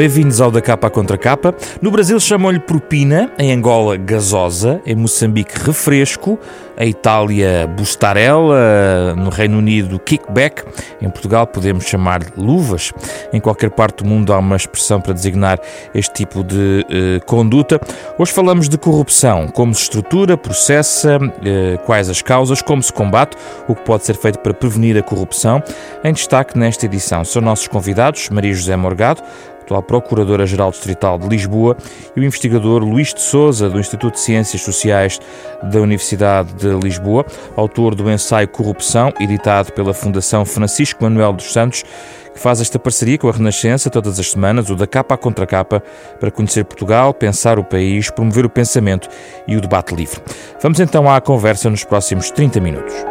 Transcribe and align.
Bem-vindos 0.00 0.40
ao 0.40 0.50
da 0.50 0.62
capa 0.62 0.86
à 0.86 0.90
contra 0.90 1.18
capa. 1.18 1.54
No 1.82 1.90
Brasil 1.90 2.18
chamam-lhe 2.18 2.58
propina, 2.58 3.30
em 3.38 3.52
Angola 3.52 3.98
gasosa, 3.98 4.80
em 4.86 4.94
Moçambique 4.94 5.52
refresco, 5.62 6.38
em 6.78 6.88
Itália 6.88 7.66
bustarella, 7.76 9.14
no 9.14 9.28
Reino 9.28 9.58
Unido 9.58 9.98
kickback, 9.98 10.62
em 11.02 11.10
Portugal 11.10 11.46
podemos 11.46 11.84
chamar 11.84 12.22
luvas. 12.34 12.94
Em 13.30 13.38
qualquer 13.38 13.68
parte 13.68 14.02
do 14.02 14.08
mundo 14.08 14.32
há 14.32 14.38
uma 14.38 14.56
expressão 14.56 15.02
para 15.02 15.12
designar 15.12 15.60
este 15.94 16.14
tipo 16.14 16.42
de 16.42 16.86
eh, 16.88 17.20
conduta. 17.26 17.78
Hoje 18.18 18.32
falamos 18.32 18.70
de 18.70 18.78
corrupção, 18.78 19.48
como 19.48 19.74
se 19.74 19.82
estrutura, 19.82 20.34
processa, 20.34 21.18
eh, 21.44 21.78
quais 21.84 22.08
as 22.08 22.22
causas, 22.22 22.62
como 22.62 22.82
se 22.82 22.90
combate, 22.90 23.36
o 23.68 23.74
que 23.74 23.82
pode 23.82 24.06
ser 24.06 24.16
feito 24.16 24.38
para 24.38 24.54
prevenir 24.54 24.96
a 24.96 25.02
corrupção. 25.02 25.62
Em 26.02 26.14
destaque 26.14 26.58
nesta 26.58 26.86
edição 26.86 27.22
são 27.22 27.42
nossos 27.42 27.68
convidados 27.68 28.30
Maria 28.30 28.54
José 28.54 28.74
Morgado, 28.76 29.22
atual 29.70 29.82
Procuradora-Geral 29.82 30.70
Distrital 30.70 31.18
de 31.18 31.28
Lisboa, 31.28 31.76
e 32.16 32.20
o 32.20 32.24
investigador 32.24 32.82
Luís 32.82 33.14
de 33.14 33.20
Souza, 33.20 33.68
do 33.68 33.78
Instituto 33.78 34.14
de 34.14 34.20
Ciências 34.20 34.62
Sociais 34.62 35.20
da 35.62 35.80
Universidade 35.80 36.52
de 36.54 36.68
Lisboa, 36.68 37.24
autor 37.56 37.94
do 37.94 38.10
ensaio 38.10 38.48
Corrupção, 38.48 39.12
editado 39.20 39.72
pela 39.72 39.94
Fundação 39.94 40.44
Francisco 40.44 41.02
Manuel 41.02 41.32
dos 41.32 41.52
Santos, 41.52 41.84
que 42.32 42.38
faz 42.38 42.60
esta 42.60 42.78
parceria 42.78 43.18
com 43.18 43.28
a 43.28 43.32
Renascença 43.32 43.90
todas 43.90 44.18
as 44.18 44.30
semanas, 44.30 44.70
o 44.70 44.76
da 44.76 44.86
capa 44.86 45.14
à 45.14 45.18
contra 45.18 45.46
capa, 45.46 45.82
para 46.18 46.30
conhecer 46.30 46.64
Portugal, 46.64 47.12
pensar 47.12 47.58
o 47.58 47.64
país, 47.64 48.10
promover 48.10 48.44
o 48.44 48.50
pensamento 48.50 49.08
e 49.46 49.56
o 49.56 49.60
debate 49.60 49.94
livre. 49.94 50.20
Vamos 50.62 50.80
então 50.80 51.10
à 51.10 51.20
conversa 51.20 51.68
nos 51.68 51.84
próximos 51.84 52.30
30 52.30 52.60
minutos. 52.60 53.09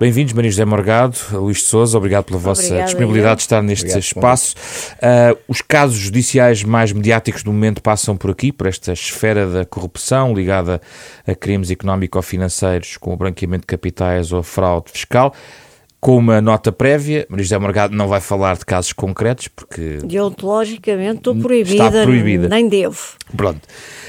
Bem-vindos, 0.00 0.32
Maria 0.32 0.50
José 0.50 0.64
Morgado, 0.64 1.14
Luís 1.32 1.58
de 1.58 1.64
Souza, 1.64 1.98
obrigado 1.98 2.24
pela 2.24 2.38
vossa 2.38 2.62
Obrigada, 2.62 2.84
disponibilidade 2.86 3.36
de 3.36 3.42
estar 3.42 3.62
neste 3.62 3.84
obrigado, 3.84 4.02
espaço. 4.02 4.54
Uh, 4.94 5.38
os 5.46 5.60
casos 5.60 5.98
judiciais 5.98 6.64
mais 6.64 6.90
mediáticos 6.90 7.42
do 7.42 7.52
momento 7.52 7.82
passam 7.82 8.16
por 8.16 8.30
aqui, 8.30 8.50
por 8.50 8.66
esta 8.66 8.94
esfera 8.94 9.46
da 9.46 9.66
corrupção 9.66 10.32
ligada 10.32 10.80
a 11.26 11.34
crimes 11.34 11.70
económico-financeiros, 11.70 12.96
como 12.96 13.14
o 13.14 13.18
branqueamento 13.18 13.60
de 13.60 13.66
capitais 13.66 14.32
ou 14.32 14.38
a 14.38 14.42
fraude 14.42 14.90
fiscal. 14.90 15.34
Com 16.00 16.16
uma 16.16 16.40
nota 16.40 16.72
prévia, 16.72 17.26
Maria 17.28 17.44
José 17.44 17.58
Morgado 17.58 17.94
não 17.94 18.08
vai 18.08 18.22
falar 18.22 18.56
de 18.56 18.64
casos 18.64 18.92
concretos, 18.94 19.48
porque... 19.48 19.98
Deontologicamente 20.02 21.18
estou 21.18 21.36
proibida, 21.36 21.88
está 21.88 22.02
proibida, 22.02 22.48
nem 22.48 22.68
devo. 22.68 22.98
Pronto. 23.36 23.60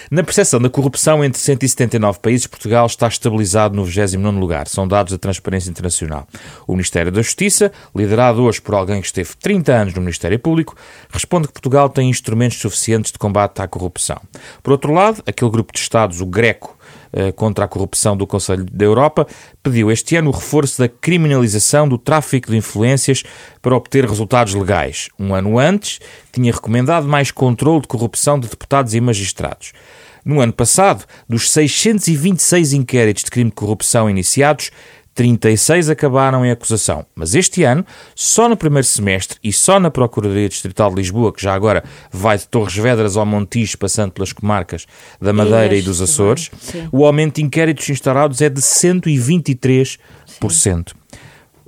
Na 0.10 0.24
percepção 0.24 0.62
da 0.62 0.70
corrupção 0.70 1.24
entre 1.24 1.40
179 1.40 2.20
países, 2.20 2.48
Portugal 2.48 2.86
está 2.86 3.08
estabilizado 3.08 3.76
no 3.76 3.84
29 3.84 4.38
lugar. 4.40 4.68
São 4.68 4.88
dados 4.88 5.12
da 5.12 5.18
Transparência 5.18 5.70
Internacional. 5.70 6.28
O 6.66 6.74
Ministério 6.74 7.12
da 7.12 7.22
Justiça, 7.22 7.72
liderado 7.96 8.42
hoje 8.42 8.62
por 8.62 8.74
alguém 8.74 9.02
que 9.02 9.08
esteve 9.08 9.32
30 9.42 9.74
anos 9.74 9.94
no 9.94 10.02
Ministério 10.02 10.40
Público, 10.40 10.76
responde 11.10 11.48
que 11.48 11.54
Portugal 11.54 11.90
tem 11.90 12.10
instrumentos 12.10 12.58
suficientes 12.58 13.12
de 13.12 13.20
combate 13.20 13.62
à 13.62 13.68
corrupção. 13.68 14.22
Por 14.64 14.72
outro 14.72 14.94
lado, 14.94 15.22
aquele 15.26 15.52
grupo 15.52 15.74
de 15.74 15.80
Estados, 15.80 16.22
o 16.22 16.26
Greco, 16.26 16.78
contra 17.36 17.66
a 17.66 17.68
corrupção 17.68 18.16
do 18.16 18.26
Conselho 18.26 18.66
da 18.72 18.86
Europa, 18.86 19.28
pediu 19.62 19.92
este 19.92 20.16
ano 20.16 20.30
o 20.30 20.34
reforço 20.34 20.80
da 20.80 20.88
criminalização 20.88 21.88
do 21.88 21.98
tráfico 21.98 22.52
de 22.52 22.58
influências 22.58 23.24
para 23.62 23.76
obter 23.76 24.06
resultados 24.06 24.54
legais. 24.54 25.10
Um 25.20 25.34
ano 25.34 25.60
antes, 25.60 26.00
tinha 26.32 26.52
recomendado 26.52 27.08
mais 27.08 27.32
controle 27.32 27.82
de 27.82 27.88
corrupção 27.88 28.40
de 28.40 28.48
deputados 28.48 28.94
e 28.94 29.02
magistrados. 29.02 29.74
No 30.24 30.40
ano 30.40 30.54
passado, 30.54 31.06
dos 31.28 31.50
626 31.52 32.74
inquéritos 32.74 33.24
de 33.24 33.32
crime 33.32 33.50
de 33.50 33.56
corrupção 33.56 34.10
iniciados, 34.10 34.70
36 35.14 35.90
acabaram 35.90 36.46
em 36.46 36.52
acusação. 36.52 37.06
Mas 37.16 37.36
este 37.36 37.64
ano, 37.64 37.86
só 38.16 38.48
no 38.48 38.56
primeiro 38.56 38.88
semestre 38.88 39.38
e 39.44 39.52
só 39.52 39.80
na 39.80 39.92
Procuradoria 39.92 40.48
Distrital 40.48 40.90
de 40.90 40.96
Lisboa, 40.96 41.34
que 41.34 41.42
já 41.42 41.54
agora 41.54 41.84
vai 42.12 42.38
de 42.38 42.48
Torres 42.48 42.76
Vedras 42.76 43.18
ao 43.18 43.26
Montijo, 43.26 43.78
passando 43.78 44.12
pelas 44.12 44.32
comarcas 44.32 44.86
da 45.20 45.34
Madeira 45.34 45.76
e, 45.76 45.80
e 45.80 45.82
dos 45.82 46.02
Açores, 46.02 46.50
sim. 46.60 46.88
o 46.92 47.06
aumento 47.06 47.36
de 47.36 47.44
inquéritos 47.44 47.90
instaurados 47.90 48.42
é 48.42 48.50
de 48.50 48.62
123%. 48.62 49.98
Sim. 50.50 50.84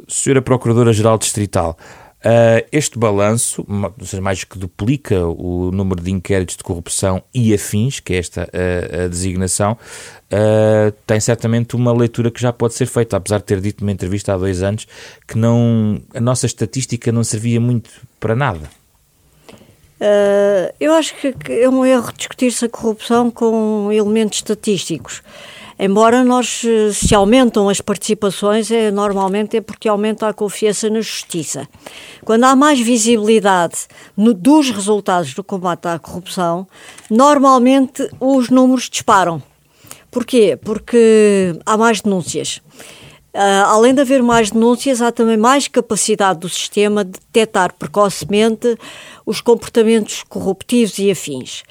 Senhora 0.07 0.41
Procuradora-Geral 0.41 1.17
Distrital, 1.17 1.77
Uh, 2.25 2.66
este 2.72 2.97
balanço, 2.97 3.66
mais 4.22 4.45
que 4.45 4.57
duplica 4.57 5.28
o 5.28 5.72
número 5.73 6.01
de 6.01 6.09
inquéritos 6.09 6.56
de 6.56 6.63
corrupção 6.63 7.22
e 7.34 7.53
afins, 7.53 8.00
que 8.00 8.13
é 8.13 8.17
esta 8.17 8.44
uh, 8.44 9.03
a 9.03 9.07
designação, 9.09 9.73
uh, 9.73 10.91
tem 11.06 11.19
certamente 11.19 11.75
uma 11.75 11.91
leitura 11.91 12.31
que 12.31 12.39
já 12.39 12.53
pode 12.53 12.75
ser 12.75 12.85
feita, 12.85 13.17
apesar 13.17 13.39
de 13.39 13.44
ter 13.44 13.59
dito 13.59 13.83
numa 13.83 13.91
entrevista 13.91 14.33
há 14.33 14.38
dois 14.38 14.63
anos 14.63 14.88
que 15.28 15.38
não, 15.38 16.01
a 16.16 16.22
nossa 16.22 16.45
estatística 16.45 17.12
não 17.12 17.25
servia 17.25 17.59
muito 17.59 17.89
para 18.22 18.38
nada. 18.38 18.69
eu 20.79 20.94
acho 20.94 21.16
que 21.16 21.35
é 21.50 21.67
um 21.67 21.85
erro 21.85 22.13
discutir-se 22.16 22.63
a 22.63 22.69
corrupção 22.69 23.29
com 23.29 23.91
elementos 23.91 24.38
estatísticos. 24.38 25.22
Embora 25.78 26.23
nós, 26.23 26.63
eh, 26.66 26.91
se 26.91 27.16
aumentam 27.16 27.67
as 27.67 27.81
participações, 27.81 28.69
é, 28.72 28.91
normalmente 28.91 29.57
é 29.57 29.61
porque 29.61 29.89
aumenta 29.89 30.28
a 30.28 30.34
confiança 30.34 30.89
na 30.89 31.01
justiça. 31.01 31.67
Quando 32.23 32.44
há 32.44 32.56
mais 32.56 32.79
visibilidade 32.79 33.88
no, 34.16 34.33
dos 34.33 34.69
resultados 34.69 35.33
do 35.33 35.44
combate 35.44 35.88
à 35.88 35.97
corrupção, 35.97 36.67
normalmente 37.09 38.07
os 38.19 38.50
números 38.50 38.89
disparam. 38.89 39.41
Porquê? 40.12 40.57
Porque 40.63 41.56
há 41.66 41.75
mais 41.75 42.01
denúncias. 42.01 42.62
Uh, 43.33 43.66
além 43.66 43.95
de 43.95 44.01
haver 44.01 44.22
mais 44.22 44.51
denúncias, 44.51 45.01
há 45.01 45.12
também 45.12 45.38
mais 45.38 45.67
capacidade 45.67 46.39
do 46.39 46.47
sistema 46.47 47.03
de 47.03 47.13
detectar 47.13 47.73
precocemente 47.73 48.78
os 49.25 49.41
comportamentos 49.41 50.22
corruptivos 50.29 51.00
e 51.00 51.09
afins. 51.09 51.63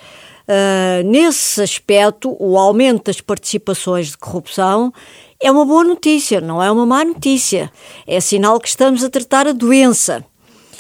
Uh, 0.49 1.09
nesse 1.09 1.63
aspecto, 1.63 2.37
o 2.39 2.59
aumento 2.59 3.05
das 3.05 3.21
participações 3.21 4.09
de 4.09 4.19
corrupção 4.19 4.93
é 5.41 5.51
uma 5.51 5.65
boa 5.65 5.85
notícia, 5.85 6.41
não 6.41 6.63
é 6.63 6.71
uma 6.71 6.87
má 6.87 7.05
notícia. 7.05 7.71
É 8.07 8.21
sinal 8.21 8.61
que 8.61 8.69
estamos 8.69 9.03
a 9.03 9.11
tratar 9.11 9.47
a 9.47 9.53
doença. 9.53 10.25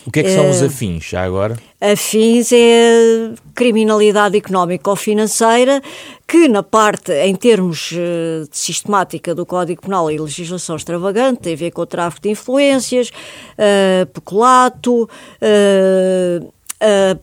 O 0.07 0.11
que 0.11 0.21
é 0.21 0.23
que 0.25 0.31
são 0.31 0.47
uh, 0.47 0.51
os 0.51 0.63
ah, 0.63 0.67
afins, 0.67 1.05
já 1.05 1.23
agora? 1.23 1.57
Afins 1.81 2.51
é 2.53 3.33
criminalidade 3.55 4.37
económica 4.37 4.91
ou 4.91 4.97
financeira, 4.97 5.81
que 6.27 6.49
na 6.49 6.63
parte, 6.63 7.13
em 7.13 7.35
termos 7.37 7.93
uh, 7.93 8.49
de 8.51 8.59
sistemática 8.59 9.35
do 9.35 9.47
Código 9.47 9.83
Penal 9.83 10.11
e 10.11 10.19
legislação 10.19 10.75
extravagante, 10.75 11.43
tem 11.43 11.55
a 11.55 11.57
ver 11.57 11.71
com 11.71 11.83
o 11.83 11.87
tráfico 11.87 12.23
de 12.23 12.31
influências, 12.31 13.11
uh, 13.11 14.07
peculato, 14.07 15.05
uh, 15.05 16.53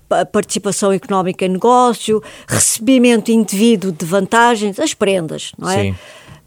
a 0.10 0.26
participação 0.26 0.92
económica 0.92 1.46
em 1.46 1.50
negócio, 1.50 2.24
recebimento 2.48 3.32
indevido 3.32 3.92
de 3.92 4.06
vantagens, 4.06 4.80
as 4.80 4.94
prendas, 4.94 5.52
não 5.58 5.70
é? 5.70 5.82
Sim. 5.82 5.96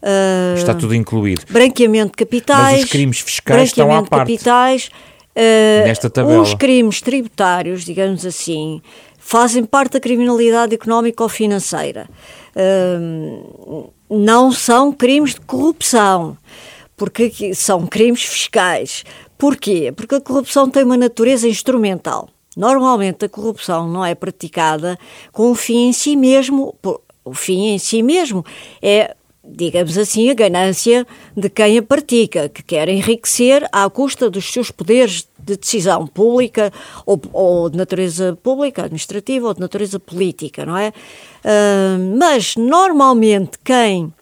Uh, 0.03 0.57
Está 0.57 0.73
tudo 0.73 0.93
incluído. 0.93 1.43
Branqueamento 1.49 2.11
de 2.11 2.17
capitais. 2.17 2.73
Mas 2.73 2.83
os 2.83 2.89
crimes 2.89 3.19
fiscais 3.19 3.69
estão 3.69 3.89
à 3.89 4.03
parte. 4.03 4.33
capitais. 4.33 4.89
Uh, 5.35 5.87
Nesta 5.87 6.09
tabela. 6.09 6.41
Os 6.41 6.53
crimes 6.53 7.01
tributários, 7.01 7.85
digamos 7.85 8.25
assim, 8.25 8.81
fazem 9.17 9.63
parte 9.63 9.93
da 9.93 9.99
criminalidade 10.01 10.75
económica 10.75 11.23
ou 11.23 11.29
financeira. 11.29 12.09
Uh, 12.55 13.89
não 14.09 14.51
são 14.51 14.91
crimes 14.91 15.35
de 15.35 15.41
corrupção, 15.41 16.37
porque 16.97 17.55
são 17.55 17.87
crimes 17.87 18.23
fiscais. 18.23 19.05
Porquê? 19.37 19.93
Porque 19.95 20.15
a 20.15 20.21
corrupção 20.21 20.69
tem 20.69 20.83
uma 20.83 20.97
natureza 20.97 21.47
instrumental. 21.47 22.29
Normalmente 22.55 23.25
a 23.25 23.29
corrupção 23.29 23.87
não 23.87 24.05
é 24.05 24.13
praticada 24.13 24.97
com 25.31 25.51
o 25.51 25.55
fim 25.55 25.87
em 25.87 25.93
si 25.93 26.15
mesmo. 26.15 26.75
O 27.25 27.33
fim 27.33 27.69
em 27.69 27.79
si 27.79 28.03
mesmo 28.03 28.45
é, 28.81 29.15
digamos 29.43 29.97
assim, 29.97 30.29
a 30.29 30.33
ganância 30.33 31.07
de 31.35 31.49
quem 31.49 31.77
a 31.77 31.83
pratica, 31.83 32.49
que 32.49 32.61
quer 32.61 32.89
enriquecer 32.89 33.67
à 33.71 33.89
custa 33.89 34.29
dos 34.29 34.51
seus 34.51 34.71
poderes 34.71 35.27
de 35.39 35.57
decisão 35.57 36.07
pública 36.07 36.71
ou, 37.05 37.21
ou 37.33 37.69
de 37.69 37.77
natureza 37.77 38.37
pública, 38.41 38.83
administrativa 38.83 39.47
ou 39.47 39.53
de 39.53 39.59
natureza 39.59 39.99
política, 39.99 40.65
não 40.65 40.77
é? 40.77 40.93
Uh, 41.43 42.17
mas 42.17 42.55
normalmente 42.55 43.57
quem 43.63 44.13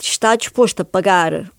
está 0.00 0.36
disposto 0.36 0.80
a 0.80 0.84
pagar 0.84 1.50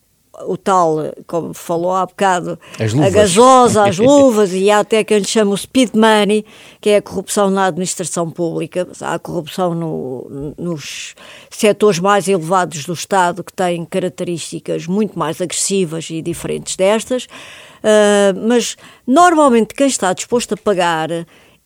o 0.47 0.57
tal, 0.57 0.97
como 1.27 1.53
falou 1.53 1.93
há 1.93 2.05
bocado, 2.05 2.59
a 2.79 3.09
gasosa, 3.09 3.85
as 3.85 3.97
luvas, 3.99 4.53
e 4.53 4.69
há 4.69 4.79
até 4.79 5.03
quem 5.03 5.23
chama 5.23 5.53
o 5.53 5.57
speed 5.57 5.91
money, 5.95 6.45
que 6.81 6.89
é 6.89 6.97
a 6.97 7.01
corrupção 7.01 7.49
na 7.49 7.65
administração 7.65 8.29
pública. 8.29 8.87
Há 9.01 9.17
corrupção 9.19 9.73
no, 9.73 10.53
nos 10.57 11.15
setores 11.49 11.99
mais 11.99 12.27
elevados 12.27 12.85
do 12.85 12.93
Estado, 12.93 13.43
que 13.43 13.53
têm 13.53 13.85
características 13.85 14.87
muito 14.87 15.17
mais 15.17 15.39
agressivas 15.41 16.09
e 16.09 16.21
diferentes 16.21 16.75
destas. 16.75 17.25
Uh, 17.25 18.47
mas, 18.47 18.75
normalmente, 19.05 19.73
quem 19.73 19.87
está 19.87 20.11
disposto 20.13 20.53
a 20.53 20.57
pagar 20.57 21.09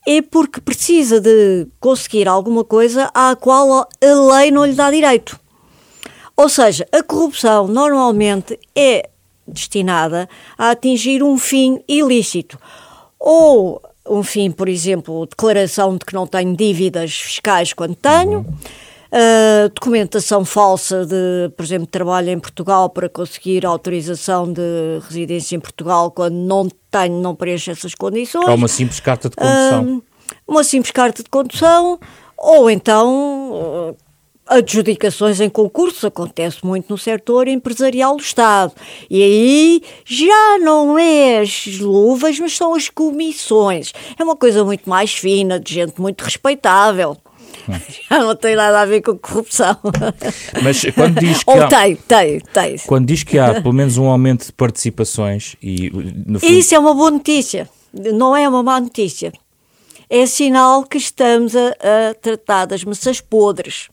é 0.07 0.21
porque 0.21 0.62
precisa 0.62 1.19
de 1.19 1.68
conseguir 1.80 2.27
alguma 2.27 2.63
coisa 2.63 3.10
à 3.13 3.36
qual 3.36 3.81
a 3.81 3.88
lei 4.38 4.51
não 4.51 4.66
lhe 4.66 4.74
dá 4.74 4.89
direito. 4.89 5.39
Ou 6.39 6.47
seja, 6.47 6.88
a 6.94 7.03
corrupção 7.03 7.68
normalmente 7.68 8.57
é 8.74 9.09
destinada 9.45 10.30
a 10.57 10.69
atingir 10.69 11.21
um 11.21 11.38
fim 11.38 11.83
ilícito. 11.86 12.57
Ou 13.19 13.81
um 14.07 14.24
fim, 14.24 14.50
por 14.50 14.69
exemplo, 14.69 15.25
declaração 15.25 15.97
de 15.97 16.06
que 16.06 16.13
não 16.13 16.25
tenho 16.25 16.56
dívidas 16.56 17.13
fiscais 17.13 17.74
quando 17.74 17.94
tenho. 17.94 18.45
Uh, 19.12 19.68
documentação 19.75 20.45
falsa 20.45 21.06
de, 21.06 21.50
por 21.57 21.63
exemplo, 21.65 21.88
trabalho 21.88 22.30
em 22.30 22.39
Portugal 22.39 22.89
para 22.89 23.09
conseguir 23.09 23.65
autorização 23.65 24.50
de 24.53 24.62
residência 25.09 25.57
em 25.57 25.59
Portugal 25.59 26.09
quando 26.09 26.35
não 26.35 26.69
tenho, 26.89 27.19
não 27.21 27.35
preencho 27.35 27.71
essas 27.71 27.94
condições. 27.94 28.47
Ou 28.47 28.56
uma 28.56 28.69
simples 28.69 29.01
carta 29.01 29.30
de 29.30 29.35
condução. 29.35 29.97
Uh, 29.97 30.03
uma 30.47 30.63
simples 30.63 30.92
carta 30.92 31.21
de 31.21 31.30
condução, 31.30 32.00
ou 32.38 32.69
então 32.69 33.89
uh, 33.89 34.08
adjudicações 34.50 35.40
em 35.40 35.50
concursos, 35.50 36.04
acontece 36.04 36.66
muito 36.66 36.90
no 36.90 36.98
setor 36.98 37.48
empresarial 37.48 38.16
do 38.16 38.24
Estado. 38.24 38.74
E 39.10 39.22
aí 39.22 39.81
já 40.04 40.57
não 40.60 40.98
é 40.98 41.40
as 41.40 41.78
luvas, 41.80 42.40
mas 42.40 42.57
são 42.57 42.74
as 42.74 42.90
comissões. 42.90 43.94
É 44.18 44.24
uma 44.24 44.36
coisa 44.36 44.66
muito 44.66 44.90
mais 44.90 45.13
fina, 45.13 45.60
de 45.60 45.75
gente 45.75 46.01
muito 46.01 46.24
respeitável. 46.24 47.16
Já 48.10 48.19
não 48.19 48.36
tem 48.36 48.56
nada 48.56 48.81
a 48.81 48.86
ver 48.86 49.01
com 49.01 49.18
corrupção. 49.18 49.78
Mas 50.63 50.84
quando 50.95 51.19
diz 51.19 51.44
que 51.44 51.50
Ou 51.50 51.62
há, 51.62 51.68
tem, 51.68 51.95
tem, 51.95 52.40
tem. 52.40 52.75
Quando 52.88 53.06
diz 53.06 53.24
que 53.24 53.38
há 53.38 53.62
pelo 53.62 53.74
menos 53.74 53.98
um 53.98 54.07
aumento 54.07 54.48
de 54.48 54.54
participações 54.54 55.56
e 55.62 55.92
fundo... 55.92 56.45
Isso 56.45 56.74
é 56.74 56.80
uma 56.80 56.94
boa 56.94 57.12
notícia, 57.12 57.69
não 57.94 58.36
é 58.36 58.48
uma 58.50 58.63
má 58.63 58.80
notícia. 58.80 59.31
É 60.10 60.25
sinal 60.25 60.84
que 60.84 60.98
estamos 60.98 61.56
a, 61.56 61.68
a 61.69 62.13
tratar 62.16 62.66
das 62.66 62.84
maçãs 62.84 63.22
podres 63.22 63.90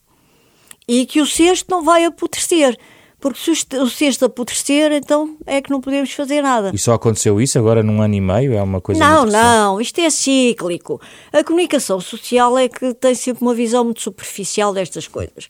e 0.87 1.05
que 1.05 1.21
o 1.21 1.25
cesto 1.25 1.69
não 1.69 1.83
vai 1.83 2.05
apodrecer. 2.05 2.77
Porque 3.19 3.39
se 3.39 3.77
o 3.77 3.89
cesto 3.89 4.25
apodrecer, 4.25 4.91
então 4.91 5.37
é 5.47 5.59
que 5.59 5.71
não 5.71 5.81
podemos 5.81 6.11
fazer 6.11 6.43
nada. 6.43 6.69
E 6.71 6.77
só 6.77 6.93
aconteceu 6.93 7.41
isso 7.41 7.57
agora 7.57 7.81
num 7.81 7.99
ano 7.99 8.13
e 8.13 8.21
meio? 8.21 8.53
É 8.53 8.61
uma 8.61 8.79
coisa 8.79 8.99
Não, 9.01 9.25
não, 9.25 9.81
isto 9.81 9.99
é 9.99 10.09
cíclico. 10.11 11.01
A 11.33 11.43
comunicação 11.43 11.99
social 11.99 12.55
é 12.59 12.69
que 12.69 12.93
tem 12.93 13.15
sempre 13.15 13.43
uma 13.43 13.55
visão 13.55 13.83
muito 13.83 14.01
superficial 14.01 14.71
destas 14.71 15.07
coisas. 15.07 15.45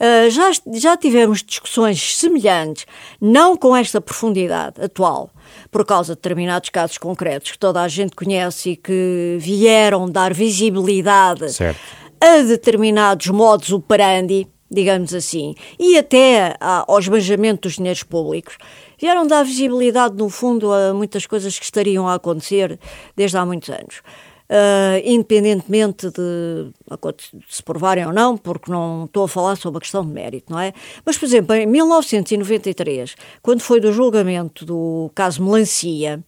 Uh, 0.00 0.30
já, 0.30 0.50
já 0.72 0.96
tivemos 0.96 1.42
discussões 1.42 2.16
semelhantes, 2.16 2.86
não 3.20 3.54
com 3.54 3.76
esta 3.76 4.00
profundidade 4.00 4.80
atual, 4.82 5.30
por 5.70 5.84
causa 5.84 6.14
de 6.14 6.22
determinados 6.22 6.70
casos 6.70 6.96
concretos 6.96 7.50
que 7.50 7.58
toda 7.58 7.82
a 7.82 7.88
gente 7.88 8.16
conhece 8.16 8.70
e 8.70 8.76
que 8.76 9.36
vieram 9.38 10.08
dar 10.08 10.32
visibilidade 10.32 11.52
certo. 11.52 11.78
a 12.18 12.38
determinados 12.40 13.26
modos 13.26 13.70
operandi 13.70 14.48
digamos 14.70 15.12
assim, 15.12 15.54
e 15.78 15.98
até 15.98 16.56
ao 16.60 16.98
esbanjamento 16.98 17.62
dos 17.62 17.76
dinheiros 17.76 18.02
públicos, 18.02 18.56
vieram 18.98 19.26
dar 19.26 19.42
visibilidade, 19.42 20.14
no 20.16 20.28
fundo, 20.28 20.72
a 20.72 20.94
muitas 20.94 21.26
coisas 21.26 21.58
que 21.58 21.64
estariam 21.64 22.06
a 22.06 22.14
acontecer 22.14 22.78
desde 23.16 23.36
há 23.36 23.44
muitos 23.44 23.70
anos. 23.70 24.02
Uh, 24.50 24.98
independentemente 25.04 26.10
de, 26.10 26.72
de 26.72 27.54
se 27.54 27.62
provarem 27.62 28.04
ou 28.04 28.12
não, 28.12 28.36
porque 28.36 28.68
não 28.68 29.04
estou 29.04 29.22
a 29.22 29.28
falar 29.28 29.54
sobre 29.54 29.78
a 29.78 29.80
questão 29.80 30.04
de 30.04 30.10
mérito, 30.10 30.52
não 30.52 30.58
é? 30.58 30.72
Mas, 31.06 31.16
por 31.16 31.24
exemplo, 31.24 31.54
em 31.54 31.66
1993, 31.66 33.14
quando 33.42 33.60
foi 33.60 33.78
do 33.78 33.92
julgamento 33.92 34.64
do 34.64 35.08
caso 35.14 35.40
Melancia, 35.40 36.20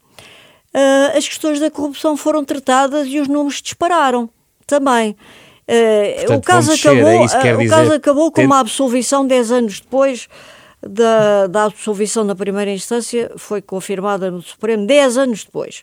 uh, 0.73 1.19
as 1.19 1.27
questões 1.27 1.59
da 1.59 1.69
corrupção 1.69 2.17
foram 2.17 2.45
tratadas 2.45 3.09
e 3.09 3.19
os 3.19 3.27
números 3.27 3.61
dispararam 3.61 4.31
também. 4.69 5.17
Uh, 5.69 6.27
Portanto, 6.27 6.39
o 6.39 6.43
caso 6.43 6.73
acabou, 6.73 7.09
é 7.09 7.21
uh, 7.21 7.61
o 7.61 7.69
caso 7.69 7.93
acabou 7.93 8.33
com 8.33 8.43
uma 8.43 8.59
absolvição 8.59 9.27
10 9.27 9.53
anos 9.53 9.81
depois 9.81 10.29
da, 10.83 11.47
da 11.47 11.65
absolvição 11.65 12.25
na 12.25 12.35
primeira 12.35 12.71
instância, 12.71 13.31
foi 13.37 13.63
confirmada 13.63 14.31
no 14.31 14.43
Supremo 14.43 14.87
10 14.87 15.17
anos 15.17 15.45
depois. 15.45 15.83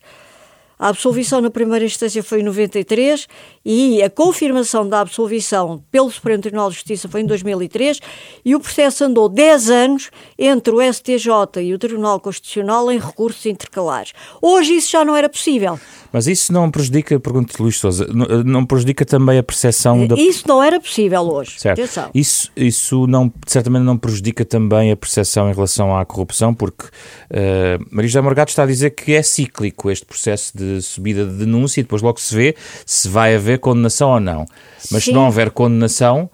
A 0.78 0.88
absolvição 0.88 1.42
na 1.42 1.50
primeira 1.50 1.84
instância 1.84 2.24
foi 2.24 2.40
em 2.40 2.44
93 2.44 3.28
e 3.66 4.02
a 4.02 4.10
confirmação 4.10 4.88
da 4.88 5.02
absolvição 5.02 5.84
pelo 5.92 6.10
Supremo 6.10 6.42
Tribunal 6.42 6.70
de 6.70 6.76
Justiça 6.76 7.10
foi 7.10 7.20
em 7.20 7.26
2003 7.26 8.00
e 8.46 8.56
o 8.56 8.62
processo 8.62 9.04
andou 9.04 9.28
10 9.28 9.70
anos 9.70 10.10
entre 10.38 10.74
o 10.74 10.81
STJ 10.81 11.62
e 11.62 11.74
o 11.74 11.78
Tribunal 11.78 12.18
Constitucional 12.22 12.90
em 12.90 12.98
recursos 12.98 13.46
intercalares. 13.46 14.14
Hoje 14.42 14.76
isso 14.76 14.92
já 14.92 15.04
não 15.04 15.18
era 15.18 15.28
possível. 15.28 15.78
Mas 16.11 16.27
isso 16.27 16.51
não 16.51 16.71
prejudica, 16.71 17.19
pergunto 17.19 17.61
Luís 17.61 17.77
Souza, 17.77 18.07
não 18.45 18.65
prejudica 18.65 19.06
também 19.06 19.38
a 19.38 19.44
percepção 19.44 20.07
da... 20.07 20.15
Isso 20.15 20.47
não 20.47 20.61
era 20.61 20.79
possível 20.79 21.21
hoje. 21.21 21.59
Certo. 21.59 21.79
Atenção. 21.79 22.09
Isso, 22.13 22.51
isso 22.56 23.07
não, 23.07 23.31
certamente 23.45 23.83
não 23.83 23.97
prejudica 23.97 24.44
também 24.44 24.91
a 24.91 24.95
percepção 24.97 25.50
em 25.50 25.53
relação 25.53 25.95
à 25.95 26.03
corrupção, 26.06 26.53
porque 26.53 26.85
uh, 26.85 27.85
Maria 27.91 28.07
José 28.07 28.21
Morgado 28.21 28.50
está 28.50 28.63
a 28.63 28.65
dizer 28.65 28.91
que 28.91 29.13
é 29.13 29.21
cíclico 29.21 29.91
este 29.91 30.06
processo 30.06 30.57
de 30.57 30.81
subida 30.81 31.25
de 31.25 31.33
denúncia 31.33 31.81
e 31.81 31.83
depois 31.83 32.01
logo 32.01 32.19
se 32.19 32.35
vê 32.35 32.56
se 32.85 33.07
vai 33.07 33.35
haver 33.35 33.59
condenação 33.59 34.09
ou 34.11 34.19
não. 34.19 34.45
Mas 34.91 35.03
Sim. 35.03 35.11
se 35.11 35.13
não 35.13 35.25
houver 35.25 35.51
condenação, 35.51 36.29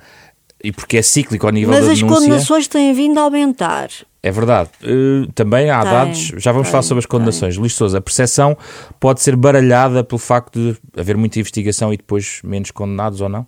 e 0.63 0.71
porque 0.71 0.97
é 0.97 1.01
cíclico 1.01 1.45
ao 1.45 1.51
nível 1.51 1.69
Mas 1.69 1.81
da 1.81 1.93
denúncia... 1.93 2.05
Mas 2.05 2.13
as 2.13 2.23
condenações 2.23 2.67
têm 2.67 2.93
vindo 2.93 3.19
a 3.19 3.23
aumentar. 3.23 3.89
É 4.25 4.31
verdade. 4.31 4.71
Uh, 4.83 5.31
também 5.33 5.69
há 5.69 5.83
tem, 5.83 5.91
dados, 5.91 6.31
já 6.37 6.51
vamos 6.51 6.65
tem, 6.65 6.71
falar 6.71 6.81
sobre 6.81 6.97
as 6.97 7.05
condenações. 7.05 7.53
Tem. 7.53 7.61
Luís 7.61 7.75
Souza, 7.75 7.99
a 7.99 8.01
percepção 8.01 8.57
pode 8.99 9.21
ser 9.21 9.35
baralhada 9.35 10.03
pelo 10.03 10.17
facto 10.17 10.59
de 10.59 10.99
haver 10.99 11.15
muita 11.15 11.37
investigação 11.37 11.93
e 11.93 11.97
depois 11.97 12.39
menos 12.43 12.71
condenados 12.71 13.21
ou 13.21 13.29
não? 13.29 13.45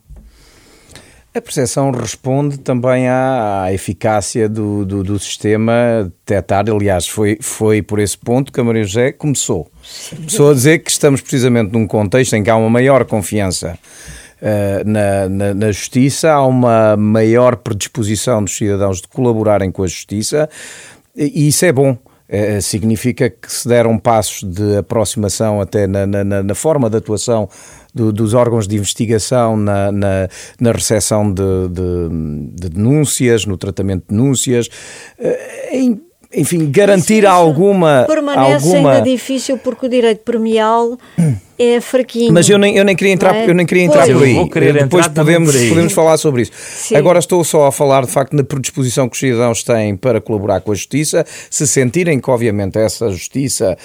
A 1.34 1.42
percepção 1.42 1.90
responde 1.90 2.60
também 2.60 3.08
à, 3.08 3.64
à 3.64 3.74
eficácia 3.74 4.48
do, 4.48 4.86
do, 4.86 5.04
do, 5.04 5.18
sistema 5.18 6.12
detectar. 6.28 6.70
Aliás, 6.70 7.08
foi, 7.08 7.40
foi 7.42 7.82
por 7.82 7.98
esse 7.98 8.18
ponto 8.18 8.54
que 8.54 8.60
a 8.60 8.64
Maria 8.64 8.84
José 8.84 9.12
começou. 9.12 9.72
Começou 10.16 10.52
a 10.52 10.54
dizer 10.54 10.78
que 10.78 10.92
estamos 10.92 11.22
precisamente 11.22 11.74
num 11.74 11.88
contexto 11.88 12.36
em 12.36 12.44
que 12.44 12.52
há 12.52 12.56
uma 12.56 12.70
maior 12.70 13.04
confiança 13.04 13.80
na, 14.86 15.30
na, 15.30 15.54
na, 15.54 15.72
justiça, 15.72 16.32
há 16.32 16.46
uma 16.46 16.96
maior 16.96 17.56
predisposição 17.56 18.44
dos 18.44 18.56
cidadãos 18.56 19.02
de 19.02 19.08
colaborarem 19.08 19.72
com 19.72 19.84
a 19.84 19.88
justiça 19.88 20.50
e 21.16 21.48
isso 21.48 21.66
é 21.66 21.72
bom. 21.72 21.98
Uh, 22.30 22.62
significa 22.62 23.30
que 23.30 23.50
se 23.50 23.66
deram 23.70 23.98
passos 23.98 24.44
de 24.44 24.76
aproximação 24.76 25.62
até 25.62 25.88
na, 25.88 26.06
na, 26.06 26.44
na 26.44 26.56
forma 26.56 26.90
de 26.90 26.98
atuação 26.98 27.48
do, 27.94 28.12
dos 28.12 28.34
órgãos 28.34 28.68
de 28.68 28.76
investigação 28.76 29.56
na, 29.56 29.94
na, 29.94 30.28
na 30.60 30.72
recepção 30.74 31.32
de, 31.32 31.70
de, 31.70 32.10
de, 32.54 32.70
denúncias, 32.70 33.46
no 33.46 33.58
tratamento 33.58 34.02
de 34.10 34.16
denúncias, 34.16 34.68
em 35.72 36.02
enfim, 36.34 36.70
garantir 36.70 37.26
alguma. 37.26 38.04
Permanece 38.06 38.68
alguma... 38.68 38.92
ainda 38.92 39.10
difícil 39.10 39.58
porque 39.58 39.86
o 39.86 39.90
direito 39.90 40.24
premial 40.24 40.98
é 41.58 41.82
fraquinho. 41.82 42.32
Mas 42.32 42.48
eu 42.50 42.58
nem, 42.58 42.78
eu 42.78 42.86
nem 42.86 42.96
queria 42.96 43.14
entrar, 43.14 43.36
é? 43.36 43.50
eu 43.50 43.54
nem 43.54 43.66
queria 43.66 43.84
entrar 43.84 44.06
por 44.06 44.24
aí. 44.24 44.74
Depois 44.74 45.08
podemos, 45.08 45.56
podemos 45.56 45.94
falar 45.94 46.18
sobre 46.18 46.44
isso. 46.44 46.52
Sim. 46.56 46.96
Agora 46.96 47.20
estou 47.20 47.44
só 47.44 47.68
a 47.68 47.72
falar 47.72 48.06
de 48.06 48.12
facto 48.12 48.36
na 48.36 48.44
predisposição 48.44 49.10
que 49.10 49.16
os 49.16 49.20
cidadãos 49.20 49.64
têm 49.64 49.96
para 49.96 50.22
colaborar 50.22 50.62
com 50.62 50.72
a 50.72 50.76
justiça, 50.76 51.26
se 51.50 51.68
sentirem 51.68 52.20
que, 52.20 52.30
obviamente, 52.30 52.78
essa 52.78 53.10
justiça 53.10 53.78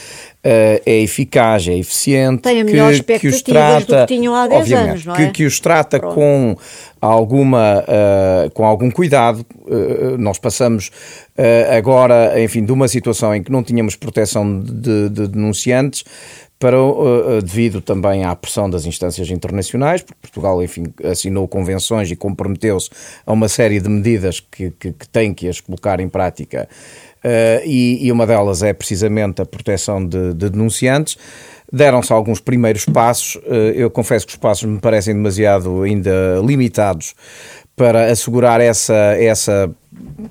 Uh, 0.45 0.83
é 0.85 0.99
eficaz, 1.03 1.69
é 1.69 1.79
eficiente, 1.79 2.43
Tem 2.43 2.63
a 2.63 2.65
melhor 2.65 2.93
que, 2.93 3.17
que 3.21 3.29
os 3.29 3.43
trata, 3.43 4.01
do 4.01 4.01
que 4.01 4.07
tinham 4.17 4.35
há 4.35 4.49
10 4.49 4.73
anos, 4.73 5.05
não 5.05 5.15
é? 5.15 5.17
que, 5.17 5.31
que 5.31 5.45
os 5.45 5.61
trata 5.61 6.01
Pronto. 6.01 6.17
com 6.17 6.57
alguma 7.01 7.85
uh, 7.85 8.51
com 8.51 8.65
algum 8.65 8.91
cuidado. 8.91 9.47
Uh, 9.61 10.19
nós 10.19 10.41
passamos 10.41 10.91
agora, 11.71 12.43
enfim, 12.43 12.65
de 12.65 12.73
uma 12.73 12.89
situação 12.89 13.33
em 13.33 13.41
que 13.41 13.53
não 13.53 13.63
tínhamos 13.63 13.95
proteção 13.95 14.61
de, 14.61 15.09
de 15.09 15.29
denunciantes 15.29 16.05
para, 16.63 16.81
uh, 16.81 17.43
devido 17.43 17.81
também 17.81 18.23
à 18.23 18.37
pressão 18.37 18.71
das 18.71 18.87
instâncias 18.87 19.29
internacionais, 19.31 20.01
porque 20.01 20.21
Portugal, 20.23 20.63
enfim, 20.63 20.85
assinou 21.03 21.49
convenções 21.49 22.09
e 22.09 22.15
comprometeu-se 22.15 22.89
a 23.27 23.33
uma 23.33 23.49
série 23.49 23.81
de 23.81 23.89
medidas 23.89 24.39
que, 24.39 24.71
que, 24.71 24.93
que 24.93 25.09
tem 25.09 25.35
que 25.35 25.49
as 25.49 25.61
colocar 25.61 25.99
em 25.99 26.09
prática, 26.09 26.69
uh, 27.25 27.67
e, 27.67 28.07
e, 28.07 28.13
uma 28.13 28.25
delas 28.25 28.63
é 28.63 28.73
precisamente 28.73 29.43
a 29.43 29.45
proteção 29.45 30.07
de, 30.07 30.35
de 30.35 30.51
denunciantes. 30.51 31.19
Deram-se 31.73 32.13
alguns 32.13 32.39
primeiros 32.39 32.85
passos, 32.85 33.35
uh, 33.35 33.73
eu 33.75 33.91
confesso 33.91 34.25
que 34.25 34.33
os 34.33 34.39
passos 34.39 34.63
me 34.63 34.79
parecem 34.79 35.15
demasiado 35.15 35.83
ainda 35.83 36.41
limitados 36.47 37.13
para 37.75 38.11
assegurar 38.11 38.61
essa, 38.61 38.95
essa 39.19 39.75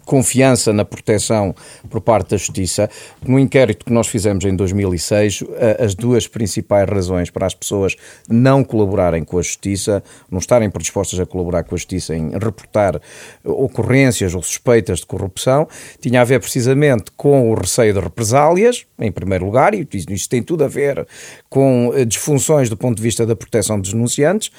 confiança 0.05 0.73
na 0.73 0.83
proteção 0.83 1.55
por 1.89 2.01
parte 2.01 2.31
da 2.31 2.37
Justiça. 2.37 2.89
No 3.25 3.39
inquérito 3.39 3.85
que 3.85 3.93
nós 3.93 4.07
fizemos 4.07 4.45
em 4.45 4.55
2006, 4.55 5.43
as 5.79 5.93
duas 5.93 6.27
principais 6.27 6.87
razões 6.89 7.29
para 7.29 7.45
as 7.45 7.53
pessoas 7.53 7.95
não 8.29 8.63
colaborarem 8.63 9.23
com 9.23 9.37
a 9.37 9.41
Justiça, 9.41 10.03
não 10.29 10.39
estarem 10.39 10.69
predispostas 10.69 11.19
a 11.19 11.25
colaborar 11.25 11.63
com 11.63 11.75
a 11.75 11.77
Justiça 11.77 12.15
em 12.15 12.31
reportar 12.31 12.99
ocorrências 13.43 14.33
ou 14.33 14.41
suspeitas 14.41 14.99
de 14.99 15.05
corrupção, 15.05 15.67
tinha 15.99 16.21
a 16.21 16.23
ver 16.23 16.39
precisamente 16.39 17.11
com 17.15 17.51
o 17.51 17.53
receio 17.53 17.93
de 17.93 17.99
represálias, 17.99 18.85
em 18.99 19.11
primeiro 19.11 19.45
lugar, 19.45 19.73
e 19.73 19.87
isso 20.09 20.29
tem 20.29 20.41
tudo 20.41 20.63
a 20.63 20.67
ver 20.67 21.07
com 21.49 21.91
disfunções 22.07 22.69
do 22.69 22.77
ponto 22.77 22.97
de 22.97 23.03
vista 23.03 23.25
da 23.25 23.35
proteção 23.35 23.79
dos 23.79 23.93
denunciantes. 23.93 24.51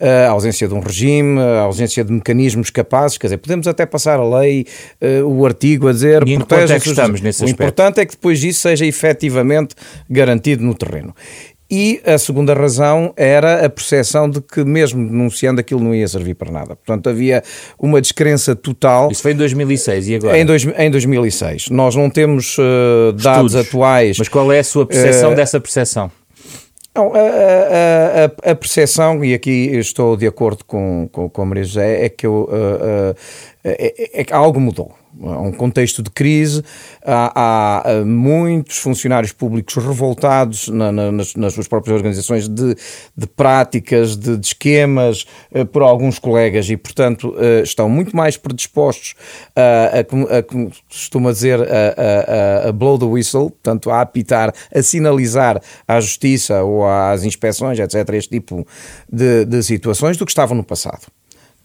A 0.00 0.30
ausência 0.30 0.68
de 0.68 0.74
um 0.74 0.80
regime, 0.80 1.40
a 1.40 1.60
ausência 1.62 2.04
de 2.04 2.12
mecanismos 2.12 2.70
capazes, 2.70 3.18
quer 3.18 3.28
dizer, 3.28 3.38
podemos 3.38 3.66
até 3.66 3.84
passar 3.86 4.18
a 4.18 4.38
lei, 4.38 4.66
o 5.24 5.44
artigo 5.44 5.88
a 5.88 5.92
dizer 5.92 6.26
e 6.26 6.36
protege 6.36 6.74
é 6.74 6.80
que 6.80 6.88
estamos 6.88 7.20
nesse 7.20 7.42
O 7.42 7.44
aspecto? 7.44 7.62
importante 7.62 8.00
é 8.00 8.06
que 8.06 8.12
depois 8.12 8.38
disso 8.40 8.60
seja 8.60 8.86
efetivamente 8.86 9.74
garantido 10.08 10.64
no 10.64 10.74
terreno. 10.74 11.14
E 11.70 12.00
a 12.06 12.16
segunda 12.16 12.54
razão 12.54 13.12
era 13.14 13.66
a 13.66 13.68
percepção 13.68 14.28
de 14.28 14.40
que, 14.40 14.64
mesmo 14.64 15.06
denunciando, 15.06 15.60
aquilo 15.60 15.80
não 15.80 15.94
ia 15.94 16.08
servir 16.08 16.34
para 16.34 16.50
nada. 16.50 16.74
Portanto, 16.74 17.10
havia 17.10 17.42
uma 17.78 18.00
descrença 18.00 18.56
total. 18.56 19.10
Isso 19.12 19.20
foi 19.20 19.32
em 19.32 19.36
2006 19.36 20.08
e 20.08 20.14
agora? 20.14 20.38
Em, 20.38 20.46
dois, 20.46 20.64
em 20.64 20.90
2006. 20.90 21.68
Nós 21.68 21.94
não 21.94 22.08
temos 22.08 22.56
uh, 22.56 23.12
dados 23.12 23.54
atuais. 23.54 24.16
Mas 24.18 24.28
qual 24.28 24.50
é 24.50 24.60
a 24.60 24.64
sua 24.64 24.86
percepção 24.86 25.32
uh, 25.32 25.34
dessa 25.34 25.60
percepção? 25.60 26.10
Não, 26.98 27.12
a, 27.14 28.48
a, 28.48 28.50
a, 28.50 28.54
percepção, 28.56 29.24
e 29.24 29.32
aqui 29.32 29.70
estou 29.76 30.16
de 30.16 30.26
acordo 30.26 30.64
com, 30.64 31.08
com, 31.12 31.30
com 31.30 31.42
a 31.42 31.44
Maria 31.44 31.62
José, 31.62 32.04
é 32.04 32.08
que 32.08 32.26
eu, 32.26 32.48
é, 33.62 33.70
é, 33.70 34.20
é, 34.22 34.26
algo 34.32 34.58
mudou 34.58 34.92
um 35.20 35.52
contexto 35.52 36.02
de 36.02 36.10
crise, 36.10 36.62
há, 37.04 37.82
há 37.84 38.04
muitos 38.04 38.78
funcionários 38.78 39.32
públicos 39.32 39.74
revoltados 39.74 40.68
na, 40.68 40.92
na, 40.92 41.10
nas, 41.10 41.34
nas, 41.34 41.54
suas 41.54 41.66
próprias 41.66 41.96
organizações 41.96 42.48
de, 42.48 42.76
de 43.16 43.26
práticas, 43.26 44.16
de, 44.16 44.36
de 44.36 44.46
esquemas 44.46 45.26
uh, 45.52 45.66
por 45.66 45.82
alguns 45.82 46.18
colegas 46.18 46.68
e, 46.70 46.76
portanto, 46.76 47.30
uh, 47.30 47.62
estão 47.62 47.88
muito 47.88 48.16
mais 48.16 48.36
predispostos 48.36 49.14
a, 49.56 49.98
a, 49.98 50.38
a 50.38 50.42
como 50.42 50.70
costuma 50.88 51.32
dizer, 51.32 51.60
a, 51.60 52.64
a, 52.66 52.68
a, 52.68 52.72
blow 52.72 52.98
the 52.98 53.04
whistle, 53.04 53.50
portanto, 53.50 53.90
a 53.90 54.00
apitar, 54.00 54.52
a 54.74 54.82
sinalizar 54.82 55.60
à 55.86 56.00
justiça 56.00 56.62
ou 56.62 56.86
às 56.86 57.24
inspeções, 57.24 57.78
etc., 57.78 58.08
este 58.14 58.30
tipo 58.30 58.66
de, 59.10 59.44
de 59.44 59.62
situações 59.62 60.16
do 60.16 60.24
que 60.24 60.30
estavam 60.30 60.56
no 60.56 60.64
passado. 60.64 61.06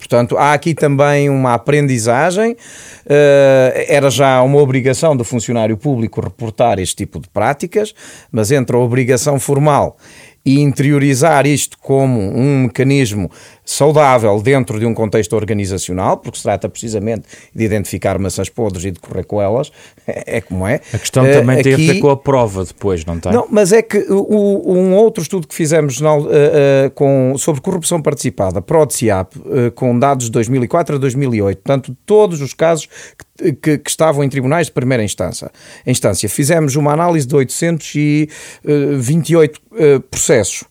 Portanto, 0.04 0.38
há 0.38 0.52
aqui 0.52 0.74
também 0.74 1.30
uma 1.30 1.54
aprendizagem. 1.54 2.52
Uh, 2.52 3.72
era 3.88 4.10
já 4.10 4.42
uma 4.42 4.60
obrigação 4.60 5.16
do 5.16 5.24
funcionário 5.24 5.78
público 5.78 6.20
reportar 6.20 6.78
este 6.78 6.98
tipo 6.98 7.22
de 7.22 7.30
práticas, 7.30 7.96
mas 8.30 8.52
entre 8.52 8.76
a 8.76 8.80
obrigação 8.80 9.40
formal 9.40 9.98
e 10.46 10.60
interiorizar 10.60 11.48
isto 11.48 11.78
como 11.78 12.20
um 12.20 12.64
mecanismo 12.64 13.32
saudável 13.66 14.42
dentro 14.42 14.80
de 14.80 14.86
um 14.86 14.94
contexto 14.94 15.34
organizacional, 15.34 16.18
porque 16.18 16.38
se 16.38 16.44
trata 16.44 16.68
precisamente 16.68 17.24
de 17.54 17.64
identificar 17.64 18.20
maçãs 18.20 18.50
podres 18.50 18.84
e 18.86 18.92
de 18.92 19.00
correr 19.00 19.24
com 19.24 19.42
elas, 19.42 19.72
é, 20.06 20.38
é 20.38 20.42
como 20.42 20.68
é. 20.68 20.82
A 20.94 21.00
questão 21.00 21.24
também 21.24 21.60
uh, 21.60 21.64
tem 21.64 21.74
aqui, 21.74 21.90
a 21.90 21.94
ver 21.94 22.00
com 22.00 22.10
a 22.10 22.18
prova 22.18 22.66
depois, 22.66 23.06
não 23.06 23.20
tem? 23.20 23.32
Não, 23.32 23.48
mas 23.50 23.72
é 23.72 23.82
que 23.82 24.00
o, 24.10 24.74
um 24.74 24.94
outro 24.96 25.22
estudo 25.22 25.48
que 25.48 25.56
fizemos 25.56 26.02
uh, 26.02 26.06
uh, 26.06 26.92
com, 26.94 27.36
sobre 27.38 27.62
corrupção 27.62 28.02
participada, 28.02 28.62
PRODCIAP, 28.62 29.34
com 29.76 29.98
dados 29.98 30.26
de 30.26 30.32
2004 30.32 30.96
a 30.96 31.00
2008, 31.00 31.58
portanto, 31.58 31.96
todos 32.06 32.42
os 32.42 32.54
casos 32.54 32.90
que, 33.38 33.54
que, 33.54 33.78
que, 33.78 33.90
estavam 33.90 34.24
em 34.24 34.30
tribunais 34.30 34.68
de 34.68 34.74
primeira 34.74 35.04
instância. 35.04 35.52
instância. 35.86 36.28
Fizemos 36.28 36.76
uma 36.76 36.92
análise 36.92 37.28
de 37.28 37.36
828 37.36 39.62
processos 40.10 40.66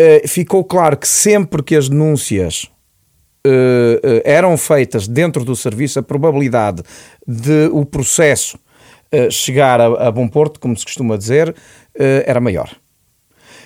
uh, 0.00 0.28
ficou 0.28 0.64
claro 0.64 0.96
que 0.96 1.08
sempre 1.08 1.62
que 1.62 1.76
as 1.76 1.88
denúncias 1.88 2.64
uh, 3.46 4.22
eram 4.24 4.56
feitas 4.56 5.06
dentro 5.08 5.44
do 5.44 5.54
serviço, 5.56 5.98
a 5.98 6.02
probabilidade 6.02 6.82
de 7.26 7.68
o 7.72 7.84
processo 7.84 8.58
chegar 9.30 9.80
a, 9.80 10.08
a, 10.08 10.10
bom 10.10 10.28
porto, 10.28 10.58
como 10.58 10.76
se 10.76 10.84
costuma 10.84 11.16
dizer, 11.16 11.54
era 11.94 12.40
maior. 12.40 12.68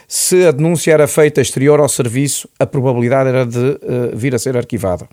Se 0.07 0.47
a 0.47 0.53
denúncia 0.53 0.93
era 0.93 1.09
feita 1.09 1.41
exterior 1.41 1.81
ao 1.81 1.89
serviço, 1.89 2.47
a 2.59 2.67
probabilidade 2.67 3.31
era 3.31 3.47
de 3.47 3.81
vir 4.15 4.35
a 4.35 4.39
ser 4.39 4.55
arquivada. 4.57 5.09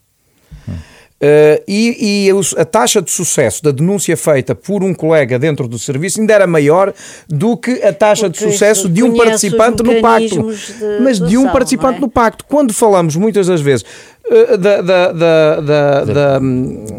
Hum. 0.68 0.76
Uh, 1.20 1.58
e, 1.68 2.28
e, 2.28 2.60
a 2.62 2.64
taxa 2.64 3.02
de 3.02 3.10
sucesso 3.10 3.64
da 3.64 3.72
denúncia 3.72 4.16
feita 4.16 4.54
por 4.54 4.84
um 4.84 4.94
colega 4.94 5.40
dentro 5.40 5.68
do 5.68 5.80
serviço 5.80 6.20
ainda 6.20 6.32
era 6.32 6.46
maior 6.46 6.94
do 7.28 7.58
que 7.58 7.82
a 7.82 7.92
taxa 7.92 8.30
Porque 8.30 8.46
de 8.46 8.52
sucesso 8.52 8.88
de 8.88 9.02
um 9.02 9.18
participante 9.18 9.82
no 9.82 10.00
pacto. 10.00 10.54
De 10.54 11.02
Mas 11.02 11.20
de 11.20 11.36
um 11.36 11.50
participante 11.50 11.98
é? 11.98 12.02
no 12.02 12.08
pacto. 12.08 12.46
Quando 12.46 12.72
falamos 12.72 13.16
muitas 13.16 13.48
das 13.48 13.62
vezes 13.62 13.84
uh, 14.28 14.58
da, 14.60 14.82
da, 14.84 15.12
da, 15.12 15.60
da, 15.60 16.06
da, 16.06 16.40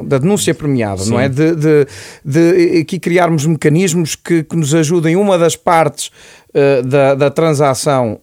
da 0.02 0.18
denúncia 0.18 0.52
premiada, 0.52 1.04
Sim. 1.04 1.10
não 1.12 1.20
é? 1.20 1.28
De, 1.28 1.54
de, 1.54 1.86
de, 2.24 2.80
aqui 2.80 2.98
criarmos 2.98 3.46
mecanismos 3.46 4.16
que, 4.16 4.42
que 4.42 4.56
nos 4.56 4.74
ajudem 4.74 5.14
uma 5.14 5.38
das 5.38 5.54
partes 5.54 6.10
uh, 6.48 6.82
da, 6.84 7.14
da 7.14 7.30
transação 7.30 8.18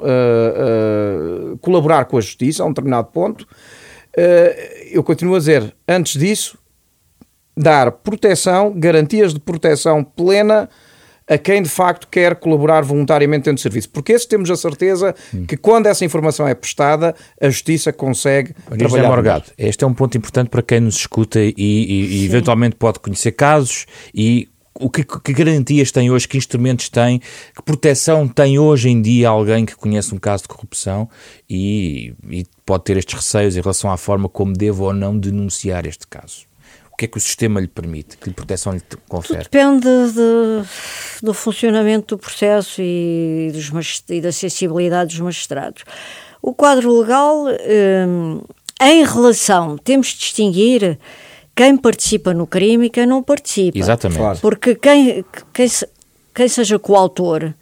colaborar 1.62 2.04
com 2.04 2.18
a 2.18 2.22
justiça 2.22 2.64
a 2.64 2.66
um 2.66 2.70
determinado 2.70 3.08
ponto. 3.14 3.48
Eh, 4.18 4.90
eu 4.92 5.04
continuo 5.04 5.36
a 5.36 5.40
dizer, 5.40 5.76
antes 5.88 6.20
disso, 6.20 6.58
dar 7.56 7.92
proteção, 7.92 8.74
garantias 8.76 9.34
de 9.34 9.40
proteção 9.40 10.04
plena 10.04 10.70
a 11.28 11.38
quem 11.38 11.62
de 11.62 11.70
facto 11.70 12.08
quer 12.08 12.36
colaborar 12.36 12.82
voluntariamente 12.82 13.46
dentro 13.46 13.56
do 13.56 13.62
serviço. 13.62 13.90
Porque 13.90 14.14
esse 14.14 14.28
temos 14.28 14.52
a 14.52 14.56
certeza 14.56 15.16
hum. 15.34 15.46
que 15.46 15.58
quando 15.58 15.88
essa 15.88 16.06
informação 16.06 16.48
é 16.48 16.54
prestada, 16.54 17.16
a 17.42 17.50
justiça 17.50 17.92
consegue 17.92 18.54
Maria 18.70 18.88
trabalhar. 18.88 19.10
Morgado, 19.10 19.46
este 19.58 19.84
é 19.84 19.88
um 19.88 19.94
ponto 19.94 20.18
importante 20.18 20.50
para 20.50 20.62
quem 20.62 20.80
nos 20.80 20.96
escuta 20.98 21.40
e, 21.40 21.54
e, 21.58 22.22
e 22.22 22.26
eventualmente 22.26 22.76
pode 22.76 23.00
conhecer 23.00 23.32
casos 23.32 23.86
e 24.14 24.48
o 24.80 24.90
que, 24.90 25.04
que, 25.04 25.34
garantias 25.34 25.92
tem 25.92 26.12
hoje, 26.12 26.28
que 26.28 26.38
instrumentos 26.38 26.90
tem, 26.90 27.20
que 27.20 27.64
proteção 27.64 28.28
tem 28.28 28.60
hoje 28.60 28.90
em 28.90 29.02
dia 29.02 29.30
alguém 29.30 29.66
que 29.66 29.76
conhece 29.76 30.14
um 30.14 30.18
caso 30.18 30.44
de 30.44 30.50
corrupção 30.50 31.10
e, 31.50 32.14
e 32.30 32.46
pode 32.66 32.84
ter 32.84 32.98
estes 32.98 33.16
receios 33.16 33.56
em 33.56 33.62
relação 33.62 33.90
à 33.92 33.98
forma 33.98 34.28
como 34.28 34.54
devo 34.54 34.84
ou 34.86 34.94
não 34.94 35.18
denunciar 35.18 35.86
este 35.86 36.06
caso? 36.08 36.46
O 36.92 36.98
que 36.98 37.06
é 37.06 37.08
que 37.10 37.18
o 37.18 37.22
sistema 37.22 37.60
lhe 37.60 37.68
permite? 37.68 38.18
Que 38.18 38.30
proteção 38.30 38.74
lhe 38.74 38.82
confere? 39.10 39.44
Tudo 39.44 39.52
depende 39.52 40.14
de, 40.14 41.22
do 41.22 41.34
funcionamento 41.34 42.16
do 42.16 42.22
processo 42.22 42.82
e, 42.82 43.52
dos, 43.52 44.04
e 44.10 44.22
da 44.22 44.32
sensibilidade 44.32 45.12
dos 45.12 45.20
magistrados. 45.20 45.84
O 46.42 46.54
quadro 46.54 46.98
legal, 47.02 47.46
hum, 48.08 48.42
em 48.82 49.04
relação, 49.06 49.78
temos 49.78 50.08
de 50.08 50.20
distinguir 50.20 50.98
quem 51.56 51.78
participa 51.78 52.34
no 52.34 52.46
crime 52.46 52.88
e 52.88 52.90
quem 52.90 53.06
não 53.06 53.24
participa. 53.24 53.78
Exatamente. 53.78 54.20
Claro. 54.20 54.40
Porque 54.42 54.76
quem, 54.76 55.24
quem, 55.54 55.68
quem 56.34 56.48
seja 56.48 56.78
coautor 56.78 57.54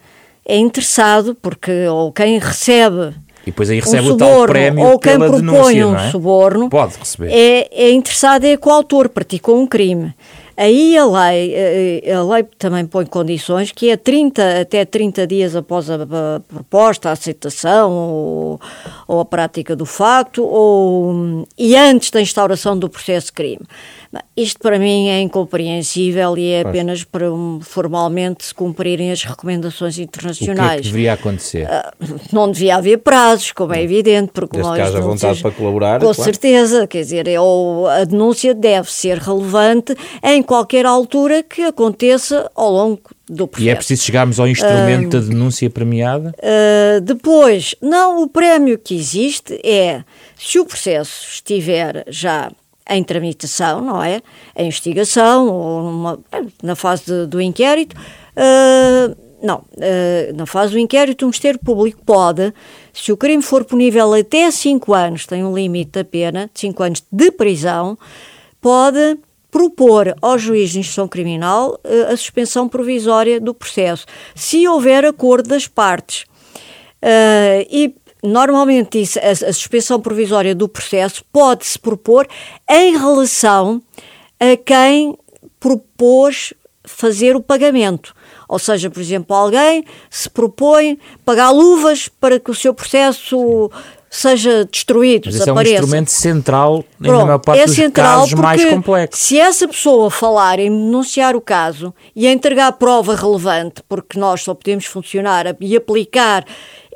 é 0.45 0.57
interessado, 0.57 1.35
porque 1.35 1.87
ou 1.87 2.11
quem 2.11 2.39
recebe 2.39 3.13
e 3.43 3.47
depois 3.47 3.69
aí 3.69 3.79
recebe 3.79 4.03
um 4.03 4.11
suborno, 4.11 4.35
o 4.35 4.37
tal 4.37 4.47
prémio 4.47 4.85
ou 4.85 4.99
quem 4.99 5.13
pela 5.13 5.29
propõe 5.29 5.45
denúncia, 5.45 5.87
um 5.87 5.95
é? 5.97 6.11
suborno 6.11 6.69
pode 6.69 6.97
receber. 6.97 7.29
É, 7.29 7.67
é 7.71 7.91
interessado 7.91 8.45
é 8.45 8.55
coautor, 8.55 9.09
praticou 9.09 9.59
um 9.59 9.67
crime. 9.67 10.13
Aí 10.55 10.95
a 10.97 11.05
lei, 11.05 11.53
eh, 11.55 12.13
a 12.13 12.23
lei 12.23 12.43
também 12.57 12.85
põe 12.85 13.05
condições 13.05 13.71
que 13.71 13.89
é 13.89 13.97
30, 13.97 14.61
até 14.61 14.85
30 14.85 15.25
dias 15.25 15.55
após 15.55 15.89
a, 15.89 15.95
a 15.95 16.39
proposta, 16.41 17.09
a 17.09 17.13
aceitação 17.13 17.91
ou, 17.91 18.61
ou, 19.07 19.19
a 19.19 19.25
prática 19.25 19.75
do 19.75 19.85
facto 19.85 20.43
ou, 20.43 21.47
e 21.57 21.75
antes 21.75 22.11
da 22.11 22.21
instauração 22.21 22.77
do 22.77 22.87
processo 22.87 23.27
de 23.27 23.33
crime. 23.33 23.65
Isto 24.35 24.59
para 24.59 24.77
mim 24.77 25.09
é 25.09 25.21
incompreensível 25.21 26.37
e 26.37 26.51
é 26.51 26.61
apenas 26.61 27.03
para 27.03 27.31
um, 27.31 27.59
formalmente 27.61 28.45
se 28.45 28.53
cumprirem 28.53 29.11
as 29.11 29.23
recomendações 29.23 29.97
internacionais. 29.97 30.63
O 30.63 30.73
que, 30.73 30.73
é 30.73 30.77
que 30.77 30.87
deveria 30.87 31.13
acontecer? 31.13 31.67
Uh, 31.67 32.19
não 32.31 32.51
devia 32.51 32.75
haver 32.75 32.97
prazos, 32.99 33.51
como 33.51 33.73
é 33.73 33.81
evidente, 33.81 34.31
porque 34.33 34.57
Desde 34.57 34.71
nós. 34.71 34.93
vontade 34.93 35.41
para 35.41 35.51
colaborar. 35.51 35.99
Com 35.99 36.13
claro. 36.13 36.23
certeza, 36.23 36.87
quer 36.87 37.01
dizer, 37.01 37.27
é 37.27 37.39
ou 37.39 37.87
a 37.87 38.03
denúncia 38.03 38.53
deve 38.53 38.91
ser 38.91 39.17
relevante 39.17 39.95
em 40.23 40.41
qualquer 40.41 40.85
altura 40.85 41.43
que 41.43 41.61
aconteça 41.61 42.49
ao 42.55 42.71
longo 42.71 43.01
do 43.27 43.47
processo. 43.47 43.67
E 43.67 43.69
é 43.69 43.75
preciso 43.75 44.03
chegarmos 44.03 44.39
ao 44.39 44.47
instrumento 44.47 45.17
uh, 45.17 45.21
da 45.21 45.27
denúncia 45.27 45.69
premiada? 45.69 46.35
Uh, 46.39 47.01
depois, 47.01 47.75
não, 47.81 48.21
o 48.23 48.27
prémio 48.27 48.77
que 48.77 48.95
existe 48.95 49.59
é 49.63 50.03
se 50.37 50.59
o 50.59 50.65
processo 50.65 51.27
estiver 51.31 52.03
já 52.07 52.51
em 52.89 53.03
tramitação, 53.03 53.81
não 53.81 54.03
é? 54.03 54.21
Em 54.55 54.63
investigação 54.67 55.47
ou 55.47 56.23
na 56.61 56.75
fase 56.75 57.05
de, 57.05 57.27
do 57.27 57.41
inquérito. 57.41 57.95
Uh, 58.35 59.15
não, 59.41 59.57
uh, 59.57 60.35
na 60.35 60.45
fase 60.45 60.73
do 60.73 60.79
inquérito, 60.79 61.23
o 61.23 61.25
Ministério 61.25 61.59
Público 61.59 62.01
pode, 62.05 62.53
se 62.93 63.11
o 63.11 63.17
crime 63.17 63.43
for 63.43 63.65
punível 63.65 64.13
até 64.13 64.49
5 64.49 64.93
anos, 64.93 65.25
tem 65.25 65.43
um 65.43 65.53
limite 65.53 65.91
da 65.91 66.03
pena, 66.03 66.49
de 66.53 66.59
5 66.61 66.83
anos 66.83 67.03
de 67.11 67.31
prisão, 67.31 67.97
pode 68.61 69.17
propor 69.51 70.15
ao 70.21 70.37
juiz 70.39 70.71
de 70.71 70.79
instrução 70.79 71.07
criminal 71.07 71.79
uh, 71.83 72.13
a 72.13 72.17
suspensão 72.17 72.67
provisória 72.67 73.39
do 73.39 73.53
processo, 73.53 74.05
se 74.33 74.67
houver 74.67 75.05
acordo 75.05 75.49
das 75.49 75.67
partes. 75.67 76.23
Uh, 77.03 77.67
e 77.69 77.93
normalmente 78.23 79.01
isso, 79.01 79.19
a, 79.19 79.31
a 79.31 79.53
suspensão 79.53 79.99
provisória 79.99 80.55
do 80.55 80.67
processo 80.69 81.23
pode-se 81.31 81.77
propor 81.77 82.27
em 82.69 82.97
relação 82.97 83.81
a 84.39 84.55
quem 84.55 85.17
propôs 85.59 86.53
fazer 86.85 87.35
o 87.35 87.41
pagamento. 87.41 88.13
Ou 88.47 88.59
seja, 88.59 88.89
por 88.89 89.01
exemplo, 89.01 89.35
alguém 89.35 89.83
se 90.09 90.29
propõe 90.29 90.99
pagar 91.25 91.51
luvas 91.51 92.07
para 92.07 92.39
que 92.39 92.51
o 92.51 92.55
seu 92.55 92.73
processo 92.73 93.71
seja 94.13 94.63
destruído, 94.65 95.25
Mas 95.25 95.39
desapareça. 95.39 95.73
é 95.73 95.73
um 95.73 95.79
instrumento 95.79 96.11
central 96.11 96.85
Pronto, 96.99 97.25
maior 97.25 97.39
parte 97.39 97.61
é 97.61 97.65
dos 97.65 97.75
central 97.75 98.19
casos 98.19 98.33
mais 98.33 98.63
complexos. 98.63 99.19
Se 99.23 99.39
essa 99.39 99.67
pessoa 99.67 100.11
falar 100.11 100.59
em 100.59 100.69
denunciar 100.69 101.35
o 101.35 101.41
caso 101.41 101.91
e 102.15 102.27
entregar 102.27 102.71
prova 102.73 103.15
relevante, 103.15 103.81
porque 103.89 104.19
nós 104.19 104.43
só 104.43 104.53
podemos 104.53 104.85
funcionar 104.85 105.55
e 105.59 105.75
aplicar 105.75 106.45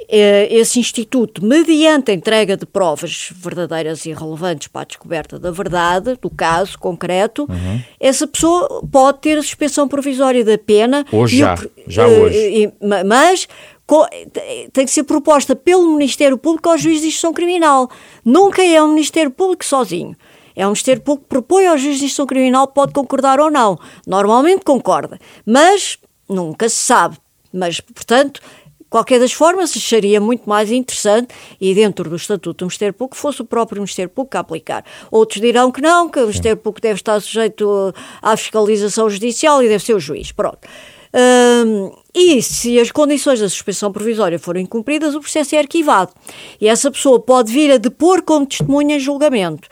esse 0.10 0.80
instituto 0.80 1.44
mediante 1.44 2.12
a 2.12 2.14
entrega 2.14 2.56
de 2.56 2.66
provas 2.66 3.30
verdadeiras 3.36 4.06
e 4.06 4.14
relevantes 4.14 4.68
para 4.68 4.82
a 4.82 4.86
descoberta 4.86 5.38
da 5.38 5.52
verdade 5.52 6.18
do 6.22 6.30
caso 6.30 6.80
concreto, 6.80 7.46
uhum. 7.50 7.82
essa 8.00 8.26
pessoa 8.26 8.82
pode 8.90 9.20
ter 9.20 9.38
a 9.38 9.42
suspensão 9.42 9.88
provisória 9.88 10.46
da 10.46 10.58
pena. 10.58 11.06
Hoje 11.12 11.38
já, 11.38 11.56
eu, 11.56 11.72
já 11.88 12.08
uh, 12.08 12.22
hoje. 12.22 12.74
Mas 13.06 13.48
tem 14.74 14.86
que 14.86 14.92
ser 14.92 15.04
proposta 15.04 15.56
pelo 15.56 15.94
Ministério 15.94 16.38
Público 16.38 16.70
ao 16.70 16.78
juiz 16.78 17.02
de 17.02 17.08
instrução 17.08 17.34
criminal. 17.34 17.90
Nunca 18.24 18.64
é 18.64 18.82
o 18.82 18.88
Ministério 18.88 19.32
Público 19.32 19.66
sozinho. 19.66 20.16
É 20.56 20.66
o 20.66 20.70
Ministério 20.70 21.02
Público 21.02 21.26
que 21.26 21.30
propõe 21.30 21.68
ao 21.68 21.78
juiz 21.78 22.00
de 22.00 22.06
instrução 22.06 22.26
criminal, 22.26 22.68
pode 22.68 22.92
concordar 22.92 23.40
ou 23.40 23.52
não. 23.52 23.78
Normalmente 24.06 24.64
concorda, 24.66 25.20
mas 25.46 26.00
nunca 26.28 26.68
se 26.68 26.76
sabe. 26.76 27.18
Mas, 27.54 27.80
portanto, 27.80 28.42
qualquer 28.90 29.20
das 29.20 29.34
formas, 29.34 29.76
acharia 29.76 30.20
muito 30.20 30.48
mais 30.48 30.72
interessante 30.72 31.34
e 31.60 31.74
dentro 31.74 32.10
do 32.10 32.16
Estatuto 32.16 32.60
do 32.60 32.66
Ministério 32.66 32.94
Público 32.94 33.18
fosse 33.18 33.42
o 33.42 33.46
próprio 33.46 33.82
Ministério 33.82 34.10
Público 34.10 34.38
a 34.38 34.42
aplicar. 34.42 34.84
Outros 35.12 35.42
dirão 35.42 35.72
que 35.72 35.82
não, 35.82 36.10
que 36.10 36.20
o 36.20 36.24
Ministério 36.24 36.58
Público 36.58 36.82
deve 36.82 36.96
estar 36.96 37.20
sujeito 37.22 37.94
à 38.22 38.36
fiscalização 38.38 39.10
judicial 39.10 39.62
e 39.64 39.68
deve 39.68 39.84
ser 39.84 39.94
o 39.94 40.00
juiz. 40.00 40.32
Pronto. 40.32 40.68
Um, 41.14 41.92
e 42.14 42.42
se 42.42 42.80
as 42.80 42.92
condições 42.92 43.40
da 43.40 43.50
suspensão 43.50 43.92
provisória 43.92 44.38
forem 44.38 44.66
cumpridas, 44.66 45.16
o 45.16 45.20
processo 45.20 45.56
é 45.56 45.60
arquivado. 45.60 46.12
E 46.60 46.68
essa 46.68 46.92
pessoa 46.92 47.20
pode 47.20 47.52
vir 47.52 47.72
a 47.72 47.78
depor 47.78 48.22
como 48.22 48.46
testemunha 48.46 48.98
em 48.98 49.00
julgamento. 49.00 49.68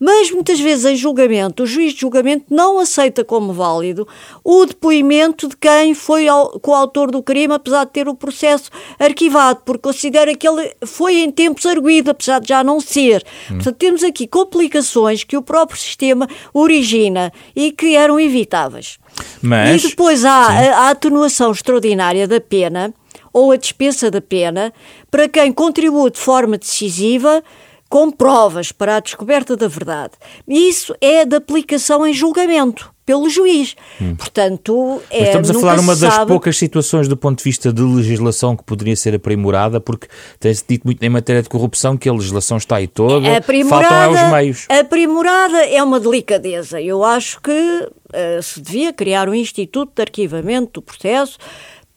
Mas 0.00 0.30
muitas 0.30 0.58
vezes 0.58 0.86
em 0.86 0.96
julgamento, 0.96 1.64
o 1.64 1.66
juiz 1.66 1.92
de 1.92 2.00
julgamento 2.00 2.46
não 2.48 2.78
aceita 2.78 3.22
como 3.22 3.52
válido 3.52 4.08
o 4.42 4.64
depoimento 4.64 5.46
de 5.46 5.56
quem 5.58 5.92
foi 5.92 6.24
coautor 6.62 7.10
do 7.10 7.22
crime, 7.22 7.52
apesar 7.52 7.84
de 7.84 7.90
ter 7.90 8.08
o 8.08 8.14
processo 8.14 8.70
arquivado, 8.98 9.60
porque 9.62 9.82
considera 9.82 10.34
que 10.34 10.48
ele 10.48 10.74
foi 10.86 11.18
em 11.18 11.30
tempos 11.30 11.66
arguído, 11.66 12.10
apesar 12.10 12.40
de 12.40 12.48
já 12.48 12.64
não 12.64 12.80
ser. 12.80 13.22
Hum. 13.50 13.56
Portanto, 13.56 13.76
temos 13.76 14.02
aqui 14.02 14.26
complicações 14.26 15.22
que 15.22 15.36
o 15.36 15.42
próprio 15.42 15.78
sistema 15.78 16.26
origina 16.54 17.30
e 17.54 17.70
que 17.70 17.94
eram 17.94 18.18
evitáveis. 18.18 18.98
Mas, 19.42 19.84
e 19.84 19.88
depois 19.88 20.24
há 20.24 20.46
a, 20.46 20.78
a 20.86 20.90
atenuação 20.90 21.52
extraordinária 21.52 22.26
da 22.26 22.40
pena 22.40 22.94
ou 23.32 23.52
a 23.52 23.56
dispensa 23.56 24.10
da 24.10 24.20
pena 24.20 24.72
para 25.10 25.28
quem 25.28 25.52
contribui 25.52 26.10
de 26.10 26.18
forma 26.18 26.56
decisiva 26.56 27.42
com 27.90 28.08
provas 28.08 28.70
para 28.70 28.96
a 28.96 29.00
descoberta 29.00 29.56
da 29.56 29.66
verdade. 29.66 30.12
Isso 30.46 30.94
é 31.00 31.26
de 31.26 31.34
aplicação 31.34 32.06
em 32.06 32.14
julgamento 32.14 32.94
pelo 33.04 33.28
juiz. 33.28 33.74
Hum. 34.00 34.14
Portanto, 34.14 35.02
é, 35.10 35.18
Mas 35.18 35.26
estamos 35.26 35.50
a 35.50 35.54
falar 35.54 35.80
uma 35.80 35.96
das 35.96 36.14
sabe... 36.14 36.28
poucas 36.28 36.56
situações 36.56 37.08
do 37.08 37.16
ponto 37.16 37.38
de 37.38 37.44
vista 37.44 37.72
de 37.72 37.82
legislação 37.82 38.56
que 38.56 38.62
poderia 38.62 38.94
ser 38.94 39.16
aprimorada, 39.16 39.80
porque 39.80 40.06
tem-se 40.38 40.64
dito 40.68 40.84
muito 40.84 41.02
em 41.02 41.08
matéria 41.08 41.42
de 41.42 41.48
corrupção 41.48 41.96
que 41.96 42.08
a 42.08 42.12
legislação 42.12 42.58
está 42.58 42.76
aí 42.76 42.86
toda, 42.86 43.36
aprimorada, 43.36 43.88
faltam 43.88 44.16
é 44.16 44.24
os 44.24 44.32
meios. 44.32 44.66
Aprimorada 44.68 45.66
é 45.66 45.82
uma 45.82 45.98
delicadeza. 45.98 46.80
Eu 46.80 47.02
acho 47.02 47.40
que 47.40 47.50
uh, 47.50 48.40
se 48.40 48.60
devia 48.60 48.92
criar 48.92 49.28
um 49.28 49.34
instituto 49.34 49.90
de 49.96 50.02
arquivamento 50.02 50.74
do 50.74 50.82
processo 50.82 51.36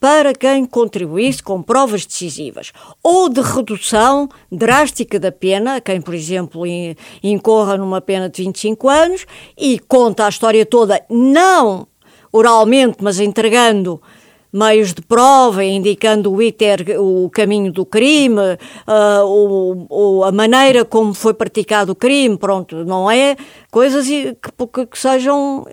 para 0.03 0.33
quem 0.33 0.65
contribuísse 0.65 1.41
com 1.41 1.61
provas 1.61 2.05
decisivas, 2.05 2.73
ou 3.01 3.29
de 3.29 3.39
redução 3.39 4.27
drástica 4.51 5.17
da 5.17 5.31
pena, 5.31 5.79
quem, 5.79 6.01
por 6.01 6.13
exemplo, 6.13 6.63
incorra 7.23 7.77
numa 7.77 8.01
pena 8.01 8.27
de 8.27 8.43
25 8.43 8.89
anos 8.89 9.25
e 9.57 9.79
conta 9.79 10.25
a 10.25 10.29
história 10.29 10.65
toda, 10.65 11.01
não 11.09 11.87
oralmente, 12.33 12.97
mas 12.99 13.17
entregando 13.17 14.01
meios 14.51 14.93
de 14.93 15.01
prova, 15.01 15.63
indicando 15.63 16.33
o 16.33 16.41
ITER, 16.41 16.99
o 16.99 17.29
caminho 17.29 17.71
do 17.71 17.85
crime, 17.85 18.41
uh, 18.85 19.23
o, 19.25 19.87
o, 19.89 20.23
a 20.25 20.33
maneira 20.33 20.83
como 20.83 21.13
foi 21.13 21.33
praticado 21.33 21.93
o 21.93 21.95
crime, 21.95 22.37
pronto, 22.37 22.83
não 22.83 23.09
é? 23.09 23.37
Coisas 23.71 24.05
que, 24.05 24.35
que, 24.35 24.85
que 24.85 24.99
sejam 24.99 25.65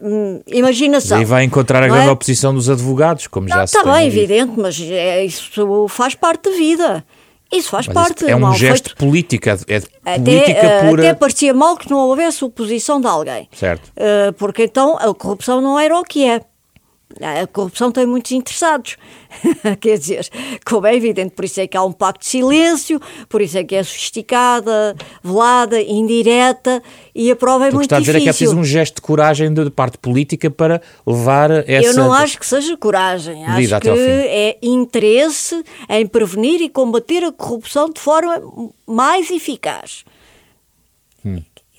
Hum, 0.00 0.40
imaginação. 0.46 1.20
E 1.20 1.24
vai 1.24 1.44
encontrar 1.44 1.82
a 1.82 1.86
grande 1.86 2.08
é? 2.08 2.10
oposição 2.10 2.52
dos 2.52 2.68
advogados, 2.68 3.26
como 3.26 3.48
não, 3.48 3.56
já 3.56 3.66
se 3.66 3.76
Está 3.76 3.92
bem, 3.92 4.06
evidente, 4.06 4.52
mas 4.56 4.80
é, 4.80 5.24
isso 5.24 5.88
faz 5.88 6.14
parte 6.14 6.50
da 6.50 6.56
vida. 6.56 7.04
Isso 7.52 7.70
faz 7.70 7.86
mas 7.86 7.94
parte. 7.94 8.26
É 8.28 8.34
um 8.34 8.52
gesto 8.54 8.90
feito. 8.90 8.96
político, 8.96 9.48
é 9.48 9.56
de 9.56 9.64
até, 10.04 10.18
política 10.18 10.66
uh, 10.66 10.88
pura. 10.88 11.02
Até 11.02 11.14
parecia 11.14 11.54
mal 11.54 11.76
que 11.76 11.88
não 11.88 11.98
houvesse 11.98 12.44
oposição 12.44 13.00
de 13.00 13.06
alguém. 13.06 13.48
Certo. 13.52 13.88
Uh, 13.90 14.32
porque 14.32 14.64
então 14.64 14.96
a 14.98 15.14
corrupção 15.14 15.60
não 15.60 15.78
era 15.78 15.96
o 15.96 16.02
que 16.02 16.26
é. 16.26 16.40
A 17.20 17.46
corrupção 17.46 17.92
tem 17.92 18.06
muitos 18.06 18.32
interessados. 18.32 18.96
Quer 19.80 19.98
dizer, 19.98 20.28
como 20.64 20.86
é 20.86 20.94
evidente, 20.94 21.30
por 21.30 21.44
isso 21.44 21.60
é 21.60 21.66
que 21.66 21.76
há 21.76 21.82
um 21.82 21.92
pacto 21.92 22.20
de 22.20 22.26
silêncio, 22.26 23.00
por 23.28 23.42
isso 23.42 23.58
é 23.58 23.64
que 23.64 23.74
é 23.74 23.82
sofisticada, 23.82 24.96
velada, 25.22 25.80
indireta 25.80 26.82
e 27.14 27.30
a 27.30 27.36
prova 27.36 27.66
é 27.66 27.70
muito 27.70 27.84
está 27.84 27.98
difícil. 27.98 28.18
está 28.18 28.18
a 28.18 28.18
dizer 28.18 28.18
é 28.18 28.20
que 28.20 28.28
é 28.28 28.32
preciso 28.32 28.58
um 28.58 28.64
gesto 28.64 28.96
de 28.96 29.02
coragem 29.02 29.52
de 29.52 29.70
parte 29.70 29.98
política 29.98 30.50
para 30.50 30.80
levar 31.06 31.50
essa. 31.50 31.88
Eu 31.88 31.94
não 31.94 32.12
acho 32.12 32.38
que 32.38 32.46
seja 32.46 32.76
coragem, 32.76 33.44
acho 33.44 33.80
que 33.80 33.88
é 33.88 34.58
interesse 34.62 35.64
em 35.88 36.06
prevenir 36.06 36.60
e 36.60 36.68
combater 36.68 37.24
a 37.24 37.32
corrupção 37.32 37.88
de 37.90 38.00
forma 38.00 38.40
mais 38.86 39.30
eficaz. 39.30 40.04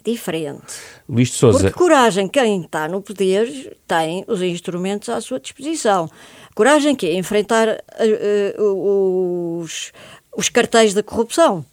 Diferente. 0.05 0.61
Luís 1.09 1.29
de 1.29 1.35
Souza. 1.35 1.59
Porque 1.59 1.73
coragem, 1.73 2.27
quem 2.27 2.61
está 2.61 2.87
no 2.87 3.01
poder 3.01 3.75
tem 3.87 4.23
os 4.27 4.39
instrumentos 4.39 5.09
à 5.09 5.19
sua 5.19 5.39
disposição. 5.39 6.07
Coragem 6.53 6.95
que 6.95 7.07
é 7.07 7.15
enfrentar 7.15 7.67
uh, 7.67 9.59
os, 9.59 9.91
os 10.37 10.47
cartéis 10.47 10.93
da 10.93 11.01
corrupção. 11.01 11.65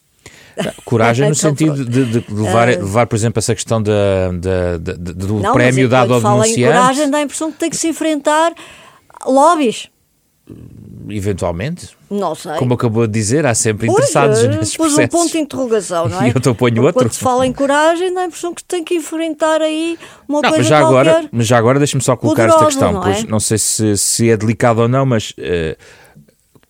Coragem 0.85 1.29
no 1.29 1.35
sentido 1.37 1.85
de, 1.85 2.07
de 2.07 2.25
levar, 2.33 2.68
uh, 2.68 2.83
levar, 2.83 3.07
por 3.07 3.16
exemplo, 3.16 3.38
essa 3.38 3.55
questão 3.55 3.83
da, 3.83 4.33
da, 4.33 4.79
da, 4.79 4.92
do 4.95 5.40
não, 5.40 5.53
prémio 5.53 5.87
dado 5.87 6.14
ao 6.14 6.21
denunciante. 6.21 6.61
Em 6.61 6.64
coragem 6.64 7.11
dá 7.11 7.18
a 7.18 7.23
impressão 7.23 7.53
que 7.53 7.59
tem 7.59 7.68
que 7.68 7.77
se 7.77 7.88
enfrentar 7.88 8.55
lobbies 9.27 9.91
eventualmente. 11.09 11.90
Não 12.11 12.35
sei. 12.35 12.57
Como 12.57 12.74
acabou 12.74 13.07
de 13.07 13.12
dizer, 13.12 13.46
há 13.46 13.55
sempre 13.55 13.87
pois, 13.87 13.98
interessados 13.98 14.40
é, 14.40 14.48
nesses 14.48 14.76
processos. 14.76 15.05
um 15.05 15.09
ponto 15.09 15.33
de 15.33 15.38
interrogação, 15.38 16.09
não 16.09 16.20
é? 16.20 16.28
E 16.31 16.33
eu 16.35 16.40
te 16.40 16.55
ponho 16.55 16.83
outro. 16.83 17.02
Quando 17.02 17.12
se 17.12 17.20
fala 17.20 17.46
em 17.46 17.52
coragem, 17.52 18.12
dá 18.12 18.22
a 18.22 18.26
impressão 18.26 18.52
que 18.52 18.64
tem 18.64 18.83
que 18.85 18.94
enfrentar 18.94 19.61
aí 19.61 19.98
uma 20.28 20.42
não, 20.42 20.50
coisa 20.50 20.59
mas 20.59 20.66
já 20.66 20.81
qualquer 20.81 21.11
agora, 21.11 21.28
Mas 21.33 21.46
já 21.46 21.59
agora 21.59 21.78
deixa-me 21.78 22.02
só 22.02 22.16
colocar 22.16 22.48
poderosa, 22.48 22.68
esta 22.68 22.87
questão, 22.87 22.92
não, 22.92 23.07
é? 23.07 23.22
não 23.24 23.40
sei 23.40 23.59
se, 23.59 23.96
se 23.96 24.31
é 24.31 24.37
delicado 24.37 24.83
ou 24.83 24.88
não, 24.88 25.07
mas... 25.07 25.31
Uh, 25.31 25.76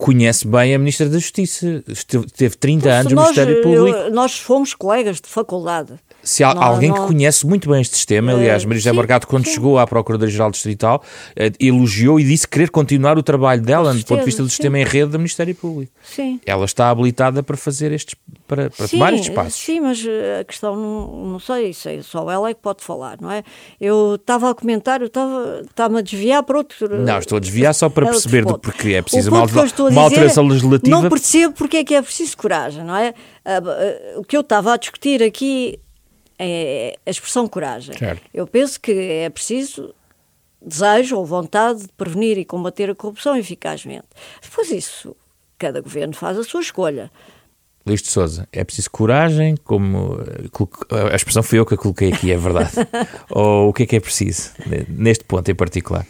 conhece 0.03 0.49
bem 0.49 0.75
a 0.75 0.79
Ministra 0.81 1.09
da 1.09 1.17
Justiça, 1.17 1.85
Esteve, 1.87 2.27
teve 2.27 2.57
30 2.57 2.83
pois 2.83 2.95
anos 2.95 3.13
no 3.13 3.21
Ministério 3.21 3.63
Público. 3.63 3.99
Eu, 3.99 4.11
nós 4.11 4.37
fomos 4.37 4.75
colegas 4.75 5.21
de 5.21 5.29
faculdade. 5.29 5.93
Se 6.23 6.45
há 6.45 6.55
não, 6.55 6.63
alguém 6.63 6.91
não... 6.91 7.01
que 7.01 7.07
conhece 7.07 7.47
muito 7.47 7.69
bem 7.69 7.81
este 7.81 7.97
sistema, 7.97 8.33
aliás, 8.33 8.65
Maria 8.65 8.79
José 8.79 8.93
Morgado, 8.93 9.27
quando 9.27 9.47
sim. 9.47 9.55
chegou 9.55 9.79
à 9.79 9.87
Procuradoria-Geral 9.87 10.51
Distrital, 10.51 11.03
eh, 11.35 11.51
elogiou 11.59 12.21
e 12.21 12.25
disse 12.25 12.47
querer 12.47 12.71
continuar 12.71 13.19
o 13.19 13.23
trabalho 13.23 13.61
dela, 13.61 13.93
do 13.93 14.05
ponto 14.05 14.21
de 14.21 14.27
vista 14.27 14.43
do 14.43 14.49
sim. 14.49 14.51
sistema 14.51 14.79
em 14.79 14.85
rede 14.85 15.11
do 15.11 15.19
Ministério 15.19 15.55
Público. 15.55 15.93
Sim. 16.03 16.41
Ela 16.47 16.65
está 16.65 16.91
habilitada 16.91 17.43
para 17.43 17.57
fazer 17.57 17.91
estes, 17.91 18.15
para, 18.47 18.71
para 18.71 18.87
sim, 18.87 18.97
tomar 18.97 19.13
estes 19.15 19.35
passos. 19.35 19.61
Sim, 19.61 19.81
mas 19.81 20.05
eh, 20.07 20.41
a 20.41 20.45
questão, 20.45 20.77
não, 20.77 21.27
não 21.33 21.39
sei, 21.41 21.73
sei, 21.73 22.03
só 22.03 22.31
ela 22.31 22.51
é 22.51 22.55
que 22.55 22.61
pode 22.61 22.85
falar, 22.85 23.19
não 23.21 23.31
é? 23.31 23.43
Eu 23.81 24.15
estava 24.15 24.51
a 24.51 24.55
comentar, 24.55 25.01
eu 25.01 25.09
estava, 25.09 25.63
estava 25.69 25.99
a 25.99 26.03
desviar 26.03 26.43
para 26.45 26.59
outro... 26.59 26.89
Não, 26.89 27.19
estou 27.19 27.37
a 27.37 27.41
desviar 27.41 27.75
só 27.75 27.89
para 27.89 28.07
é 28.07 28.11
perceber 28.11 28.45
do 28.45 28.59
porquê 28.59 28.95
é 28.95 29.03
preciso 29.03 29.31
uma, 29.31 29.45
uma 29.91 30.03
alteração 30.03 30.47
legislativa. 30.47 31.01
Não 31.01 31.09
percebo 31.09 31.55
porque 31.55 31.79
é 31.79 31.85
que 31.85 31.95
é 31.95 32.03
preciso 32.03 32.37
coragem, 32.37 32.85
não 32.85 32.97
é? 32.97 33.13
O 34.17 34.23
que 34.23 34.37
eu 34.37 34.43
estava 34.43 34.75
a 34.75 34.77
discutir 34.77 35.23
aqui 35.23 35.81
é 36.43 36.97
a 37.07 37.11
expressão 37.11 37.47
coragem. 37.49 37.97
Certo. 37.97 38.23
Eu 38.33 38.47
penso 38.47 38.81
que 38.81 38.93
é 38.93 39.31
preciso 39.31 39.95
desejo 40.65 41.17
ou 41.17 41.27
vontade 41.27 41.83
de 41.83 41.89
prevenir 41.89 42.39
e 42.39 42.45
combater 42.45 42.91
a 42.91 42.95
corrupção 42.95 43.37
eficazmente. 43.37 44.07
Depois 44.41 44.71
isso, 44.71 45.17
cada 45.59 45.81
governo 45.81 46.15
faz 46.15 46.39
a 46.39 46.45
sua 46.45 46.61
escolha. 46.61 47.11
Luís 47.85 48.01
de 48.01 48.09
Souza, 48.09 48.47
é 48.53 48.63
preciso 48.63 48.91
coragem, 48.91 49.57
como 49.65 50.19
a 51.11 51.17
expressão 51.17 51.43
foi 51.43 51.59
eu 51.59 51.67
que 51.67 51.75
a 51.75 51.77
coloquei 51.77 52.13
aqui, 52.13 52.31
é 52.31 52.37
verdade. 52.37 52.71
ou 53.29 53.71
o 53.71 53.73
que 53.73 53.83
é 53.83 53.87
que 53.87 53.97
é 53.97 54.01
preciso, 54.01 54.53
neste 54.89 55.25
ponto 55.25 55.51
em 55.51 55.55
particular? 55.55 56.07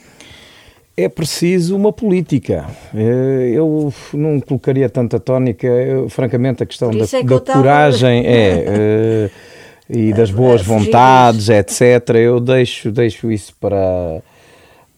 É 0.95 1.09
preciso 1.09 1.75
uma 1.75 1.90
política. 1.90 2.66
Eh, 2.95 3.53
eu 3.55 3.92
não 4.12 4.38
colocaria 4.40 4.90
tanta 4.90 5.18
tónica, 5.18 5.66
eu, 5.66 6.11
francamente, 6.11 6.62
a 6.62 6.66
questão 6.66 6.90
da, 6.90 7.05
é 7.05 7.23
da 7.23 7.40
coragem 7.40 8.23
é. 8.27 9.31
E 9.88 10.12
das 10.12 10.31
boas 10.31 10.62
vontades, 10.62 11.49
etc. 11.49 12.16
Eu 12.16 12.40
deixo, 12.40 12.90
deixo 12.90 13.31
isso 13.31 13.55
para 13.61 14.23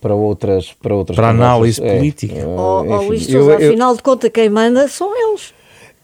para 0.01 0.14
outras 0.14 0.73
para 0.75 0.94
outras 0.94 1.16
para 1.16 1.31
análise 1.31 1.83
é, 1.83 1.97
política. 1.97 2.38
É, 2.38 2.47
oh, 2.47 2.85
oh, 2.87 3.03
Luís 3.03 3.27
Sousa, 3.27 3.57
afinal 3.57 3.97
de 3.97 4.03
contas 4.03 4.31
quem 4.31 4.51
manda 4.51 4.87
são 4.87 5.11
eles. 5.16 5.55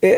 É, 0.03 0.09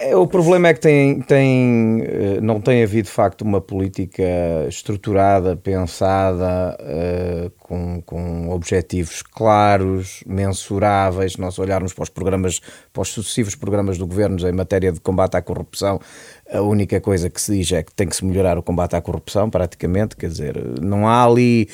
é, 0.00 0.10
é, 0.10 0.16
o 0.16 0.26
problema 0.26 0.66
é 0.66 0.74
que 0.74 0.80
tem, 0.80 1.20
tem, 1.20 2.02
eh, 2.04 2.40
não 2.42 2.60
tem 2.60 2.82
havido 2.82 3.06
de 3.06 3.12
facto 3.12 3.42
uma 3.42 3.60
política 3.60 4.24
estruturada, 4.68 5.54
pensada, 5.54 6.76
uh, 6.80 7.50
com, 7.66 8.00
com 8.06 8.48
objetivos 8.50 9.22
claros, 9.22 10.22
mensuráveis. 10.24 11.32
Se 11.32 11.40
nós 11.40 11.58
olharmos 11.58 11.92
para 11.92 12.04
os 12.04 12.08
programas, 12.08 12.60
para 12.92 13.02
os 13.02 13.08
sucessivos 13.08 13.56
programas 13.56 13.98
do 13.98 14.06
governo 14.06 14.38
em 14.48 14.52
matéria 14.52 14.92
de 14.92 15.00
combate 15.00 15.36
à 15.36 15.42
corrupção, 15.42 16.00
a 16.48 16.60
única 16.60 17.00
coisa 17.00 17.28
que 17.28 17.40
se 17.40 17.56
diz 17.56 17.72
é 17.72 17.82
que 17.82 17.92
tem 17.92 18.06
que 18.06 18.14
se 18.14 18.24
melhorar 18.24 18.56
o 18.56 18.62
combate 18.62 18.94
à 18.94 19.00
corrupção, 19.00 19.50
praticamente, 19.50 20.14
quer 20.14 20.28
dizer, 20.28 20.56
não 20.80 21.08
há 21.08 21.24
ali 21.24 21.68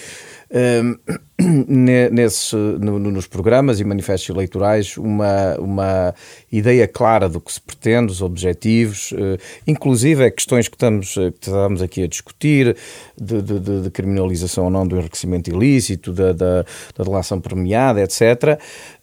nesse, 1.41 2.55
no, 2.57 2.99
nos 2.99 3.27
programas 3.27 3.81
e 3.81 3.85
manifestos 3.85 4.29
eleitorais 4.29 4.97
uma, 4.97 5.57
uma 5.59 6.15
ideia 6.51 6.87
clara 6.87 7.29
do 7.29 7.41
que 7.41 7.53
se 7.53 7.61
pretende, 7.61 8.13
os 8.13 8.21
objetivos, 8.21 9.13
uh, 9.13 9.39
inclusive 9.67 10.25
é 10.25 10.31
questões 10.31 10.69
que 10.69 10.77
estamos, 10.77 11.15
que 11.15 11.49
estamos 11.49 11.81
aqui 11.81 12.03
a 12.03 12.07
discutir, 12.07 12.77
de, 13.23 13.43
de, 13.43 13.83
de 13.83 13.91
criminalização 13.91 14.65
ou 14.65 14.71
não 14.71 14.87
do 14.87 14.97
enriquecimento 14.97 15.51
ilícito, 15.51 16.13
da, 16.13 16.33
da, 16.33 16.65
da 16.97 17.05
relação 17.05 17.41
premiada, 17.41 18.03
etc., 18.03 18.59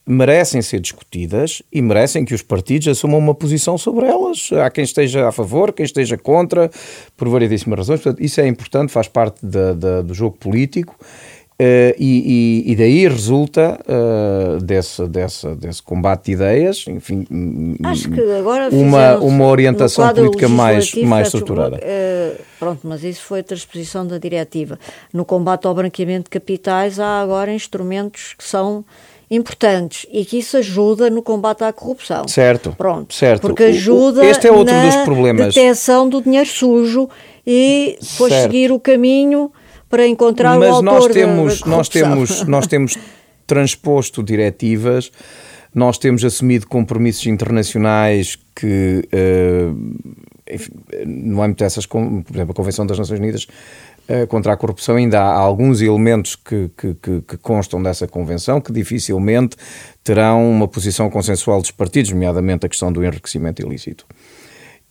merecem 0.06 0.60
ser 0.62 0.80
discutidas 0.80 1.62
e 1.72 1.82
merecem 1.82 2.26
que 2.26 2.34
os 2.34 2.42
partidos 2.42 2.88
assumam 2.88 3.20
uma 3.20 3.36
posição 3.36 3.78
sobre 3.78 4.08
elas. 4.08 4.50
Há 4.54 4.70
quem 4.72 4.84
esteja 4.84 5.28
a 5.28 5.32
favor, 5.32 5.72
quem 5.72 5.86
esteja 5.86 6.18
contra, 6.18 6.72
por 7.16 7.30
variedíssimas 7.30 7.78
razões. 7.78 8.02
Portanto, 8.02 8.24
isso 8.24 8.42
é 8.42 8.48
importante, 8.48 8.92
faz 8.92 9.08
parte 9.08 9.46
da, 9.46 9.74
da, 9.74 10.02
do 10.02 10.14
jogo 10.14 10.36
político 10.38 10.96
Uh, 11.62 11.92
e, 12.00 12.64
e, 12.68 12.76
daí 12.78 13.06
resulta 13.06 13.78
uh, 13.82 14.64
desse, 14.64 15.06
desse, 15.08 15.46
desse 15.56 15.84
combate 15.84 16.28
de 16.28 16.32
ideias, 16.32 16.86
enfim, 16.88 17.28
Acho 17.84 18.10
que 18.10 18.22
agora 18.32 18.70
uma, 18.72 19.18
uma 19.18 19.46
orientação 19.46 20.08
política 20.14 20.48
mais, 20.48 20.94
mais 20.96 21.28
estruturada. 21.28 21.76
Uh, 21.76 22.42
pronto, 22.58 22.80
mas 22.84 23.04
isso 23.04 23.24
foi 23.24 23.42
a 23.42 23.44
transposição 23.44 24.08
da 24.08 24.18
diretiva. 24.18 24.80
No 25.12 25.26
combate 25.26 25.68
ao 25.68 25.76
branqueamento 25.76 26.26
de 26.26 26.30
capitais 26.30 26.98
há 26.98 27.20
agora 27.20 27.54
instrumentos 27.54 28.36
que 28.38 28.44
são 28.46 28.86
importantes 29.30 30.06
e 30.14 30.24
que 30.24 30.40
isso 30.40 30.56
ajuda 30.56 31.10
no 31.10 31.22
combate 31.22 31.66
à 31.66 31.74
corrupção. 31.74 32.26
Certo. 32.26 32.74
Pronto. 32.78 33.14
Certo. 33.14 33.42
Porque 33.42 33.64
ajuda 33.64 34.26
este 34.26 34.48
é 34.48 34.52
outro 34.54 34.74
na 34.74 34.86
dos 34.86 34.96
problemas. 35.04 35.54
detecção 35.54 36.08
do 36.08 36.22
dinheiro 36.22 36.48
sujo 36.48 37.10
e 37.46 37.98
depois 38.00 38.32
certo. 38.32 38.44
seguir 38.44 38.72
o 38.72 38.80
caminho 38.80 39.52
para 39.90 40.08
encontrar 40.08 40.58
Mas 40.60 40.70
o 40.70 40.74
autor 40.76 40.84
nós 40.84 41.08
temos, 41.08 41.60
da, 41.60 41.66
da 41.66 41.76
nós 41.76 41.90
temos, 41.90 42.44
nós 42.44 42.68
temos 42.68 42.98
transposto 43.48 44.22
diretivas, 44.22 45.12
nós 45.74 45.98
temos 45.98 46.24
assumido 46.24 46.68
compromissos 46.68 47.26
internacionais 47.26 48.38
que, 48.56 49.08
uh, 49.14 50.14
enfim, 50.50 50.72
no 51.06 51.42
âmbito 51.42 51.64
dessas, 51.64 51.86
por 51.86 52.00
exemplo, 52.00 52.52
a 52.52 52.54
Convenção 52.54 52.86
das 52.86 53.00
Nações 53.00 53.20
Unidas 53.20 53.48
uh, 54.08 54.28
contra 54.28 54.54
a 54.54 54.58
corrupção, 54.58 54.96
ainda 54.96 55.20
há 55.20 55.34
alguns 55.34 55.82
elementos 55.82 56.36
que, 56.36 56.70
que, 56.78 56.94
que, 56.96 57.22
que, 57.22 57.38
constam 57.38 57.82
dessa 57.82 58.08
convenção 58.08 58.62
que 58.62 58.72
dificilmente 58.72 59.58
terão 60.04 60.50
uma 60.50 60.68
posição 60.68 61.10
consensual 61.10 61.62
dos 61.62 61.72
partidos, 61.72 62.12
nomeadamente 62.12 62.66
a 62.66 62.70
questão 62.70 62.92
do 62.92 63.04
enriquecimento 63.04 63.62
ilícito. 63.62 64.06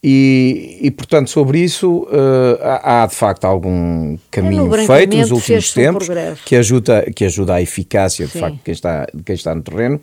E, 0.01 0.79
e, 0.81 0.91
portanto, 0.91 1.29
sobre 1.29 1.59
isso 1.59 2.03
uh, 2.03 2.57
há, 2.61 3.03
há, 3.03 3.05
de 3.05 3.15
facto 3.15 3.43
algum 3.43 4.17
caminho 4.31 4.71
feito 4.85 5.17
nos 5.17 5.29
últimos 5.29 5.73
tempos 5.73 6.07
que 6.45 6.55
ajuda, 6.55 7.05
que 7.13 7.25
ajuda 7.25 7.55
à 7.55 7.61
eficácia 7.61 8.25
de 8.25 8.31
Sim. 8.31 8.39
facto 8.39 8.55
de 8.55 8.61
quem 8.63 8.71
está, 8.71 9.07
de 9.13 9.23
quem 9.23 9.35
está 9.35 9.53
no 9.53 9.61
terreno, 9.61 9.99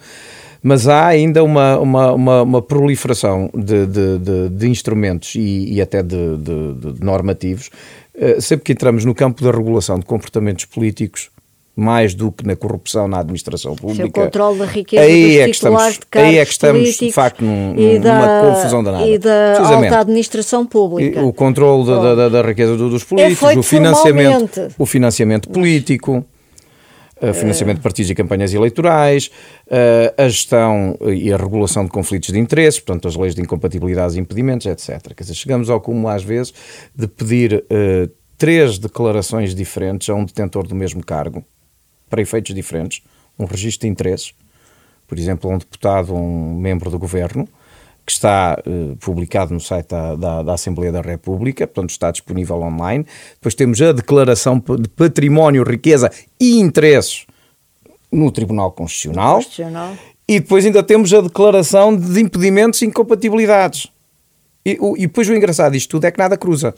mas 0.62 0.86
há 0.86 1.06
ainda 1.06 1.42
uma, 1.42 1.78
uma, 1.78 2.12
uma, 2.12 2.42
uma 2.42 2.62
proliferação 2.62 3.48
de, 3.54 3.86
de, 3.86 4.18
de, 4.18 4.48
de 4.50 4.68
instrumentos 4.68 5.34
e, 5.34 5.72
e 5.72 5.80
até 5.80 6.02
de, 6.02 6.16
normativos. 7.00 7.70
Uh, 8.14 8.40
sempre 8.40 8.64
que 8.64 8.72
entramos 8.72 9.02
no 9.02 9.14
campo 9.14 9.42
da 9.42 9.50
regulação 9.50 9.98
de 9.98 10.04
comportamentos 10.04 10.66
políticos, 10.66 11.30
mais 11.76 12.14
do 12.14 12.32
que 12.32 12.46
na 12.46 12.56
corrupção 12.56 13.06
na 13.06 13.18
administração 13.18 13.76
pública. 13.76 14.06
o 14.06 14.10
controle 14.10 14.58
da 14.60 14.64
riqueza 14.64 15.04
aí 15.04 15.38
é 15.40 15.44
que 15.44 15.50
estamos, 15.50 15.92
de 15.92 16.18
Aí 16.18 16.38
é 16.38 16.44
que 16.46 16.50
estamos, 16.50 16.96
de 16.96 17.12
facto, 17.12 17.44
num, 17.44 17.74
numa 17.74 18.40
confusão 18.40 18.82
danada. 18.82 19.06
E 19.06 19.18
da 19.18 19.58
alta 19.60 19.98
administração 19.98 20.64
pública. 20.64 21.20
E 21.20 21.22
o 21.22 21.34
controle 21.34 21.86
da, 21.86 22.14
da, 22.14 22.28
da, 22.30 22.42
riqueza 22.42 22.74
dos 22.78 23.04
políticos, 23.04 23.50
é 23.50 23.58
o, 23.58 23.62
financiamento, 23.62 24.68
o 24.78 24.86
financiamento 24.86 25.50
político, 25.50 26.24
o 27.20 27.34
financiamento 27.34 27.76
de 27.76 27.82
partidos 27.82 28.10
e 28.10 28.14
campanhas 28.14 28.54
eleitorais, 28.54 29.30
a 30.16 30.28
gestão 30.28 30.96
e 31.02 31.30
a 31.30 31.36
regulação 31.36 31.84
de 31.84 31.90
conflitos 31.90 32.32
de 32.32 32.38
interesses, 32.38 32.80
portanto, 32.80 33.06
as 33.06 33.16
leis 33.16 33.34
de 33.34 33.42
incompatibilidades 33.42 34.16
e 34.16 34.20
impedimentos, 34.20 34.66
etc. 34.66 35.12
Quer 35.14 35.24
dizer, 35.24 35.34
chegamos 35.34 35.68
ao 35.68 35.78
cúmulo, 35.78 36.08
às 36.08 36.22
vezes, 36.22 36.54
de 36.94 37.06
pedir 37.06 37.66
uh, 37.70 38.10
três 38.38 38.78
declarações 38.78 39.54
diferentes 39.54 40.08
a 40.08 40.14
um 40.14 40.24
detentor 40.24 40.66
do 40.66 40.74
mesmo 40.74 41.04
cargo 41.04 41.44
para 42.08 42.22
efeitos 42.22 42.54
diferentes, 42.54 43.02
um 43.38 43.44
registro 43.44 43.86
de 43.86 43.92
interesses, 43.92 44.32
por 45.06 45.18
exemplo, 45.18 45.50
um 45.50 45.58
deputado, 45.58 46.14
um 46.14 46.54
membro 46.54 46.90
do 46.90 46.98
governo, 46.98 47.48
que 48.04 48.12
está 48.12 48.56
uh, 48.64 48.96
publicado 48.96 49.52
no 49.52 49.60
site 49.60 49.88
da, 49.88 50.14
da, 50.14 50.42
da, 50.42 50.54
Assembleia 50.54 50.92
da 50.92 51.00
República, 51.00 51.66
portanto 51.66 51.90
está 51.90 52.10
disponível 52.12 52.56
online. 52.62 53.04
Depois 53.34 53.54
temos 53.54 53.82
a 53.82 53.92
declaração 53.92 54.62
de 54.80 54.88
património, 54.88 55.64
riqueza 55.64 56.10
e 56.40 56.58
interesses 56.60 57.26
no 58.10 58.30
Tribunal 58.30 58.70
Constitucional. 58.70 59.36
Constitucional. 59.36 59.96
E 60.28 60.38
depois 60.38 60.64
ainda 60.64 60.82
temos 60.84 61.12
a 61.12 61.20
declaração 61.20 61.96
de 61.96 62.20
impedimentos 62.20 62.80
e 62.82 62.86
incompatibilidades. 62.86 63.88
E, 64.64 64.76
o, 64.80 64.96
e 64.96 65.02
depois 65.02 65.28
o 65.28 65.34
engraçado 65.34 65.72
disto 65.72 65.90
tudo 65.90 66.04
é 66.04 66.10
que 66.10 66.18
nada 66.18 66.36
cruza. 66.36 66.74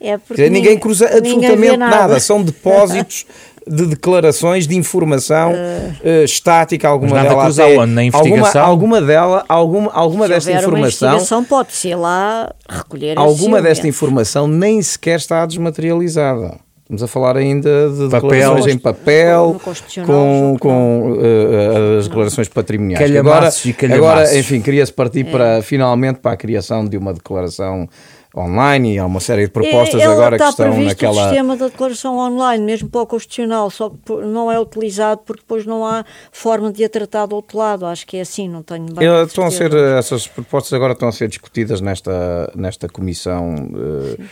É 0.00 0.18
porque 0.18 0.48
ninguém, 0.50 0.78
cruza 0.78 1.06
absolutamente 1.06 1.76
nada. 1.76 1.96
nada. 1.96 2.20
São 2.20 2.40
depósitos 2.44 3.26
de 3.66 3.86
declarações 3.86 4.66
de 4.66 4.76
informação 4.76 5.52
uh, 5.52 6.24
estática, 6.24 6.88
alguma 6.88 7.20
dela 7.20 7.48
até, 7.48 7.78
onde? 7.78 7.92
Na 7.92 8.04
investigação? 8.04 8.62
Alguma, 8.62 8.96
alguma 8.96 9.02
dela, 9.02 9.44
alguma, 9.48 9.90
alguma 9.92 10.28
desta 10.28 10.52
informação. 10.52 11.08
Uma 11.08 11.16
investigação 11.16 11.44
pode 11.44 11.72
ser 11.72 11.96
lá 11.96 12.54
recolher 12.68 13.18
Alguma 13.18 13.60
desta 13.60 13.88
informação 13.88 14.46
nem 14.46 14.80
sequer 14.80 15.16
está 15.16 15.44
desmaterializada. 15.44 16.58
Estamos 16.86 17.02
a 17.02 17.08
falar 17.08 17.36
ainda 17.36 17.90
de 17.90 18.08
papel, 18.08 18.30
declarações 18.30 18.66
em 18.72 18.78
papel, 18.78 19.60
com, 20.06 20.56
com 20.60 21.14
uh, 21.14 21.98
as 21.98 22.06
declarações 22.06 22.48
patrimoniais. 22.48 23.16
Agora, 23.16 23.50
agora, 23.92 24.38
enfim, 24.38 24.60
queria-se 24.60 24.92
partir 24.92 25.26
é. 25.26 25.30
para, 25.32 25.62
finalmente, 25.62 26.20
para 26.20 26.30
a 26.30 26.36
criação 26.36 26.86
de 26.86 26.96
uma 26.96 27.12
declaração 27.12 27.88
online 28.36 28.94
e 28.94 28.98
há 28.98 29.06
uma 29.06 29.20
série 29.20 29.46
de 29.46 29.50
propostas 29.50 30.00
Ele 30.00 30.12
agora 30.12 30.36
que 30.36 30.44
estão 30.44 30.78
naquela. 30.80 31.22
O 31.22 31.24
sistema 31.24 31.56
da 31.56 31.68
declaração 31.68 32.18
online, 32.18 32.64
mesmo 32.64 32.88
para 32.88 33.00
o 33.00 33.06
constitucional, 33.06 33.70
só 33.70 33.90
não 34.24 34.52
é 34.52 34.60
utilizado 34.60 35.22
porque 35.24 35.40
depois 35.40 35.64
não 35.64 35.86
há 35.86 36.04
forma 36.30 36.70
de 36.72 36.84
a 36.84 36.88
tratar 36.88 37.26
do 37.26 37.36
outro 37.36 37.58
lado. 37.58 37.86
Acho 37.86 38.06
que 38.06 38.18
é 38.18 38.20
assim, 38.20 38.48
não 38.48 38.62
tenho 38.62 38.86
bem. 38.92 39.08
Estão 39.24 39.46
a 39.46 39.50
ser, 39.50 39.72
essas 39.74 40.26
propostas 40.26 40.72
agora 40.72 40.92
estão 40.92 41.08
a 41.08 41.12
ser 41.12 41.28
discutidas 41.28 41.80
nesta, 41.80 42.52
nesta 42.54 42.88
comissão 42.88 43.54
uh, 43.54 44.24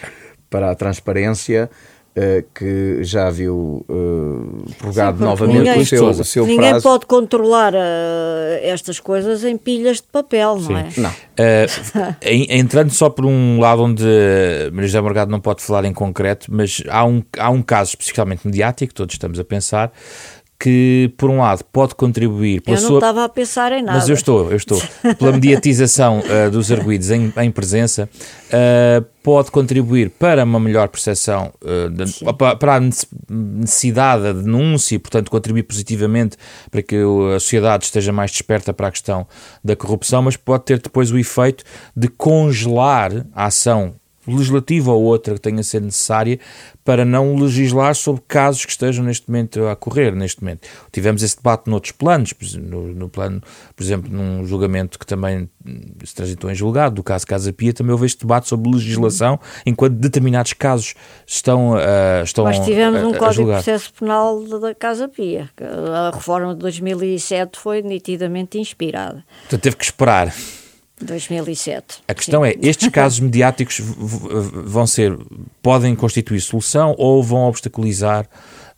para 0.51 0.71
a 0.71 0.75
transparência. 0.75 1.71
Uh, 2.17 2.45
que 2.55 3.03
já 3.03 3.29
viu 3.29 3.85
uh, 3.89 4.73
prorrogado 4.79 5.19
Sim, 5.19 5.25
novamente 5.25 5.59
ninguém, 5.59 5.81
o 5.81 5.85
seu, 5.85 6.09
o 6.09 6.25
seu 6.25 6.47
ninguém 6.47 6.71
prazo. 6.71 6.83
pode 6.85 7.07
controlar 7.07 7.75
uh, 7.75 7.77
estas 8.63 9.01
coisas 9.01 9.43
em 9.43 9.57
pilhas 9.57 9.97
de 9.97 10.05
papel, 10.05 10.55
não 10.55 10.63
Sim. 10.63 10.75
é? 10.77 10.89
Não. 10.97 11.13
entrando 12.23 12.91
só 12.91 13.11
por 13.11 13.27
um 13.27 13.59
lado 13.59 13.83
onde 13.83 14.05
Maria 14.73 14.87
José 14.87 15.01
Morgado 15.01 15.29
não 15.29 15.41
pode 15.41 15.61
falar 15.61 15.85
em 15.87 15.93
concreto, 15.93 16.47
mas 16.55 16.85
há 16.89 17.05
um, 17.05 17.21
há 17.37 17.51
um 17.51 17.61
caso 17.61 17.91
especificamente 17.91 18.47
mediático, 18.47 18.95
todos 18.95 19.13
estamos 19.13 19.41
a 19.41 19.45
pensar, 19.45 19.93
que, 20.59 21.13
por 21.17 21.29
um 21.31 21.39
lado, 21.39 21.65
pode 21.65 21.95
contribuir... 21.95 22.63
Pela 22.63 22.77
eu 22.77 22.81
não 22.81 22.89
sua... 22.89 22.99
estava 22.99 23.25
a 23.25 23.29
pensar 23.29 23.73
em 23.73 23.83
nada. 23.83 23.99
Mas 23.99 24.09
eu 24.09 24.15
estou, 24.15 24.51
eu 24.51 24.57
estou. 24.57 24.81
Pela 25.19 25.33
mediatização 25.33 26.21
uh, 26.21 26.51
dos 26.53 26.71
arguídos 26.71 27.11
em, 27.11 27.33
em 27.37 27.51
presença, 27.51 28.09
uh, 28.49 29.05
pode 29.23 29.51
contribuir 29.51 30.11
para 30.11 30.45
uma 30.45 30.61
melhor 30.61 30.89
percepção, 30.89 31.53
uh, 31.63 31.91
de, 31.91 32.05
para 32.59 32.77
a 32.77 32.81
necessidade 32.81 34.23
da 34.23 34.33
denúncia 34.33 34.95
e, 34.95 34.99
portanto, 34.99 35.31
contribuir 35.31 35.65
positivamente 35.65 36.37
para 36.71 36.83
que 36.83 36.97
a 36.97 37.41
sociedade 37.41 37.85
esteja 37.85 38.13
mais 38.13 38.31
desperta 38.31 38.73
para 38.73 38.89
a 38.89 38.91
questão 38.91 39.27
da 39.63 39.77
corrupção, 39.77 40.23
mas 40.23 40.37
pode 40.37 40.65
ter 40.65 40.81
depois 40.81 41.11
o 41.11 41.19
efeito 41.19 41.65
de 41.97 42.09
congelar 42.09 43.27
a 43.35 43.47
ação 43.47 43.95
legislativa 44.27 44.93
ou 44.93 45.03
outra 45.03 45.35
que 45.35 45.41
tenha 45.41 45.61
a 45.61 45.65
ser 45.65 45.81
necessária 45.81 46.39
para 46.85 47.05
não 47.05 47.35
legislar 47.37 47.95
sobre 47.95 48.23
casos 48.27 48.65
que 48.65 48.73
estejam 48.73 49.05
neste 49.05 49.29
momento 49.29 49.67
a 49.67 49.77
correr 49.77 50.15
neste 50.15 50.43
momento. 50.43 50.69
Tivemos 50.93 51.23
esse 51.23 51.37
debate 51.37 51.69
noutros 51.69 51.93
planos, 51.93 52.35
no, 52.59 52.89
no 52.89 53.09
plano, 53.09 53.43
por 53.75 53.83
exemplo, 53.83 54.11
num 54.13 54.45
julgamento 54.47 54.99
que 54.99 55.07
também 55.07 55.49
se 56.05 56.15
transitou 56.15 56.51
em 56.51 56.55
julgado, 56.55 56.97
do 56.97 57.03
caso 57.03 57.27
Casa 57.27 57.53
Pia, 57.53 57.73
também 57.73 57.93
houve 57.93 58.07
este 58.07 58.21
debate 58.21 58.49
sobre 58.49 58.71
legislação, 58.71 59.41
enquanto 59.65 59.95
determinados 59.95 60.53
casos 60.53 60.95
estão, 61.27 61.73
uh, 61.73 62.23
estão 62.23 62.45
Nós 62.45 62.59
tivemos 62.61 63.03
um 63.03 63.15
Código 63.15 63.45
de 63.45 63.53
Processo 63.53 63.93
Penal 63.95 64.43
da 64.61 64.75
Casa 64.75 65.09
Pia. 65.09 65.49
A 65.61 66.11
reforma 66.15 66.55
de 66.55 66.61
2007 66.61 67.59
foi 67.59 67.83
nitidamente 67.83 68.59
inspirada. 68.59 69.25
Portanto, 69.43 69.63
teve 69.63 69.77
que 69.77 69.85
esperar. 69.85 70.35
2007. 71.01 72.03
A 72.07 72.15
questão 72.15 72.45
Sim. 72.45 72.51
é, 72.51 72.59
estes 72.63 72.89
casos 72.89 73.19
mediáticos 73.21 73.81
vão 73.81 74.87
ser, 74.87 75.17
podem 75.63 75.95
constituir 75.95 76.41
solução 76.41 76.95
ou 76.99 77.23
vão 77.23 77.49
obstaculizar 77.49 78.29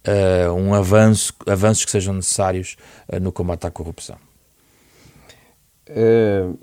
uh, 0.07 0.53
um 0.53 0.73
avanço, 0.73 1.35
avanços 1.47 1.85
que 1.85 1.91
sejam 1.91 2.15
necessários 2.15 2.77
uh, 3.09 3.21
no 3.21 3.33
combate 3.33 3.67
à 3.67 3.71
corrupção? 3.71 4.17
Uh, 5.89 6.59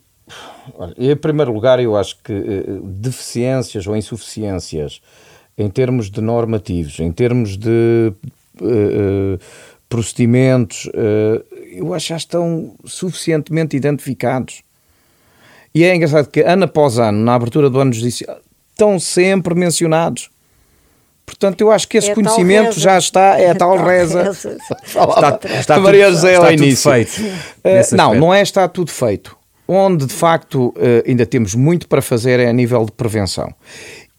em 0.97 1.15
primeiro 1.15 1.51
lugar, 1.53 1.79
eu 1.79 1.95
acho 1.95 2.17
que 2.23 2.33
deficiências 2.83 3.85
ou 3.85 3.95
insuficiências 3.95 5.01
em 5.57 5.69
termos 5.69 6.09
de 6.09 6.21
normativos, 6.21 6.99
em 6.99 7.11
termos 7.11 7.57
de 7.57 8.13
procedimentos, 9.89 10.89
eu 11.71 11.93
acho 11.93 12.05
que 12.05 12.09
já 12.09 12.17
estão 12.17 12.73
suficientemente 12.85 13.75
identificados. 13.75 14.63
E 15.73 15.83
é 15.83 15.95
engraçado 15.95 16.27
que 16.27 16.41
ano 16.41 16.65
após 16.65 16.99
ano, 16.99 17.23
na 17.23 17.35
abertura 17.35 17.69
do 17.69 17.79
ano 17.79 17.91
judicial, 17.91 18.37
estão 18.71 18.99
sempre 18.99 19.55
mencionados. 19.55 20.29
Portanto, 21.25 21.61
eu 21.61 21.71
acho 21.71 21.87
que 21.87 21.97
esse 21.97 22.11
é 22.11 22.15
conhecimento 22.15 22.79
já 22.79 22.97
está, 22.97 23.39
é 23.39 23.49
a 23.51 23.55
tal 23.55 23.77
reza. 23.77 24.23
reza. 24.23 24.57
está, 24.85 25.39
está, 25.59 25.79
Maria 25.79 26.05
tudo, 26.05 26.15
José 26.15 26.33
está 26.33 26.45
ao 26.47 26.53
início. 26.53 26.91
feito. 26.91 27.21
Uh, 27.21 27.95
não, 27.95 28.13
não 28.13 28.33
é 28.33 28.41
está 28.41 28.67
tudo 28.67 28.91
feito. 28.91 29.35
Onde 29.65 30.05
de 30.05 30.13
facto 30.13 30.73
uh, 30.77 31.07
ainda 31.07 31.25
temos 31.25 31.55
muito 31.55 31.87
para 31.87 32.01
fazer 32.01 32.39
é 32.39 32.49
a 32.49 32.53
nível 32.53 32.85
de 32.85 32.91
prevenção 32.91 33.53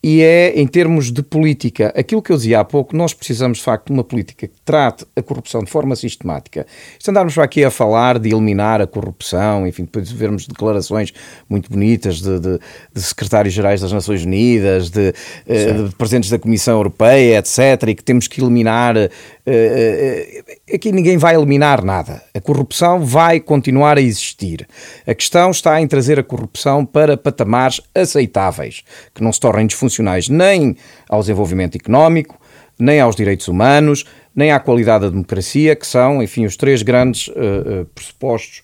e 0.07 0.21
é, 0.21 0.53
em 0.61 0.67
termos 0.67 1.11
de 1.11 1.23
política, 1.23 1.90
aquilo 1.97 2.21
que 2.21 2.31
eu 2.31 2.37
dizia 2.37 2.61
há 2.61 2.64
pouco, 2.64 2.95
nós 2.95 3.14
precisamos 3.14 3.57
de 3.57 3.64
facto 3.64 3.87
de 3.87 3.95
uma 3.95 4.05
política 4.05 4.47
que 4.47 4.61
trate 4.62 5.07
a 5.17 5.23
corrupção 5.23 5.64
de 5.64 5.71
forma 5.71 5.97
sistemática. 5.97 6.67
Se 6.99 7.11
andarmos 7.11 7.38
aqui 7.38 7.64
a 7.64 7.71
falar 7.71 8.19
de 8.19 8.29
eliminar 8.29 8.83
a 8.83 8.87
corrupção, 8.87 9.67
enfim, 9.67 9.85
depois 9.85 10.07
de 10.07 10.14
vermos 10.14 10.47
declarações 10.47 11.11
muito 11.49 11.71
bonitas 11.71 12.21
de, 12.21 12.38
de, 12.38 12.59
de 12.93 13.01
secretários-gerais 13.01 13.81
das 13.81 13.93
Nações 13.93 14.27
Unidas, 14.27 14.90
de, 14.90 15.14
eh, 15.49 15.73
de, 15.73 15.97
presidentes 15.97 16.29
da 16.29 16.38
Comissão 16.38 16.77
Europeia, 16.77 17.38
etc., 17.38 17.88
e 17.88 17.95
que 17.95 18.05
temos 18.05 18.29
que 18.29 18.43
eliminar. 18.43 18.95
Uh, 19.47 19.51
uh, 19.51 20.75
aqui 20.75 20.93
ninguém 20.93 21.19
vai 21.19 21.35
eliminar 21.35 21.85
nada. 21.85 22.23
A 22.35 22.41
corrupção 22.41 23.05
vai 23.05 23.41
continuar 23.41 23.99
a 23.99 24.01
existir. 24.01 24.67
A 25.07 25.15
questão 25.15 25.51
está 25.51 25.81
em 25.81 25.87
trazer 25.87 26.19
a 26.19 26.23
corrupção 26.23 26.85
para 26.85 27.17
patamares 27.17 27.81
aceitáveis, 27.95 28.83
que 29.15 29.23
não 29.23 29.33
se 29.33 29.41
tornem 29.41 29.67
disfuncionais 29.67 29.95
funcionais 29.95 30.29
nem 30.29 30.77
ao 31.09 31.21
desenvolvimento 31.21 31.77
económico, 31.77 32.39
nem 32.79 33.01
aos 33.01 33.15
direitos 33.15 33.49
humanos, 33.49 34.05
nem 34.35 34.51
à 34.51 34.59
qualidade 34.59 35.05
da 35.05 35.11
democracia, 35.11 35.77
que 35.77 35.87
são, 35.87 36.23
enfim, 36.23 36.45
os 36.45 36.57
três 36.57 36.83
grandes 36.83 37.29
uh, 37.29 37.85
pressupostos. 37.95 38.63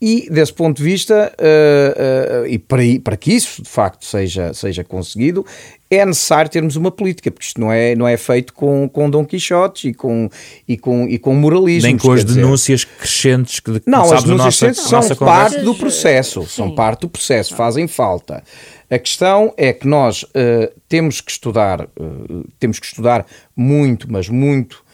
E, 0.00 0.30
desse 0.30 0.52
ponto 0.52 0.76
de 0.76 0.84
vista, 0.84 1.32
uh, 1.40 2.46
e 2.46 2.56
para, 2.56 2.82
para, 3.02 3.16
que 3.16 3.32
isso 3.32 3.62
de 3.62 3.68
facto 3.68 4.04
seja, 4.06 4.54
seja 4.54 4.84
conseguido, 4.84 5.44
é 5.90 6.06
necessário 6.06 6.48
termos 6.48 6.76
uma 6.76 6.90
política, 6.92 7.32
porque 7.32 7.46
isto 7.46 7.60
não 7.60 7.72
é, 7.72 7.96
não 7.96 8.06
é 8.06 8.16
feito 8.16 8.52
com, 8.54 8.88
com 8.88 9.10
Dom 9.10 9.24
Quixote 9.24 9.88
e 9.88 9.94
com, 9.94 10.30
e 10.68 10.76
com, 10.76 11.08
e 11.08 11.18
com 11.18 11.34
moralismo. 11.34 11.88
Nem 11.88 11.98
com 11.98 12.12
as 12.12 12.22
denúncias 12.22 12.84
crescentes 12.84 13.58
que 13.58 13.82
Não, 13.86 14.12
as 14.12 14.22
denúncias 14.22 14.58
crescentes 14.58 14.82
são 14.82 15.16
parte 15.16 15.58
do 15.62 15.74
processo, 15.74 16.46
são 16.46 16.74
parte 16.74 17.00
do 17.00 17.08
processo, 17.08 17.56
fazem 17.56 17.88
falta. 17.88 18.44
A 18.90 18.98
questão 18.98 19.52
é 19.56 19.72
que 19.72 19.86
nós 19.86 20.22
uh, 20.22 20.72
temos 20.88 21.20
que 21.20 21.30
estudar, 21.30 21.82
uh, 21.82 22.48
temos 22.58 22.78
que 22.78 22.86
estudar 22.86 23.26
muito, 23.56 24.10
mas 24.10 24.28
muito 24.28 24.74
uh, 24.74 24.87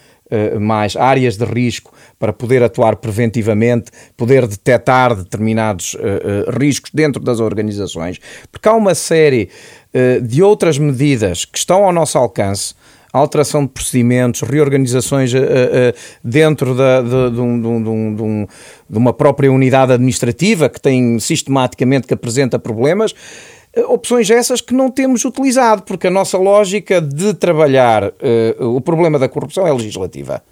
mais 0.61 0.97
áreas 0.97 1.37
de 1.37 1.45
risco 1.45 1.93
para 2.19 2.33
poder 2.33 2.63
atuar 2.63 2.97
preventivamente, 2.97 3.91
poder 4.17 4.47
detectar 4.47 5.15
determinados 5.15 5.97
riscos 6.59 6.91
dentro 6.93 7.23
das 7.23 7.41
organizações, 7.41 8.21
porque 8.51 8.69
há 8.69 8.75
uma 8.75 8.95
série 8.95 9.49
de 10.23 10.43
outras 10.43 10.79
medidas 10.79 11.45
que 11.45 11.59
estão 11.59 11.85
ao 11.85 11.93
nosso 11.93 12.19
alcance 12.19 12.75
alteração 13.19 13.65
de 13.65 13.71
procedimentos, 13.71 14.43
reorganizações 14.43 15.33
uh, 15.33 15.39
uh, 15.39 15.95
dentro 16.23 16.75
da, 16.75 17.01
de, 17.01 17.31
de, 17.31 17.41
um, 17.41 17.61
de, 17.61 17.89
um, 17.89 18.47
de, 18.91 18.99
uma 18.99 19.13
própria 19.13 19.51
unidade 19.53 19.93
administrativa 19.93 20.69
que 20.69 20.81
tem 20.81 21.19
sistematicamente 21.21 22.09
que 22.09 22.15
apresenta 22.15 22.59
problemas 22.59 23.15
eh, 23.15 23.64
opções 23.89 24.31
essas 24.31 24.61
que 24.61 24.75
não 24.75 24.91
temos 24.91 25.25
utilizado, 25.25 25.83
porque 25.83 26.07
a 26.07 26.11
nossa 26.11 26.39
lógica 26.39 27.01
de 27.01 27.35
trabalhar 27.35 28.05
uh, 28.05 28.77
o 28.77 28.81
problema 28.81 29.19
da 29.19 29.29
corrupção 29.29 29.67
é 29.67 29.73
legislativa. 29.73 30.43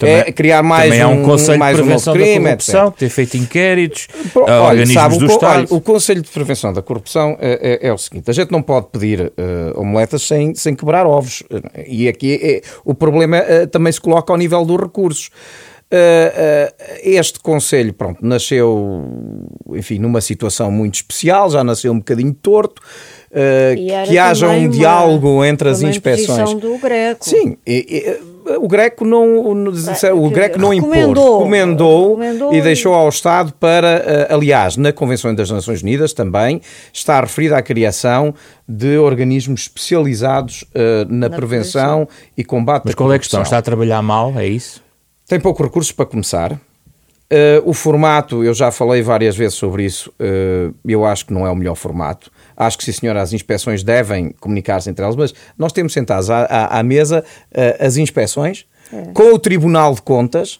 Também, 0.00 0.14
é 0.16 0.32
criar 0.32 0.62
mais 0.62 0.98
um, 1.04 1.10
um 1.10 1.22
Conselho 1.22 1.58
mais 1.58 1.76
de 1.76 1.82
Prevenção 1.82 2.14
um 2.14 2.16
crime, 2.16 2.38
da 2.38 2.42
Corrupção, 2.42 2.86
etc. 2.86 2.98
ter 2.98 3.08
feito 3.10 3.36
inquéritos, 3.36 4.08
olha, 4.34 4.62
organismos 4.62 4.94
sabe, 4.94 5.18
do 5.18 5.26
o, 5.26 5.28
Estado. 5.28 5.56
Olha, 5.58 5.66
o 5.70 5.80
Conselho 5.82 6.22
de 6.22 6.30
Prevenção 6.30 6.72
da 6.72 6.80
Corrupção 6.80 7.36
é, 7.38 7.80
é, 7.82 7.88
é, 7.88 7.92
o 7.92 7.98
seguinte, 7.98 8.30
a 8.30 8.32
gente 8.32 8.50
não 8.50 8.62
pode 8.62 8.86
pedir 8.90 9.20
uh, 9.20 9.78
omeletas 9.78 10.22
sem, 10.22 10.54
sem 10.54 10.74
quebrar 10.74 11.06
ovos. 11.06 11.42
E 11.86 12.08
aqui 12.08 12.40
é, 12.42 12.62
o 12.82 12.94
problema 12.94 13.40
uh, 13.40 13.66
também 13.66 13.92
se 13.92 14.00
coloca 14.00 14.32
ao 14.32 14.38
nível 14.38 14.64
dos 14.64 14.80
recursos. 14.80 15.30
Uh, 15.92 16.70
uh, 16.70 17.00
este 17.02 17.40
Conselho, 17.40 17.92
pronto, 17.92 18.24
nasceu, 18.24 19.04
enfim, 19.70 19.98
numa 19.98 20.20
situação 20.20 20.70
muito 20.70 20.94
especial, 20.94 21.50
já 21.50 21.64
nasceu 21.64 21.90
um 21.90 21.98
bocadinho 21.98 22.32
torto, 22.32 22.80
uh, 23.32 24.06
que 24.06 24.16
haja 24.16 24.48
um 24.50 24.60
uma, 24.60 24.68
diálogo 24.68 25.44
entre 25.44 25.68
as 25.68 25.82
inspeções. 25.82 26.54
do 26.54 26.78
Greco. 26.78 27.24
Sim, 27.24 27.56
e, 27.66 28.20
e, 28.46 28.56
o 28.56 28.68
Greco 28.68 29.04
não, 29.04 29.50
o 29.50 30.30
Greco 30.30 30.60
não 30.60 30.72
impôs, 30.72 30.96
recomendou, 30.96 32.14
recomendou, 32.14 32.54
e 32.54 32.62
deixou 32.62 32.94
ao 32.94 33.08
Estado 33.08 33.52
para, 33.58 34.28
aliás, 34.30 34.76
na 34.76 34.92
Convenção 34.92 35.34
das 35.34 35.50
Nações 35.50 35.82
Unidas 35.82 36.12
também 36.12 36.60
está 36.92 37.20
referida 37.20 37.58
à 37.58 37.62
criação 37.62 38.32
de 38.66 38.96
organismos 38.96 39.62
especializados 39.62 40.64
na, 41.08 41.28
na 41.28 41.36
prevenção, 41.36 42.06
prevenção, 42.06 42.08
e 42.36 42.44
combate 42.44 42.84
Mas 42.86 42.94
qual 42.94 43.12
é 43.12 43.16
a 43.16 43.18
questão? 43.18 43.42
Está 43.42 43.58
a 43.58 43.62
trabalhar 43.62 44.00
mal, 44.02 44.32
é 44.36 44.46
isso? 44.46 44.80
Tem 45.30 45.38
pouco 45.38 45.62
recursos 45.62 45.92
para 45.92 46.06
começar. 46.06 46.54
Uh, 46.54 46.58
o 47.64 47.72
formato, 47.72 48.42
eu 48.42 48.52
já 48.52 48.72
falei 48.72 49.00
várias 49.00 49.36
vezes 49.36 49.54
sobre 49.54 49.84
isso, 49.84 50.12
uh, 50.18 50.74
eu 50.84 51.04
acho 51.04 51.24
que 51.24 51.32
não 51.32 51.46
é 51.46 51.50
o 51.52 51.54
melhor 51.54 51.76
formato. 51.76 52.32
Acho 52.56 52.76
que, 52.76 52.84
sim, 52.84 52.90
senhor, 52.90 53.16
as 53.16 53.32
inspeções 53.32 53.84
devem 53.84 54.34
comunicar-se 54.40 54.90
entre 54.90 55.04
elas, 55.04 55.14
mas 55.14 55.32
nós 55.56 55.72
temos 55.72 55.92
sentados 55.92 56.30
à, 56.30 56.42
à, 56.46 56.80
à 56.80 56.82
mesa 56.82 57.24
uh, 57.52 57.86
as 57.86 57.96
inspeções 57.96 58.66
é. 58.92 59.12
com 59.12 59.32
o 59.32 59.38
Tribunal 59.38 59.94
de 59.94 60.02
Contas, 60.02 60.58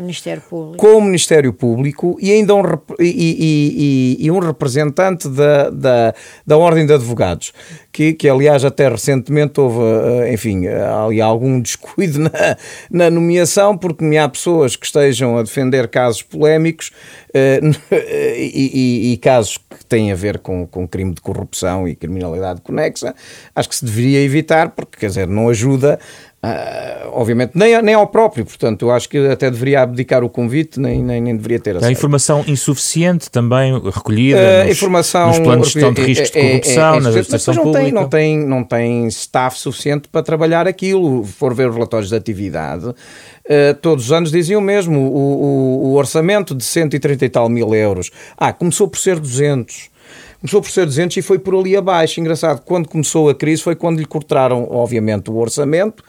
Ministério 0.00 0.42
Público. 0.42 0.76
com 0.76 0.98
o 0.98 1.00
Ministério 1.00 1.52
Público 1.52 2.16
e 2.20 2.32
ainda 2.32 2.54
um, 2.54 2.62
e, 2.98 3.04
e, 3.04 4.16
e, 4.18 4.26
e, 4.26 4.30
um 4.30 4.38
representante 4.38 5.28
da, 5.28 5.70
da, 5.70 6.14
da 6.46 6.58
Ordem 6.58 6.86
de 6.86 6.92
Advogados, 6.92 7.52
que, 7.92 8.12
que 8.12 8.28
aliás 8.28 8.64
até 8.64 8.88
recentemente 8.88 9.60
houve, 9.60 9.80
eh, 9.80 10.32
enfim, 10.32 10.66
ali 10.66 11.20
algum 11.20 11.58
descuido 11.60 12.18
na, 12.18 12.56
na 12.90 13.10
nomeação, 13.10 13.76
porque 13.76 14.04
me 14.04 14.18
há 14.18 14.28
pessoas 14.28 14.76
que 14.76 14.86
estejam 14.86 15.36
a 15.38 15.42
defender 15.42 15.88
casos 15.88 16.22
polémicos 16.22 16.90
uh, 17.30 17.94
e, 18.36 19.18
casos 19.20 19.58
que 19.58 19.84
têm 19.84 20.12
a 20.12 20.14
ver 20.14 20.38
com, 20.38 20.66
com 20.66 20.86
crime 20.86 21.14
de 21.14 21.20
corrupção 21.20 21.86
e 21.86 21.94
criminalidade 21.94 22.60
conexa, 22.60 23.14
acho 23.54 23.68
que 23.68 23.76
se 23.76 23.84
deveria 23.84 24.20
evitar, 24.22 24.70
porque 24.70 24.98
quer 24.98 25.08
dizer, 25.08 25.26
não 25.26 25.48
ajuda 25.48 25.98
Uh, 26.42 27.10
obviamente, 27.12 27.52
nem, 27.54 27.82
nem 27.82 27.94
ao 27.94 28.06
próprio, 28.06 28.46
portanto, 28.46 28.86
eu 28.86 28.90
acho 28.90 29.06
que 29.10 29.18
até 29.28 29.50
deveria 29.50 29.82
abdicar 29.82 30.24
o 30.24 30.28
convite, 30.30 30.80
nem, 30.80 31.02
nem, 31.02 31.20
nem 31.20 31.36
deveria 31.36 31.60
ter 31.60 31.72
acesso. 31.72 31.86
A 31.86 31.92
informação 31.92 32.42
insuficiente 32.46 33.30
também 33.30 33.78
recolhida 33.78 34.38
uh, 34.38 34.64
nos, 34.64 34.72
informação, 34.72 35.28
nos 35.28 35.38
planos 35.38 35.68
de 35.68 35.74
gestão 35.74 35.92
de 35.92 36.00
riscos 36.00 36.30
de 36.30 36.40
corrupção, 36.40 36.82
é, 36.82 36.94
é, 36.94 36.96
é, 36.96 37.00
na 37.00 37.08
administração 37.10 37.54
não 37.54 37.62
pública. 37.64 37.84
Tem, 37.84 37.92
não, 37.92 38.08
tem, 38.08 38.38
não 38.38 38.64
tem 38.64 39.06
staff 39.08 39.58
suficiente 39.58 40.08
para 40.08 40.22
trabalhar 40.22 40.66
aquilo. 40.66 41.24
For 41.24 41.52
ver 41.52 41.68
os 41.68 41.74
relatórios 41.74 42.08
de 42.08 42.16
atividade, 42.16 42.86
uh, 42.86 42.94
todos 43.82 44.06
os 44.06 44.12
anos 44.12 44.30
diziam 44.30 44.62
mesmo 44.62 44.98
o, 44.98 45.12
o, 45.12 45.88
o 45.88 45.94
orçamento 45.96 46.54
de 46.54 46.64
130 46.64 47.22
e 47.22 47.28
tal 47.28 47.50
mil 47.50 47.74
euros. 47.74 48.10
Ah, 48.34 48.50
começou 48.50 48.88
por 48.88 48.98
ser 48.98 49.20
200 49.20 49.89
começou 50.40 50.60
por 50.62 50.70
ser 50.70 50.86
200 50.86 51.16
e 51.16 51.22
foi 51.22 51.38
por 51.38 51.54
ali 51.54 51.76
abaixo. 51.76 52.20
Engraçado, 52.20 52.62
quando 52.64 52.88
começou 52.88 53.28
a 53.28 53.34
crise 53.34 53.62
foi 53.62 53.76
quando 53.76 53.98
lhe 53.98 54.06
cortaram, 54.06 54.66
obviamente, 54.70 55.30
o 55.30 55.36
orçamento 55.36 56.02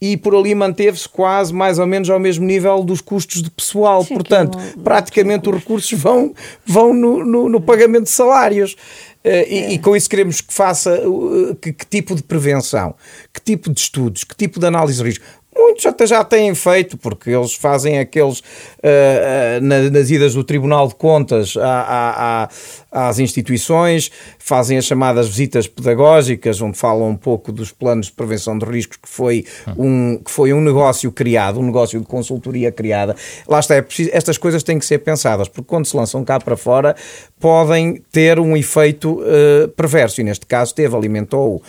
e 0.00 0.16
por 0.16 0.34
ali 0.34 0.54
manteve-se 0.54 1.08
quase 1.08 1.52
mais 1.52 1.78
ou 1.78 1.86
menos 1.86 2.08
ao 2.08 2.18
mesmo 2.18 2.46
nível 2.46 2.82
dos 2.82 3.00
custos 3.00 3.42
de 3.42 3.50
pessoal. 3.50 4.02
Sim, 4.02 4.14
Portanto, 4.14 4.56
não, 4.56 4.82
praticamente 4.82 5.46
não 5.46 5.52
os 5.52 5.60
recursos 5.60 5.98
vão, 5.98 6.34
vão 6.64 6.94
no, 6.94 7.24
no, 7.24 7.48
no 7.48 7.60
pagamento 7.60 8.04
de 8.04 8.10
salários. 8.10 8.72
Uh, 8.72 9.28
é. 9.28 9.52
e, 9.52 9.74
e, 9.74 9.78
com 9.78 9.94
isso 9.94 10.08
queremos 10.08 10.40
que 10.40 10.54
faça 10.54 11.06
uh, 11.06 11.54
que, 11.56 11.74
que, 11.74 11.84
tipo 11.84 12.14
de 12.14 12.22
prevenção, 12.22 12.94
que 13.34 13.40
tipo 13.42 13.70
de 13.70 13.78
estudos, 13.78 14.24
que 14.24 14.34
tipo 14.34 14.58
de 14.58 14.66
análise 14.66 14.96
de 14.96 15.04
risco. 15.04 15.24
Muito 15.60 15.70
Outros 15.80 15.86
até 15.86 16.06
já 16.06 16.22
têm 16.22 16.54
feito, 16.54 16.98
porque 16.98 17.30
eles 17.30 17.54
fazem 17.54 17.98
aqueles 17.98 18.40
uh, 18.40 18.42
uh, 18.42 19.90
nas 19.90 20.10
idas 20.10 20.34
do 20.34 20.44
Tribunal 20.44 20.88
de 20.88 20.94
Contas 20.94 21.56
à, 21.56 22.48
à, 22.92 23.08
às 23.08 23.18
instituições, 23.18 24.10
fazem 24.38 24.76
as 24.76 24.84
chamadas 24.84 25.28
visitas 25.28 25.66
pedagógicas, 25.66 26.60
onde 26.60 26.76
falam 26.76 27.08
um 27.08 27.16
pouco 27.16 27.50
dos 27.50 27.72
planos 27.72 28.06
de 28.06 28.12
prevenção 28.12 28.58
de 28.58 28.66
riscos, 28.66 28.98
que 28.98 29.08
foi 29.08 29.46
um, 29.78 30.18
que 30.18 30.30
foi 30.30 30.52
um 30.52 30.60
negócio 30.60 31.10
criado, 31.12 31.60
um 31.60 31.64
negócio 31.64 31.98
de 31.98 32.06
consultoria 32.06 32.70
criada. 32.70 33.16
Lá 33.48 33.60
está, 33.60 33.76
é 33.76 33.82
preciso, 33.82 34.10
estas 34.12 34.36
coisas 34.36 34.62
têm 34.62 34.78
que 34.78 34.84
ser 34.84 34.98
pensadas, 34.98 35.48
porque 35.48 35.66
quando 35.66 35.86
se 35.86 35.96
lançam 35.96 36.24
cá 36.24 36.38
para 36.38 36.56
fora, 36.56 36.94
podem 37.38 38.02
ter 38.12 38.38
um 38.38 38.56
efeito 38.56 39.20
uh, 39.20 39.68
perverso, 39.76 40.20
e 40.20 40.24
neste 40.24 40.44
caso 40.46 40.74
teve, 40.74 40.94
alimentou 40.94 41.62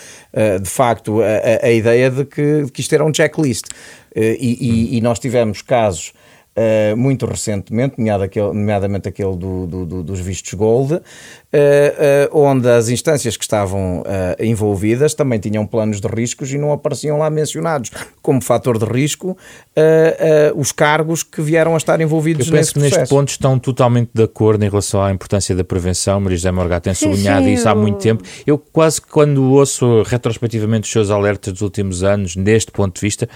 de 0.61 0.69
facto 0.69 1.21
a, 1.21 1.25
a, 1.25 1.67
a, 1.67 1.71
ideia 1.71 2.09
de 2.09 2.23
que, 2.23 2.63
de 2.63 2.71
que 2.71 2.79
isto 2.79 2.93
era 2.93 3.03
um 3.03 3.13
checklist. 3.13 3.65
Uh, 4.15 4.19
e, 4.39 4.57
e, 4.59 4.97
e 4.97 5.01
nós 5.01 5.19
tivemos 5.19 5.61
casos 5.61 6.13
Uh, 6.51 6.97
muito 6.97 7.25
recentemente, 7.25 7.95
nomeadamente 7.97 9.07
aquele 9.07 9.37
do, 9.37 9.65
do, 9.65 9.85
do, 9.85 10.03
dos 10.03 10.19
vistos 10.19 10.53
Gold, 10.53 10.95
uh, 10.95 10.97
uh, 10.99 11.01
onde 12.37 12.67
as 12.67 12.89
instâncias 12.89 13.37
que 13.37 13.43
estavam 13.45 14.03
envolvidas 14.37 15.13
também 15.13 15.39
tinham 15.39 15.65
planos 15.65 16.01
de 16.01 16.07
riscos 16.09 16.51
e 16.51 16.57
não 16.57 16.73
apareciam 16.73 17.17
lá 17.17 17.29
mencionados 17.29 17.89
como 18.21 18.41
fator 18.41 18.77
de 18.77 18.83
risco 18.83 19.37
os 20.57 20.73
cargos 20.73 21.23
que 21.23 21.41
vieram 21.41 21.73
a 21.73 21.77
estar 21.77 22.01
envolvidos 22.01 22.47
Eu 22.47 22.51
penso 22.51 22.77
nesse 22.79 22.91
que 22.91 22.99
neste 22.99 23.09
ponto 23.09 23.29
estão 23.29 23.57
totalmente 23.57 24.09
de 24.13 24.23
acordo 24.23 24.65
em 24.65 24.69
relação 24.69 25.01
à 25.01 25.09
importância 25.09 25.55
da 25.55 25.63
prevenção. 25.63 26.19
Maria 26.19 26.37
José 26.37 26.51
Morgado 26.51 26.83
tem 26.83 26.93
sublinhado 26.93 27.47
isso 27.47 27.69
há 27.69 27.73
muito 27.73 27.99
tempo. 27.99 28.23
Eu 28.45 28.57
quase 28.57 29.01
quando 29.01 29.41
ouço 29.53 30.03
retrospectivamente 30.03 30.83
os 30.83 30.91
seus 30.91 31.09
alertas 31.09 31.53
dos 31.53 31.61
últimos 31.61 32.03
anos, 32.03 32.35
neste 32.35 32.73
ponto 32.73 32.95
de 32.95 33.01
vista, 33.01 33.29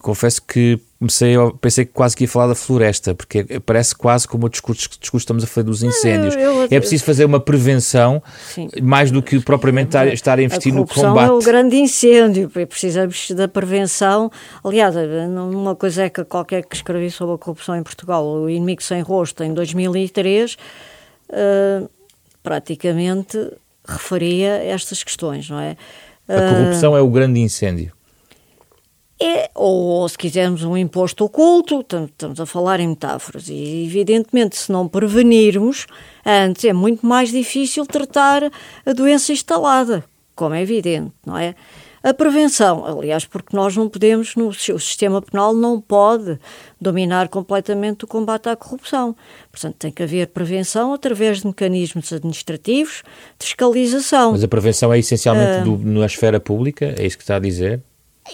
confesso 0.00 0.42
que 0.42 0.80
comecei 0.98 1.34
pensei 1.60 1.84
que 1.84 1.92
quase 1.92 2.16
que 2.16 2.24
ia 2.24 2.28
falar 2.28 2.48
da 2.48 2.54
floresta, 2.54 3.14
porque 3.14 3.44
parece 3.64 3.94
quase 3.94 4.26
como 4.26 4.46
o 4.46 4.48
discurso, 4.48 4.88
discurso 4.98 5.24
estamos 5.24 5.44
a 5.44 5.46
falar 5.46 5.64
dos 5.64 5.82
incêndios. 5.82 6.34
Eu, 6.34 6.62
eu, 6.62 6.62
é 6.64 6.80
preciso 6.80 7.04
fazer 7.04 7.24
uma 7.24 7.38
prevenção 7.38 8.22
sim. 8.48 8.68
mais 8.82 9.10
do 9.10 9.22
que 9.22 9.38
propriamente 9.40 9.88
estar, 9.88 10.06
estar 10.08 10.38
a 10.38 10.42
investir 10.42 10.72
a 10.72 10.76
no 10.76 10.86
combate. 10.86 11.28
é 11.28 11.32
o 11.32 11.38
grande 11.40 11.76
incêndio, 11.76 12.50
precisamos 12.50 13.30
da 13.32 13.46
prevenção. 13.46 14.30
Aliás, 14.64 14.94
uma 14.96 15.76
coisa 15.76 16.04
é 16.04 16.10
que 16.10 16.24
qualquer 16.24 16.64
que 16.64 16.76
escrevi 16.76 17.10
sobre 17.10 17.34
a 17.34 17.38
corrupção 17.38 17.76
em 17.76 17.82
Portugal, 17.82 18.26
o 18.26 18.48
inimigo 18.48 18.82
sem 18.82 19.02
rosto, 19.02 19.44
em 19.44 19.52
2003, 19.52 20.54
uh, 20.54 20.58
eh, 21.30 21.82
praticamente 22.42 23.38
referia 23.86 24.64
estas 24.64 25.02
questões, 25.02 25.48
não 25.48 25.60
é? 25.60 25.76
A 26.28 26.54
corrupção 26.54 26.92
uh, 26.92 26.96
é 26.96 27.00
o 27.00 27.08
grande 27.08 27.38
incêndio. 27.38 27.95
É, 29.18 29.50
ou, 29.54 30.06
se 30.08 30.18
quisermos 30.18 30.62
um 30.62 30.76
imposto 30.76 31.24
oculto, 31.24 31.80
estamos 31.80 32.38
a 32.38 32.44
falar 32.44 32.80
em 32.80 32.88
metáforas, 32.88 33.48
e 33.48 33.84
evidentemente 33.86 34.56
se 34.56 34.70
não 34.70 34.86
prevenirmos 34.86 35.86
antes 36.24 36.64
é 36.66 36.72
muito 36.74 37.06
mais 37.06 37.30
difícil 37.30 37.86
tratar 37.86 38.50
a 38.84 38.92
doença 38.92 39.32
instalada, 39.32 40.04
como 40.34 40.54
é 40.54 40.60
evidente, 40.60 41.12
não 41.24 41.38
é? 41.38 41.54
A 42.02 42.14
prevenção, 42.14 42.84
aliás, 42.84 43.24
porque 43.24 43.56
nós 43.56 43.74
não 43.74 43.88
podemos, 43.88 44.36
no, 44.36 44.48
o 44.48 44.54
sistema 44.54 45.20
penal 45.20 45.52
não 45.52 45.80
pode 45.80 46.38
dominar 46.80 47.28
completamente 47.28 48.04
o 48.04 48.06
combate 48.06 48.48
à 48.48 48.54
corrupção. 48.54 49.16
Portanto, 49.50 49.74
tem 49.76 49.90
que 49.90 50.04
haver 50.04 50.28
prevenção 50.28 50.94
através 50.94 51.40
de 51.40 51.48
mecanismos 51.48 52.12
administrativos, 52.12 53.02
de 53.36 53.46
fiscalização. 53.46 54.30
Mas 54.32 54.44
a 54.44 54.46
prevenção 54.46 54.92
é 54.92 55.00
essencialmente 55.00 55.68
uh, 55.68 55.76
do, 55.76 55.84
na 55.84 56.06
esfera 56.06 56.38
pública, 56.38 56.94
é 56.96 57.04
isso 57.04 57.16
que 57.16 57.24
está 57.24 57.36
a 57.36 57.40
dizer? 57.40 57.82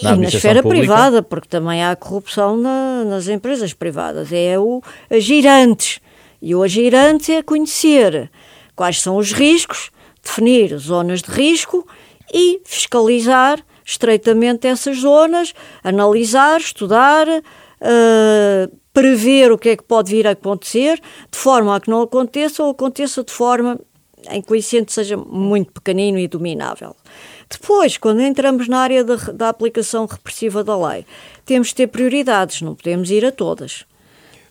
Na 0.01 0.15
e 0.15 0.17
na 0.17 0.27
esfera 0.27 0.63
pública? 0.63 0.85
privada, 0.85 1.21
porque 1.21 1.47
também 1.47 1.83
há 1.83 1.95
corrupção 1.95 2.57
na, 2.57 3.03
nas 3.05 3.27
empresas 3.27 3.73
privadas. 3.73 4.31
É 4.31 4.57
o 4.57 4.81
agir 5.09 5.47
antes. 5.47 5.99
E 6.41 6.55
o 6.55 6.63
agir 6.63 6.95
antes 6.95 7.29
é 7.29 7.41
conhecer 7.41 8.29
quais 8.75 9.01
são 9.01 9.17
os 9.17 9.31
riscos, 9.31 9.91
definir 10.21 10.77
zonas 10.77 11.21
de 11.21 11.31
risco 11.31 11.87
e 12.33 12.61
fiscalizar 12.65 13.63
estreitamente 13.85 14.67
essas 14.67 14.99
zonas, 14.99 15.53
analisar, 15.83 16.59
estudar, 16.59 17.27
uh, 17.27 18.77
prever 18.93 19.51
o 19.51 19.57
que 19.57 19.69
é 19.69 19.77
que 19.77 19.83
pode 19.83 20.11
vir 20.11 20.27
a 20.27 20.31
acontecer, 20.31 21.01
de 21.29 21.37
forma 21.37 21.75
a 21.75 21.79
que 21.79 21.89
não 21.89 22.01
aconteça 22.01 22.63
ou 22.63 22.71
aconteça 22.71 23.23
de 23.23 23.33
forma 23.33 23.79
em 24.29 24.41
que 24.41 24.51
o 24.51 24.55
incêndio 24.55 24.93
seja 24.93 25.17
muito 25.17 25.71
pequenino 25.73 26.17
e 26.17 26.27
dominável. 26.27 26.95
Depois, 27.59 27.97
quando 27.97 28.21
entramos 28.21 28.67
na 28.67 28.79
área 28.79 29.03
da, 29.03 29.15
da 29.15 29.49
aplicação 29.49 30.05
repressiva 30.05 30.63
da 30.63 30.75
lei, 30.75 31.05
temos 31.45 31.69
de 31.69 31.75
ter 31.75 31.87
prioridades, 31.87 32.61
não 32.61 32.75
podemos 32.75 33.11
ir 33.11 33.25
a 33.25 33.31
todas. 33.31 33.85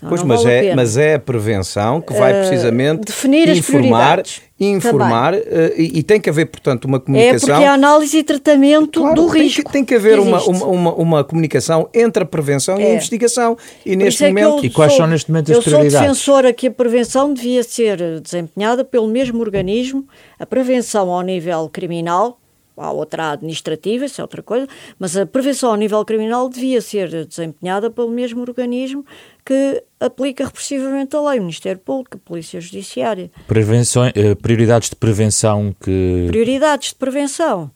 Então, 0.02 0.08
pois, 0.08 0.22
mas, 0.24 0.42
vale 0.42 0.66
é, 0.66 0.74
mas 0.74 0.96
é 0.96 1.14
a 1.14 1.18
prevenção 1.18 2.00
que 2.00 2.12
vai 2.12 2.32
eh, 2.32 2.40
precisamente 2.40 3.02
uh, 3.02 3.04
definir 3.04 3.48
informar, 3.50 4.20
informar 4.58 5.32
uh, 5.32 5.38
e, 5.76 6.00
e, 6.00 6.02
tem 6.02 6.20
que 6.20 6.28
haver, 6.28 6.46
portanto, 6.46 6.86
uma 6.86 6.98
comunicação. 6.98 7.48
É 7.48 7.52
porque 7.52 7.64
é 7.64 7.68
a 7.68 7.74
análise 7.74 8.18
e 8.18 8.24
tratamento 8.24 9.00
claro, 9.00 9.14
do 9.14 9.30
tem 9.30 9.42
risco. 9.42 9.62
Que, 9.62 9.72
tem 9.72 9.84
que 9.84 9.94
haver 9.94 10.14
que 10.14 10.26
uma, 10.26 10.42
uma, 10.42 10.66
uma, 10.66 10.94
uma, 10.94 11.24
comunicação 11.24 11.88
entre 11.94 12.24
a 12.24 12.26
prevenção 12.26 12.78
é. 12.78 12.82
e 12.82 12.86
a 12.86 12.94
investigação. 12.94 13.56
E 13.86 13.94
neste 13.94 14.24
é 14.24 14.28
momento. 14.28 14.66
E 14.66 14.70
quais 14.70 14.90
sou, 14.92 15.02
são 15.02 15.06
neste 15.06 15.30
momento 15.30 15.52
as 15.52 15.58
prioridades? 15.62 15.94
Eu 15.94 16.00
sou 16.00 16.08
defensora 16.08 16.52
que 16.52 16.66
a 16.66 16.70
prevenção 16.72 17.32
devia 17.32 17.62
ser 17.62 18.20
desempenhada 18.20 18.84
pelo 18.84 19.06
mesmo 19.06 19.38
organismo, 19.40 20.04
a 20.36 20.44
prevenção 20.44 21.10
ao 21.10 21.22
nível 21.22 21.70
criminal, 21.72 22.40
há 22.76 22.90
outra 22.90 23.32
administrativa, 23.32 24.04
isso 24.04 24.20
é 24.20 24.24
outra 24.24 24.42
coisa, 24.42 24.66
mas 24.98 25.16
a 25.16 25.26
prevenção 25.26 25.70
ao 25.70 25.76
nível 25.76 26.04
criminal 26.04 26.48
devia 26.48 26.80
ser 26.80 27.26
desempenhada 27.26 27.90
pelo 27.90 28.10
mesmo 28.10 28.40
organismo 28.40 29.04
que 29.44 29.82
aplica 29.98 30.44
repressivamente 30.44 31.16
a 31.16 31.20
lei, 31.20 31.38
o 31.38 31.42
Ministério 31.42 31.80
Público, 31.80 32.16
a 32.16 32.28
Polícia 32.28 32.60
Judiciária. 32.60 33.30
Prevenção, 33.46 34.06
eh, 34.06 34.34
prioridades 34.34 34.90
de 34.90 34.96
prevenção 34.96 35.74
que... 35.80 36.26
Prioridades 36.28 36.90
de 36.90 36.94
prevenção. 36.96 37.70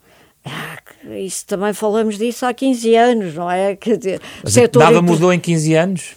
Ah, 0.44 0.78
isso 1.18 1.44
também 1.44 1.72
falamos 1.72 2.16
disso 2.16 2.46
há 2.46 2.54
15 2.54 2.94
anos, 2.94 3.34
não 3.34 3.50
é? 3.50 3.74
Quer 3.74 3.96
dizer, 3.96 4.20
setor 4.44 4.78
nada 4.78 5.02
mudou 5.02 5.32
em 5.32 5.40
15 5.40 5.74
anos? 5.74 6.15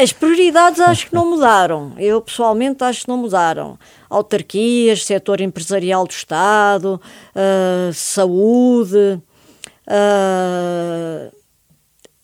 As 0.00 0.12
prioridades 0.12 0.80
acho 0.80 1.08
que 1.08 1.14
não 1.14 1.30
mudaram. 1.30 1.92
Eu 1.98 2.20
pessoalmente 2.20 2.82
acho 2.84 3.02
que 3.02 3.08
não 3.08 3.16
mudaram. 3.16 3.78
Autarquias, 4.08 5.04
setor 5.04 5.40
empresarial 5.40 6.06
do 6.06 6.12
Estado, 6.12 7.00
uh, 7.34 7.92
saúde, 7.92 9.20
uh, 9.88 11.32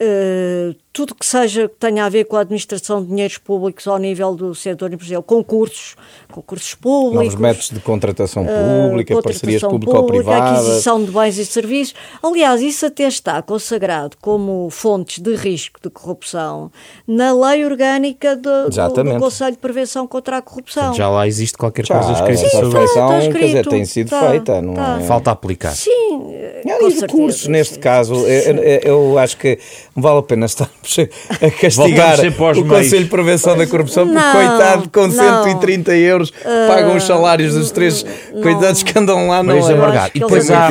uh, 0.00 0.76
tudo 0.92 1.14
que 1.14 1.24
seja 1.24 1.68
que 1.68 1.76
tenha 1.76 2.05
a 2.05 2.09
ver 2.09 2.24
com 2.24 2.37
a 2.37 2.40
administração 2.40 3.00
de 3.00 3.09
dinheiros 3.09 3.38
públicos 3.38 3.87
ao 3.87 3.96
nível 3.96 4.35
do 4.35 4.55
setor 4.55 4.92
empresarial, 4.92 5.22
concursos, 5.22 5.94
concursos 6.31 6.74
públicos. 6.74 7.26
Novos 7.26 7.40
métodos 7.40 7.70
de 7.70 7.81
contratação 7.81 8.44
pública, 8.44 9.16
uh, 9.16 9.22
parcerias 9.22 9.62
público-privadas. 9.62 10.66
Aquisição 10.66 11.05
de 11.05 11.12
bens 11.12 11.38
e 11.38 11.46
serviços. 11.46 11.94
Aliás, 12.20 12.61
isso 12.61 12.87
até 12.87 13.05
está 13.05 13.40
consagrado 13.40 14.16
como 14.20 14.68
fontes 14.70 15.20
de 15.20 15.35
risco 15.37 15.79
de 15.81 15.90
corrupção 15.90 16.72
na 17.07 17.33
lei 17.33 17.64
orgânica 17.64 18.35
do, 18.35 18.68
do, 18.68 19.05
do 19.05 19.18
Conselho 19.20 19.53
de 19.53 19.59
Prevenção 19.59 20.09
contra 20.09 20.38
a 20.38 20.42
Corrupção. 20.42 20.92
Já 20.94 21.09
lá 21.09 21.26
existe 21.26 21.57
qualquer 21.57 21.87
já, 21.87 21.98
coisa 21.98 22.12
escrita 22.14 22.50
sobre 22.50 22.85
isso. 22.85 22.92
Está, 22.92 23.18
está 23.18 23.38
quer 23.38 23.46
dizer, 23.46 23.66
tem 23.66 23.85
sido 23.85 24.11
tá, 24.11 24.29
feita. 24.29 24.61
Não 24.61 24.74
tá. 24.74 24.98
é? 25.00 25.05
Falta 25.05 25.31
aplicar. 25.31 25.72
Sim, 25.72 26.33
e 26.64 27.00
recursos, 27.00 27.46
neste 27.46 27.74
sim, 27.74 27.81
caso, 27.81 28.14
sim. 28.16 28.26
Eu, 28.26 29.12
eu 29.12 29.18
acho 29.18 29.37
que 29.37 29.59
não 29.94 30.03
vale 30.03 30.18
a 30.18 30.22
pena 30.22 30.46
estar 30.46 30.68
a 30.98 31.50
castigar 31.50 32.18
o 32.57 32.64
Conselho 32.66 33.05
de 33.05 33.11
Prevenção 33.11 33.57
da 33.57 33.66
Corrupção, 33.66 34.07
porque 34.07 34.20
não, 34.20 34.33
coitado, 34.33 34.90
com 34.90 35.07
não. 35.07 35.44
130 35.44 35.96
euros 35.96 36.31
uh, 36.31 36.33
pagam 36.68 36.96
os 36.96 37.05
salários 37.05 37.55
dos 37.55 37.70
três 37.70 38.05
não. 38.33 38.42
coitados 38.42 38.83
que 38.83 38.98
andam 38.98 39.29
lá 39.29 39.42
não 39.42 39.57
é. 39.57 40.11
E 40.14 40.20
depois, 40.20 40.50
há, 40.50 40.68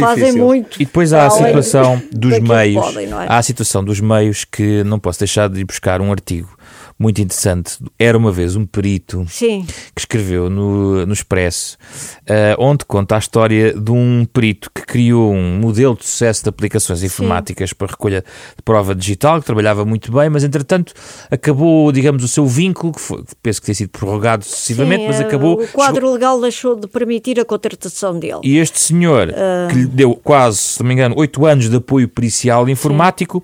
e 0.79 0.86
depois 0.86 1.13
há 1.13 1.27
a 1.27 1.29
situação 1.29 2.01
dos 2.12 2.39
meios, 2.39 2.86
podem, 2.86 3.08
é? 3.08 3.13
há 3.27 3.38
a 3.38 3.43
situação 3.43 3.84
dos 3.84 3.99
meios 3.99 4.45
que 4.45 4.84
não 4.84 4.99
posso 4.99 5.19
deixar 5.19 5.49
de 5.49 5.60
ir 5.60 5.65
buscar 5.65 6.01
um 6.01 6.12
artigo 6.12 6.58
muito 6.99 7.21
interessante. 7.21 7.77
Era 7.97 8.17
uma 8.17 8.29
vez 8.29 8.57
um 8.57 8.65
perito 8.65 9.25
Sim. 9.29 9.65
que 9.95 10.01
escreveu 10.01 10.49
no, 10.49 11.06
no 11.06 11.13
Expresso, 11.13 11.77
uh, 12.23 12.56
onde 12.60 12.83
conta 12.83 13.15
a 13.15 13.19
história 13.19 13.73
de 13.73 13.89
um 13.89 14.25
perito 14.25 14.69
que 14.75 14.81
criou 14.81 15.33
um 15.33 15.60
modelo 15.60 15.95
de 15.95 16.06
sucesso 16.06 16.43
de 16.43 16.50
aplicações 16.50 17.02
informáticas 17.02 17.69
Sim. 17.69 17.75
para 17.77 17.87
recolha 17.87 18.21
de 18.21 18.62
prova 18.63 18.93
digital, 18.93 19.39
que 19.39 19.45
trabalhava 19.45 19.85
muito 19.85 20.12
bem, 20.12 20.29
mas 20.29 20.43
entretanto 20.43 20.93
acabou, 21.31 21.89
digamos, 21.93 22.21
o 22.21 22.27
seu 22.27 22.45
vínculo, 22.45 22.91
que 22.91 23.00
foi, 23.00 23.23
penso 23.41 23.62
que 23.62 23.67
tem 23.67 23.75
sido 23.75 23.89
prorrogado 23.89 24.43
sucessivamente, 24.43 25.04
Sim, 25.04 25.08
mas 25.08 25.21
acabou. 25.21 25.62
O 25.62 25.67
quadro 25.69 26.02
chegou... 26.02 26.13
legal 26.13 26.41
deixou 26.41 26.75
de 26.75 26.87
permitir 26.87 27.39
a 27.39 27.45
contratação 27.45 28.19
dele. 28.19 28.41
E 28.43 28.58
este 28.58 28.77
senhor, 28.77 29.29
uh... 29.29 29.69
que 29.69 29.75
lhe 29.75 29.85
deu 29.85 30.15
quase, 30.15 30.58
se 30.58 30.79
não 30.81 30.87
me 30.87 30.95
engano, 30.95 31.15
oito 31.17 31.45
anos 31.45 31.69
de 31.69 31.77
apoio 31.77 32.10
pericial 32.10 32.67
informático, 32.67 33.41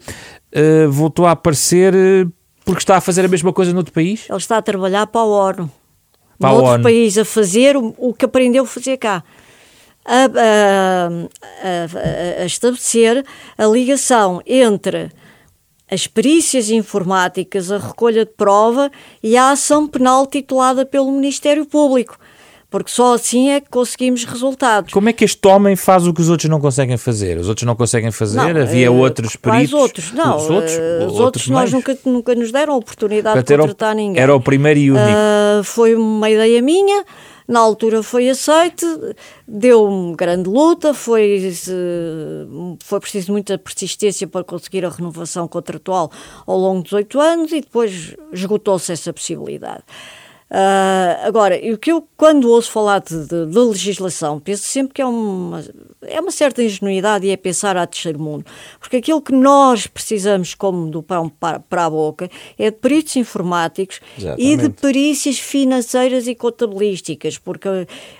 uh, 0.53 0.91
voltou 0.91 1.25
a 1.25 1.31
aparecer 1.31 1.93
porque 2.65 2.81
está 2.81 2.97
a 2.97 3.01
fazer 3.01 3.23
a 3.23 3.27
mesma 3.27 3.53
coisa 3.53 3.71
noutro 3.71 3.93
país? 3.93 4.25
Ele 4.27 4.37
está 4.37 4.57
a 4.57 4.61
trabalhar 4.61 5.05
para 5.07 5.21
a 5.21 5.25
ONU. 5.25 5.71
Para 6.39 6.49
noutro 6.49 6.73
ONU. 6.73 6.83
país, 6.83 7.17
a 7.17 7.23
fazer 7.23 7.77
o, 7.77 7.93
o 7.97 8.13
que 8.13 8.25
aprendeu 8.25 8.63
a 8.63 8.67
fazer 8.67 8.97
cá. 8.97 9.23
A, 10.03 10.25
a, 10.25 11.07
a, 12.39 12.41
a, 12.41 12.45
estabelecer 12.45 13.23
a 13.57 13.65
ligação 13.65 14.41
entre 14.45 15.11
as 15.89 16.07
perícias 16.07 16.69
informáticas, 16.69 17.71
a 17.71 17.77
recolha 17.77 18.25
de 18.25 18.31
prova 18.31 18.91
e 19.21 19.37
a 19.37 19.51
ação 19.51 19.87
penal 19.87 20.25
titulada 20.27 20.85
pelo 20.85 21.11
Ministério 21.11 21.65
Público 21.65 22.19
porque 22.75 22.91
só 22.91 23.13
assim 23.13 23.51
é 23.51 23.61
que 23.61 23.69
conseguimos 23.69 24.25
resultados. 24.25 24.91
Como 24.91 25.07
é 25.07 25.13
que 25.13 25.23
este 25.23 25.47
homem 25.47 25.77
faz 25.77 26.05
o 26.05 26.13
que 26.13 26.19
os 26.19 26.27
outros 26.27 26.49
não 26.49 26.59
conseguem 26.59 26.97
fazer? 26.97 27.37
Os 27.37 27.47
outros 27.47 27.65
não 27.65 27.73
conseguem 27.73 28.11
fazer? 28.11 28.53
Não, 28.53 28.63
Havia 28.63 28.91
uh, 28.91 28.97
outros 28.97 29.37
peritos? 29.37 29.71
outros? 29.71 30.11
Não, 30.11 30.35
os 30.35 30.49
outros, 30.49 30.73
uh, 30.75 31.05
os 31.05 31.17
outros 31.17 31.47
nós 31.47 31.71
nunca, 31.71 31.97
nunca 32.03 32.35
nos 32.35 32.51
deram 32.51 32.73
a 32.73 32.75
oportunidade 32.75 33.33
Portanto, 33.33 33.47
de 33.47 33.61
contratar 33.61 33.91
era 33.91 33.95
o, 33.95 34.05
ninguém. 34.05 34.21
Era 34.21 34.35
o 34.35 34.41
primeiro 34.41 34.77
e 34.77 34.91
único. 34.91 35.07
Uh, 35.07 35.63
foi 35.63 35.95
uma 35.95 36.29
ideia 36.29 36.61
minha, 36.61 37.05
na 37.47 37.61
altura 37.61 38.03
foi 38.03 38.27
aceite, 38.27 38.85
deu 39.47 40.13
grande 40.17 40.49
luta, 40.49 40.93
foi, 40.93 41.53
foi 42.83 42.99
preciso 42.99 43.31
muita 43.31 43.57
persistência 43.57 44.27
para 44.27 44.43
conseguir 44.43 44.83
a 44.83 44.89
renovação 44.89 45.47
contratual 45.47 46.11
ao 46.45 46.57
longo 46.57 46.83
dos 46.83 46.91
oito 46.91 47.21
anos 47.21 47.53
e 47.53 47.61
depois 47.61 48.17
esgotou-se 48.33 48.91
essa 48.91 49.13
possibilidade. 49.13 49.83
Uh, 50.49 51.25
agora, 51.25 51.59
o 51.73 51.77
que 51.77 51.91
eu, 51.91 52.07
quando 52.15 52.47
ouço 52.49 52.71
falar 52.71 52.99
de, 52.99 53.25
de, 53.25 53.47
de, 53.47 53.59
legislação, 53.59 54.39
penso 54.39 54.63
sempre 54.63 54.93
que 54.93 55.01
é 55.01 55.05
uma, 55.05 55.63
é 56.03 56.21
uma 56.21 56.29
certa 56.29 56.61
ingenuidade 56.61 57.25
e 57.25 57.31
é 57.31 57.37
pensar 57.37 57.75
a 57.75 57.87
terceiro 57.87 58.19
mundo. 58.19 58.45
Porque 58.79 58.97
aquilo 58.97 59.21
que 59.21 59.33
nós 59.33 59.87
precisamos, 59.87 60.53
como 60.53 60.87
do 60.91 61.01
pão 61.01 61.29
para, 61.29 61.59
para 61.59 61.85
a 61.85 61.89
boca, 61.89 62.29
é 62.59 62.69
de 62.69 62.77
peritos 62.77 63.15
informáticos 63.15 63.99
Exatamente. 64.15 64.47
e 64.47 64.55
de 64.55 64.69
perícias 64.69 65.39
financeiras 65.39 66.27
e 66.27 66.35
contabilísticas, 66.35 67.39
porque 67.39 67.67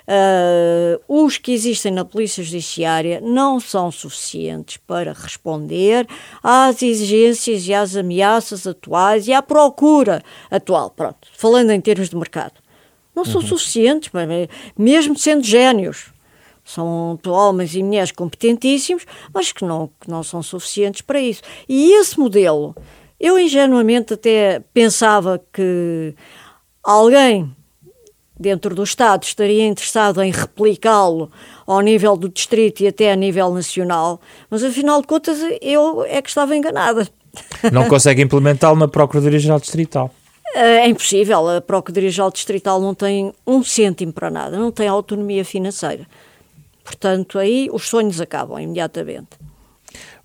uh, 0.07 1.01
os 1.07 1.37
que 1.37 1.51
existem 1.51 1.91
na 1.91 2.05
Polícia 2.05 2.43
Judiciária 2.43 3.19
não 3.21 3.59
são 3.59 3.91
suficientes 3.91 4.77
para 4.77 5.13
responder 5.13 6.07
às 6.41 6.81
exigências 6.81 7.67
e 7.67 7.73
às 7.73 7.95
ameaças 7.95 8.65
atuais 8.65 9.27
e 9.27 9.33
à 9.33 9.41
procura 9.41 10.21
atual. 10.49 10.89
Pronto, 10.89 11.27
falando 11.33 11.71
em 11.71 11.81
termos 11.81 12.09
de 12.09 12.15
mercado. 12.15 12.53
Não 13.15 13.23
são 13.23 13.39
uhum. 13.39 13.47
suficientes, 13.47 14.11
mesmo 14.77 15.17
sendo 15.17 15.43
génios. 15.43 16.13
São 16.65 17.17
homens 17.27 17.75
e 17.75 17.83
mulheres 17.83 18.11
competentíssimos, 18.11 19.05
mas 19.33 19.51
que 19.51 19.63
não, 19.63 19.89
que 20.01 20.09
não 20.09 20.23
são 20.23 20.41
suficientes 20.41 21.01
para 21.01 21.19
isso. 21.19 21.41
E 21.69 21.93
esse 21.93 22.19
modelo, 22.19 22.75
eu 23.19 23.39
ingenuamente 23.39 24.15
até 24.15 24.59
pensava 24.73 25.39
que 25.53 26.15
alguém 26.83 27.55
dentro 28.39 28.75
do 28.75 28.83
Estado 28.83 29.23
estaria 29.23 29.65
interessado 29.65 30.21
em 30.21 30.31
replicá-lo 30.31 31.31
ao 31.65 31.81
nível 31.81 32.15
do 32.17 32.29
distrito 32.29 32.81
e 32.81 32.87
até 32.87 33.11
a 33.11 33.15
nível 33.15 33.53
nacional, 33.53 34.19
mas 34.49 34.63
afinal 34.63 35.01
de 35.01 35.07
contas 35.07 35.39
eu 35.61 36.03
é 36.03 36.21
que 36.21 36.29
estava 36.29 36.55
enganada. 36.55 37.07
Não 37.71 37.87
consegue 37.87 38.21
implementá-lo 38.21 38.77
na 38.77 38.87
Procuradoria-Geral 38.87 39.59
Distrital. 39.59 40.13
É 40.57 40.87
impossível, 40.87 41.49
a 41.49 41.59
Procuradoria-Geral 41.59 42.31
Distrital 42.31 42.79
não 42.79 42.95
tem 42.95 43.33
um 43.45 43.61
cêntimo 43.61 44.13
para 44.13 44.29
nada, 44.29 44.57
não 44.57 44.71
tem 44.71 44.87
autonomia 44.87 45.43
financeira. 45.43 46.07
Portanto, 46.81 47.37
aí 47.37 47.67
os 47.73 47.89
sonhos 47.89 48.21
acabam 48.21 48.57
imediatamente. 48.61 49.37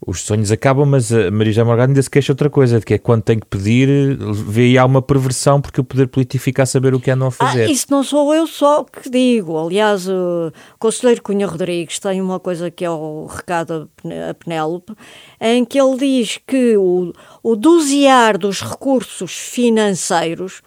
Os 0.07 0.23
sonhos 0.23 0.51
acabam, 0.51 0.87
mas 0.87 1.13
a 1.13 1.31
Marisa 1.31 1.63
Morgado 1.63 1.91
ainda 1.91 2.03
se 2.03 2.09
queixa 2.09 2.33
outra 2.33 2.49
coisa, 2.49 2.81
de 2.81 2.87
que 2.87 2.95
é 2.95 2.99
quando 2.99 3.23
tem 3.23 3.39
que 3.39 3.47
pedir, 3.47 4.17
vê 4.33 4.63
aí 4.63 4.79
há 4.79 4.85
uma 4.87 5.03
perversão 5.03 5.61
porque 5.61 5.81
o 5.81 5.85
poder 5.85 6.09
político 6.09 6.43
fica 6.43 6.63
a 6.63 6.67
saber 6.67 6.95
o 6.95 7.01
que 7.01 7.11
andam 7.11 7.29
a 7.29 7.31
fazer. 7.31 7.65
Ah, 7.65 7.71
isso 7.71 7.87
não 7.91 8.03
sou 8.03 8.35
eu 8.35 8.47
só 8.47 8.83
que 8.85 9.11
digo. 9.11 9.59
Aliás, 9.59 10.09
o 10.09 10.51
Conselheiro 10.79 11.23
Cunha 11.23 11.47
Rodrigues 11.47 11.99
tem 11.99 12.21
uma 12.21 12.41
coisa 12.41 12.71
que 12.71 12.83
é 12.83 12.91
o 12.91 13.27
recado 13.27 13.91
a 14.31 14.35
Penélope, 14.35 14.95
em 15.39 15.67
que 15.67 15.79
ele 15.79 15.99
diz 15.99 16.39
que 16.47 16.79
o, 16.79 17.13
o 17.43 17.55
dosear 17.55 18.39
dos 18.39 18.63
recursos 18.63 19.33
financeiros 19.33 20.63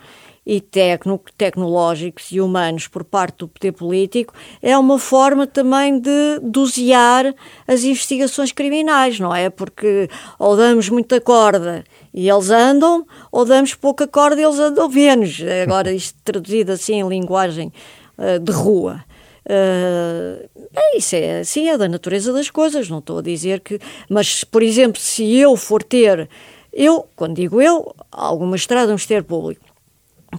e 0.46 0.60
tecno, 0.60 1.20
tecnológicos 1.38 2.32
e 2.32 2.42
humanos 2.42 2.88
por 2.88 3.04
parte 3.04 3.40
do 3.40 3.48
poder 3.48 3.72
político 3.72 4.34
é 4.62 4.78
uma 4.78 5.00
forma 5.00 5.48
também 5.48 6.00
de 6.00 6.40
dosear 6.42 7.34
as 7.68 7.84
investigações 7.84 8.52
criminais, 8.52 9.20
não 9.20 9.34
é? 9.34 9.50
Porque 9.50 10.10
ou 10.38 10.58
damos 10.58 10.90
muita 10.90 11.22
corda 11.22 11.84
e 12.14 12.30
eles 12.30 12.50
andam, 12.50 13.06
ou 13.32 13.46
damos 13.46 13.74
pouca 13.74 14.08
corda 14.08 14.40
e 14.40 14.44
eles 14.44 14.60
andam 14.60 14.90
menos. 14.90 15.42
Agora, 15.64 15.92
isto 15.94 16.18
traduzido 16.24 16.74
assim 16.74 16.96
em 16.96 17.08
linguagem 17.08 17.72
uh, 18.18 18.40
de 18.40 18.52
rua. 18.52 19.04
Uh, 19.46 20.50
é 20.74 20.98
isso, 20.98 21.16
é 21.16 21.40
assim, 21.40 21.68
é 21.68 21.78
da 21.78 21.88
natureza 21.88 22.32
das 22.32 22.50
coisas, 22.50 22.90
não 22.90 23.00
estou 23.00 23.20
a 23.20 23.22
dizer 23.22 23.60
que. 23.60 23.80
Mas, 24.10 24.44
por 24.44 24.64
exemplo, 24.64 25.00
se 25.00 25.36
eu 25.38 25.56
for 25.56 25.84
ter. 25.84 26.30
Eu, 26.72 27.08
quando 27.16 27.36
digo 27.36 27.62
eu, 27.62 27.94
alguma 28.12 28.56
estrada, 28.56 28.88
um 28.88 28.96
ministério 28.96 29.24
público, 29.24 29.64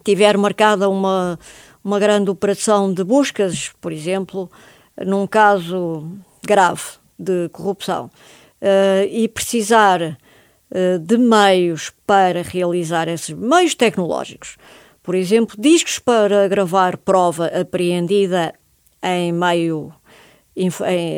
tiver 0.02 0.36
marcada 0.36 0.88
uma, 0.88 1.38
uma 1.82 1.98
grande 1.98 2.30
operação 2.30 2.92
de 2.92 3.04
buscas, 3.04 3.70
por 3.80 3.92
exemplo, 3.92 4.50
num 5.04 5.26
caso 5.26 6.08
grave 6.42 6.82
de 7.18 7.48
corrupção, 7.50 8.10
uh, 8.60 9.06
e 9.08 9.28
precisar 9.28 10.00
uh, 10.02 10.98
de 10.98 11.18
meios 11.18 11.92
para 12.06 12.42
realizar 12.42 13.08
esses 13.08 13.30
meios 13.30 13.74
tecnológicos, 13.74 14.56
por 15.02 15.14
exemplo, 15.14 15.56
discos 15.58 15.98
para 15.98 16.48
gravar 16.48 16.96
prova 16.96 17.46
apreendida 17.46 18.54
em 19.02 19.32
meio 19.32 19.92
em, 20.56 20.68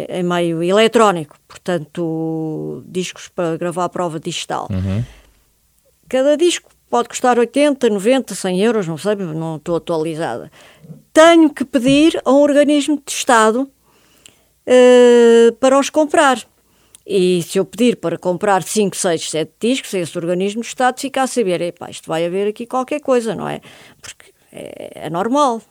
em, 0.08 0.22
meio 0.22 0.62
eletrónico, 0.62 1.36
portanto, 1.46 2.82
discos 2.86 3.28
para 3.28 3.56
gravar 3.58 3.88
prova 3.90 4.18
digital. 4.18 4.66
Uhum. 4.70 5.04
Cada 6.08 6.36
disco 6.36 6.70
pode 6.88 7.08
custar 7.08 7.38
80, 7.38 7.88
90, 7.88 8.34
100 8.34 8.60
euros, 8.62 8.86
não 8.86 8.96
sei, 8.96 9.14
não 9.16 9.56
estou 9.56 9.76
atualizada. 9.76 10.50
Tenho 11.12 11.52
que 11.52 11.64
pedir 11.64 12.20
a 12.24 12.32
um 12.32 12.40
organismo 12.40 13.02
de 13.04 13.12
Estado 13.12 13.68
uh, 14.66 15.52
para 15.58 15.78
os 15.78 15.90
comprar. 15.90 16.46
E 17.06 17.42
se 17.42 17.58
eu 17.58 17.64
pedir 17.64 17.96
para 17.96 18.18
comprar 18.18 18.62
5, 18.64 18.96
6, 18.96 19.30
7 19.30 19.52
discos, 19.60 19.94
esse 19.94 20.18
organismo 20.18 20.62
de 20.62 20.66
Estado 20.68 21.00
fica 21.00 21.22
a 21.22 21.26
saber, 21.26 21.60
epá, 21.60 21.88
isto 21.88 22.08
vai 22.08 22.26
haver 22.26 22.48
aqui 22.48 22.66
qualquer 22.66 23.00
coisa, 23.00 23.34
não 23.34 23.48
é? 23.48 23.60
Porque 24.02 24.32
é, 24.52 25.06
é 25.06 25.10
normal. 25.10 25.62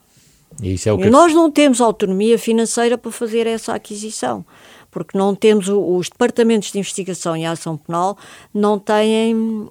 E, 0.61 0.75
é 0.75 0.77
que... 0.77 1.09
nós 1.09 1.33
não 1.33 1.51
temos 1.51 1.81
autonomia 1.81 2.39
financeira 2.39 2.97
para 2.97 3.11
fazer 3.11 3.47
essa 3.47 3.73
aquisição, 3.73 4.45
porque 4.89 5.17
não 5.17 5.35
temos 5.35 5.67
os 5.67 6.09
departamentos 6.09 6.71
de 6.71 6.79
investigação 6.79 7.35
e 7.35 7.45
ação 7.45 7.75
penal 7.75 8.17
não 8.53 8.79
têm 8.79 9.69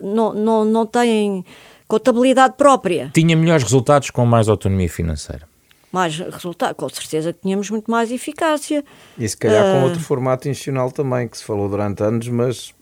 não, 0.00 0.32
não, 0.34 0.64
não 0.64 0.86
têm 0.86 1.44
contabilidade 1.88 2.54
própria. 2.56 3.10
Tinha 3.12 3.36
melhores 3.36 3.64
resultados 3.64 4.10
com 4.10 4.24
mais 4.24 4.48
autonomia 4.48 4.88
financeira. 4.88 5.46
Mais 5.92 6.18
resultado, 6.18 6.74
com 6.74 6.88
certeza 6.88 7.34
que 7.34 7.40
tínhamos 7.42 7.68
muito 7.68 7.90
mais 7.90 8.10
eficácia. 8.10 8.82
E 9.18 9.28
se 9.28 9.36
calhar 9.36 9.62
uh, 9.62 9.78
com 9.78 9.84
outro 9.84 10.00
formato 10.00 10.48
institucional 10.48 10.90
também, 10.90 11.28
que 11.28 11.36
se 11.36 11.44
falou 11.44 11.68
durante 11.68 12.02
anos, 12.02 12.28
mas 12.28 12.74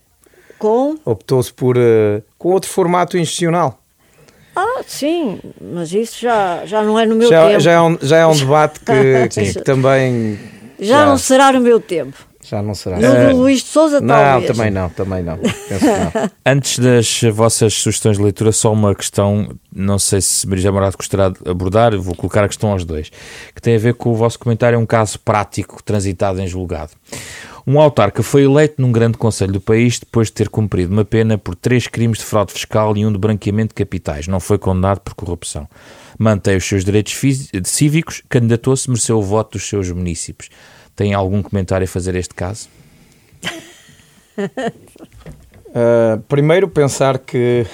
com 0.61 0.97
optou-se 1.05 1.53
por 1.53 1.77
uh, 1.77 2.23
com 2.39 2.51
outro 2.51 2.71
formato 2.71 3.19
institucional. 3.19 3.81
Ah, 4.55 4.83
sim, 4.87 5.41
mas 5.61 5.93
isso 5.93 6.21
já, 6.21 6.65
já 6.67 6.83
não 6.85 6.97
é 6.97 7.05
no 7.05 7.17
meu 7.17 7.29
já, 7.29 7.49
tempo. 7.49 7.61
Já 7.61 7.73
é 7.73 7.81
um, 7.81 7.99
já 8.01 8.17
é 8.19 8.27
um 8.27 8.35
debate 8.39 8.79
que, 8.79 9.29
que 9.29 9.61
também. 9.63 10.39
Já, 10.79 10.99
já, 11.01 11.07
não 11.07 11.19
será 11.19 11.53
no 11.53 11.61
meu 11.61 11.81
tempo. 11.81 12.30
Já 12.43 12.63
não 12.63 12.75
será. 12.75 12.99
No 12.99 13.33
do 13.33 13.37
Luís 13.43 13.61
de 13.61 13.69
Souza, 13.69 14.01
não, 14.01 14.15
talvez. 14.15 14.49
Não, 14.49 14.55
também 14.55 14.71
não, 14.71 14.89
também 14.89 15.23
não. 15.23 15.37
não. 15.37 16.31
Antes 16.45 16.79
das 16.79 17.21
vossas 17.33 17.75
sugestões 17.75 18.17
de 18.17 18.23
leitura, 18.23 18.51
só 18.51 18.73
uma 18.73 18.95
questão, 18.95 19.55
não 19.75 19.99
sei 19.99 20.23
se 20.23 20.49
Maria 20.49 20.73
Morado 20.73 20.97
gostará 20.97 21.29
de 21.29 21.37
abordar, 21.49 21.97
vou 21.99 22.15
colocar 22.15 22.43
a 22.43 22.49
questão 22.49 22.73
aos 22.73 22.85
dois, 22.85 23.11
que 23.55 23.61
tem 23.61 23.77
a 23.77 23.79
ver 23.79 23.95
com 23.95 24.11
o 24.11 24.15
vosso 24.15 24.39
comentário, 24.39 24.77
é 24.77 24.79
um 24.79 24.87
caso 24.87 25.19
prático 25.21 25.83
transitado 25.83 26.41
em 26.41 26.47
julgado. 26.47 26.93
Um 27.67 27.79
autarca 27.79 28.23
foi 28.23 28.45
eleito 28.45 28.81
num 28.81 28.91
grande 28.91 29.19
conselho 29.19 29.53
do 29.53 29.61
país 29.61 29.99
depois 29.99 30.29
de 30.29 30.33
ter 30.33 30.49
cumprido 30.49 30.93
uma 30.93 31.05
pena 31.05 31.37
por 31.37 31.55
três 31.55 31.87
crimes 31.87 32.19
de 32.19 32.25
fraude 32.25 32.53
fiscal 32.53 32.97
e 32.97 33.05
um 33.05 33.13
de 33.13 33.19
branqueamento 33.19 33.69
de 33.69 33.75
capitais. 33.75 34.27
Não 34.27 34.41
foi 34.41 34.59
condenado 34.59 35.01
por 35.01 35.15
corrupção. 35.15 35.69
Mantém 36.19 36.57
os 36.57 36.65
seus 36.65 36.85
direitos 36.85 37.15
cívicos, 37.65 38.23
candidatou-se, 38.29 38.89
mereceu 38.89 39.19
o 39.19 39.23
voto 39.23 39.53
dos 39.53 39.69
seus 39.69 39.91
municípios. 39.91 40.51
Tem 41.01 41.15
algum 41.15 41.41
comentário 41.43 41.87
a 41.87 41.89
fazer 41.89 42.15
este 42.15 42.35
caso? 42.35 42.69
Uh, 44.37 46.21
primeiro, 46.29 46.69
pensar 46.69 47.19
que 47.19 47.65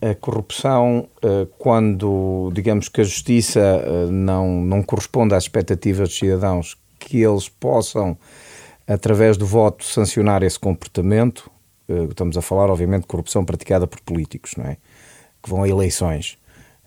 a 0.00 0.14
corrupção, 0.14 1.08
uh, 1.16 1.46
quando 1.58 2.48
digamos 2.54 2.88
que 2.88 3.00
a 3.00 3.04
justiça 3.04 3.60
uh, 3.60 4.12
não, 4.12 4.60
não 4.60 4.84
corresponde 4.84 5.34
às 5.34 5.42
expectativas 5.42 6.10
dos 6.10 6.16
cidadãos, 6.16 6.76
que 7.00 7.20
eles 7.20 7.48
possam, 7.48 8.16
através 8.86 9.36
do 9.36 9.44
voto, 9.44 9.84
sancionar 9.84 10.44
esse 10.44 10.60
comportamento. 10.60 11.50
estamos 12.08 12.38
a 12.38 12.40
falar, 12.40 12.70
obviamente, 12.70 13.00
de 13.00 13.08
corrupção 13.08 13.44
praticada 13.44 13.88
por 13.88 14.00
políticos, 14.02 14.52
não 14.56 14.64
é? 14.64 14.76
Que 15.42 15.50
vão 15.50 15.64
a 15.64 15.68
eleições. 15.68 16.38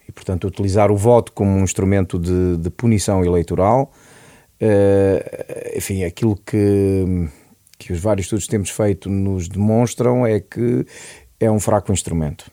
E, 0.07 0.13
portanto, 0.13 0.47
utilizar 0.47 0.93
o 0.93 0.95
voto 0.95 1.33
como 1.33 1.51
um 1.51 1.61
instrumento 1.61 2.17
de, 2.17 2.55
de 2.55 2.69
punição 2.69 3.21
eleitoral 3.25 3.91
uh, 4.61 5.77
enfim, 5.77 6.03
aquilo 6.03 6.35
que, 6.35 7.27
que 7.77 7.93
os 7.93 7.99
vários 7.99 8.25
estudos 8.25 8.45
que 8.45 8.51
temos 8.51 8.69
feito 8.69 9.09
nos 9.09 9.47
demonstram 9.47 10.25
é 10.25 10.39
que 10.39 10.85
é 11.39 11.49
um 11.49 11.59
fraco 11.59 11.91
instrumento. 11.91 12.51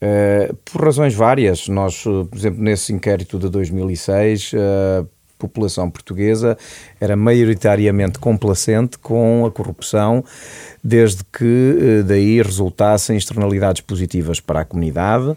Uh, 0.00 0.54
por 0.64 0.84
razões 0.84 1.14
várias, 1.14 1.68
nós, 1.68 2.02
por 2.02 2.36
exemplo, 2.36 2.62
nesse 2.62 2.92
inquérito 2.92 3.38
de 3.38 3.48
2006, 3.48 4.52
a 4.54 5.06
população 5.38 5.88
portuguesa 5.88 6.56
era 7.00 7.16
maioritariamente 7.16 8.18
complacente 8.18 8.98
com 8.98 9.46
a 9.46 9.50
corrupção, 9.50 10.24
desde 10.82 11.22
que 11.24 12.02
daí 12.04 12.42
resultassem 12.42 13.16
externalidades 13.16 13.80
positivas 13.82 14.40
para 14.40 14.60
a 14.60 14.64
comunidade 14.64 15.36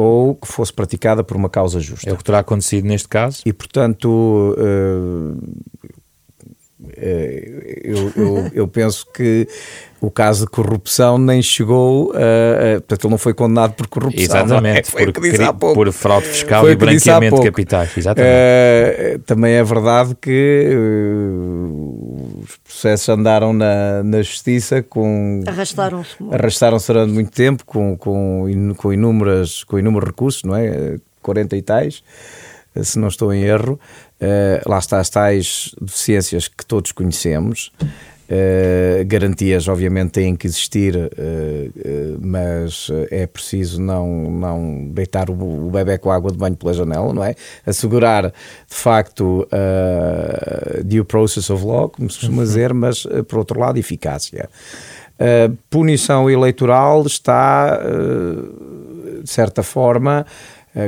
ou 0.00 0.34
que 0.34 0.48
fosse 0.48 0.72
praticada 0.72 1.22
por 1.22 1.36
uma 1.36 1.48
causa 1.48 1.80
justa. 1.80 2.08
É 2.08 2.12
o 2.12 2.16
que 2.16 2.24
terá 2.24 2.40
acontecido 2.40 2.86
neste 2.86 3.08
caso? 3.08 3.42
E, 3.44 3.52
portanto, 3.52 4.56
uh, 4.58 5.36
eu, 6.96 8.12
eu, 8.16 8.50
eu, 8.54 8.68
penso 8.68 9.06
que 9.12 9.46
o 10.00 10.10
caso 10.10 10.46
de 10.46 10.50
corrupção 10.50 11.18
nem 11.18 11.42
chegou, 11.42 12.12
a, 12.12 12.80
portanto, 12.80 13.04
ele 13.04 13.10
não 13.10 13.18
foi 13.18 13.34
condenado 13.34 13.74
por 13.74 13.86
corrupção. 13.86 14.22
Exatamente, 14.22 14.78
é? 14.78 14.82
foi 14.84 15.12
por, 15.12 15.74
por 15.74 15.92
fraude 15.92 16.26
fiscal 16.26 16.70
e 16.70 16.74
branqueamento 16.74 17.36
de 17.36 17.42
capitais. 17.42 17.96
Exatamente. 17.96 18.32
Uh, 18.32 19.18
também 19.20 19.54
é 19.54 19.64
verdade 19.64 20.16
que 20.20 20.70
uh, 20.72 21.89
os 22.50 22.56
processos 22.56 23.08
andaram 23.08 23.52
na, 23.52 24.02
na 24.02 24.22
justiça 24.22 24.82
com. 24.82 25.42
Arrastaram-se. 25.46 26.16
Arrastaram-se 26.32 26.86
durante 26.86 27.12
muito 27.12 27.30
tempo 27.30 27.64
com, 27.64 27.96
com, 27.96 28.74
com, 28.76 28.92
inúmeras, 28.92 29.64
com 29.64 29.78
inúmeros 29.78 30.08
recursos, 30.08 30.42
não 30.42 30.56
é? 30.56 30.98
40 31.22 31.56
e 31.56 31.62
tais, 31.62 32.02
se 32.82 32.98
não 32.98 33.08
estou 33.08 33.32
em 33.32 33.42
erro. 33.42 33.78
Uh, 34.20 34.68
lá 34.68 34.78
está 34.78 34.98
as 35.00 35.08
tais 35.08 35.74
deficiências 35.80 36.48
que 36.48 36.64
todos 36.66 36.92
conhecemos. 36.92 37.72
Uh, 38.30 39.04
garantias, 39.06 39.66
obviamente, 39.66 40.12
têm 40.12 40.36
que 40.36 40.46
existir, 40.46 40.94
uh, 40.94 41.00
uh, 41.00 42.18
mas 42.20 42.88
é 43.10 43.26
preciso 43.26 43.82
não, 43.82 44.30
não 44.30 44.88
deitar 44.92 45.28
o, 45.28 45.66
o 45.66 45.68
bebê 45.68 45.98
com 45.98 46.12
água 46.12 46.30
de 46.30 46.38
banho 46.38 46.54
pela 46.54 46.72
janela, 46.72 47.12
não 47.12 47.24
é? 47.24 47.34
Assegurar, 47.66 48.26
de 48.26 48.76
facto, 48.76 49.48
due 50.84 51.02
process 51.02 51.50
of 51.50 51.64
law, 51.64 51.88
como 51.88 52.08
se 52.08 52.20
costuma 52.20 52.42
uhum. 52.42 52.44
dizer, 52.44 52.72
mas, 52.72 53.04
por 53.26 53.40
outro 53.40 53.58
lado, 53.58 53.78
eficácia. 53.78 54.48
A 55.18 55.50
punição 55.68 56.30
eleitoral 56.30 57.04
está, 57.04 57.80
de 59.22 59.28
certa 59.28 59.64
forma, 59.64 60.24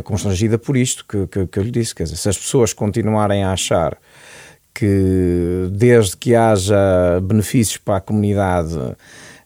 constrangida 0.04 0.58
por 0.58 0.76
isto 0.76 1.04
que, 1.08 1.26
que, 1.26 1.46
que 1.48 1.58
eu 1.58 1.62
lhe 1.64 1.72
disse. 1.72 1.94
Quer 1.94 2.04
dizer, 2.04 2.16
se 2.16 2.28
as 2.28 2.38
pessoas 2.38 2.72
continuarem 2.72 3.42
a 3.42 3.52
achar 3.52 3.98
que 4.74 5.68
desde 5.70 6.16
que 6.16 6.34
haja 6.34 7.20
benefícios 7.22 7.76
para 7.76 7.96
a 7.96 8.00
comunidade 8.00 8.78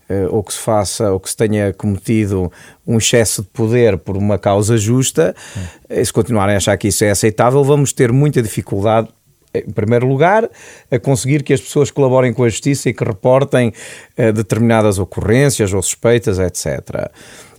eh, 0.09 0.27
ou 0.31 0.43
que 0.43 0.53
se 0.53 0.59
faça 0.61 1.11
ou 1.11 1.19
que 1.19 1.29
se 1.29 1.37
tenha 1.37 1.73
cometido 1.73 2.51
um 2.87 2.99
excesso 2.99 3.43
de 3.43 3.49
poder 3.49 3.99
por 3.99 4.17
uma 4.17 4.39
causa 4.39 4.77
justa, 4.77 5.35
hum. 5.57 6.05
se 6.05 6.13
continuarem 6.13 6.55
a 6.55 6.59
achar 6.59 6.77
que 6.77 6.89
isso 6.89 7.05
é 7.05 7.11
aceitável, 7.11 7.65
vamos 7.65 7.93
ter 7.93 8.13
muita 8.13 8.41
dificuldade 8.41 9.09
em 9.55 9.73
primeiro 9.73 10.07
lugar, 10.07 10.49
a 10.91 10.99
conseguir 10.99 11.43
que 11.43 11.53
as 11.53 11.61
pessoas 11.61 11.91
colaborem 11.91 12.33
com 12.33 12.45
a 12.45 12.49
justiça 12.49 12.91
e 12.91 12.95
que 12.95 13.05
reportem 13.05 13.73
eh, 14.17 14.33
determinadas 14.33 14.99
ocorrências 14.99 15.73
ou 15.73 15.83
suspeitas, 15.83 16.39
etc. 16.39 17.11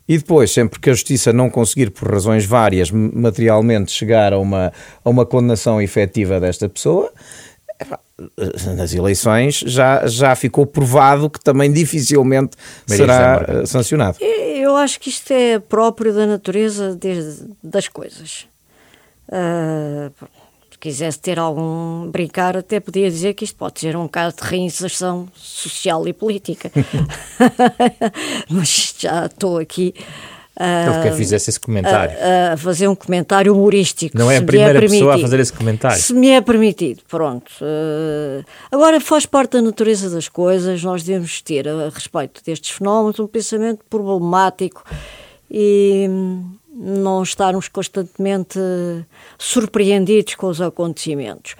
E 0.08 0.18
depois, 0.18 0.52
sempre 0.52 0.80
que 0.80 0.90
a 0.90 0.94
justiça 0.94 1.34
não 1.34 1.50
conseguir, 1.50 1.90
por 1.90 2.10
razões 2.10 2.46
várias, 2.46 2.90
materialmente 2.92 3.92
chegar 3.92 4.32
a 4.32 4.40
uma, 4.40 4.72
a 5.04 5.10
uma 5.10 5.26
condenação 5.26 5.82
efetiva 5.82 6.40
desta 6.40 6.70
pessoa, 6.70 7.12
nas 8.76 8.94
eleições 8.94 9.60
já, 9.60 10.08
já 10.08 10.36
ficou 10.36 10.66
provado 10.66 11.30
que 11.30 11.40
também 11.40 11.72
dificilmente 11.72 12.58
Maria 12.90 13.06
será 13.06 13.46
eh, 13.48 13.66
sancionado. 13.66 14.18
Eu 14.22 14.76
acho 14.76 15.00
que 15.00 15.10
isto 15.10 15.32
é 15.32 15.60
próprio 15.60 16.14
da 16.14 16.26
natureza 16.26 16.96
desde, 16.96 17.46
das 17.64 17.88
coisas. 17.88 18.48
Uh, 19.30 20.12
se 20.72 20.78
quisesse 20.80 21.20
ter 21.20 21.38
algum 21.38 22.10
brincar, 22.10 22.58
até 22.58 22.80
podia 22.80 23.10
dizer 23.10 23.34
que 23.34 23.44
isto 23.44 23.56
pode 23.56 23.80
ser 23.80 23.96
um 23.96 24.08
caso 24.08 24.38
de 24.38 24.44
reinserção 24.44 25.28
social 25.36 26.08
e 26.08 26.14
política. 26.14 26.72
Mas 28.50 28.96
já 28.98 29.28
estou 29.28 29.60
aqui 29.60 29.94
ele 30.60 31.04
quer 31.04 31.14
fizesse 31.16 31.50
esse 31.50 31.60
comentário. 31.60 32.16
A, 32.20 32.54
a, 32.54 32.58
fazer 32.58 32.88
um 32.88 32.96
comentário 32.96 33.54
humorístico. 33.54 34.18
Não 34.18 34.32
é 34.32 34.38
a 34.38 34.42
primeira 34.42 34.80
é 34.80 34.82
pessoa 34.82 35.16
a 35.16 35.20
fazer 35.20 35.40
esse 35.40 35.54
comentário. 35.54 36.02
Se 36.02 36.14
me 36.14 36.30
é 36.30 36.42
permitido, 36.42 37.02
pronto. 37.08 37.52
Uh, 37.62 38.44
agora, 38.72 39.00
faz 39.00 39.26
parte 39.26 39.52
da 39.52 39.62
natureza 39.62 40.10
das 40.10 40.28
coisas, 40.28 40.84
nós 40.84 41.04
devemos 41.04 41.42
ter, 41.42 41.68
a, 41.68 41.88
a 41.88 41.90
respeito 41.90 42.42
destes 42.44 42.72
fenómenos, 42.72 43.20
um 43.20 43.28
pensamento 43.28 43.82
problemático 43.90 44.84
e 45.50 46.10
não 46.74 47.24
estarmos 47.24 47.68
constantemente 47.68 48.60
surpreendidos 49.38 50.36
com 50.36 50.48
os 50.48 50.62
acontecimentos 50.62 51.56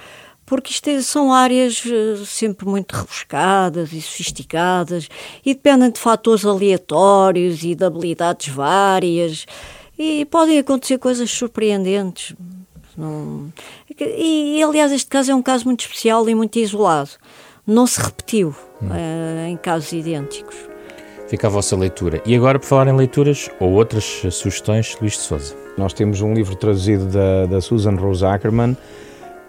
porque 0.48 0.72
isto 0.72 0.90
é, 0.90 1.02
são 1.02 1.34
áreas 1.34 1.84
eh, 1.86 2.24
sempre 2.26 2.66
muito 2.66 2.94
rebuscadas 2.94 3.92
e 3.92 4.02
sofisticadas 4.02 5.10
e 5.46 5.54
dependem 5.54 5.92
de 5.92 6.00
fatores 6.00 6.46
aleatórios 6.46 7.64
e 7.64 7.76
de 7.76 7.84
habilidades 7.84 8.48
várias 8.48 9.46
e 10.00 10.26
podem 10.26 10.58
acontecer 10.58 10.98
coisas 11.00 11.30
surpreendentes. 11.30 12.34
Não... 12.96 13.52
E, 14.00 14.58
e, 14.58 14.64
aliás, 14.64 14.92
este 14.94 15.10
caso 15.10 15.32
é 15.32 15.36
um 15.36 15.42
caso 15.42 15.66
muito 15.66 15.82
especial 15.82 16.28
e 16.30 16.34
muito 16.34 16.58
isolado. 16.58 17.10
Não 17.66 17.86
se 17.86 18.00
repetiu 18.00 18.56
hum. 18.82 18.88
uh, 18.88 19.48
em 19.50 19.58
casos 19.58 19.92
idênticos. 19.92 20.56
Fica 21.28 21.48
a 21.48 21.50
vossa 21.50 21.76
leitura. 21.76 22.22
E 22.26 22.34
agora, 22.34 22.58
por 22.58 22.66
falar 22.66 22.88
em 22.88 22.96
leituras 22.96 23.50
ou 23.60 23.74
outras 23.74 24.24
sugestões, 24.32 24.96
Luís 25.02 25.14
de 25.14 25.20
Souza. 25.20 25.58
Nós 25.78 25.92
temos 25.92 26.22
um 26.22 26.34
livro 26.34 26.56
traduzido 26.56 27.06
da, 27.06 27.46
da 27.48 27.60
Susan 27.60 27.96
Rose 27.96 28.26
Ackerman, 28.26 28.78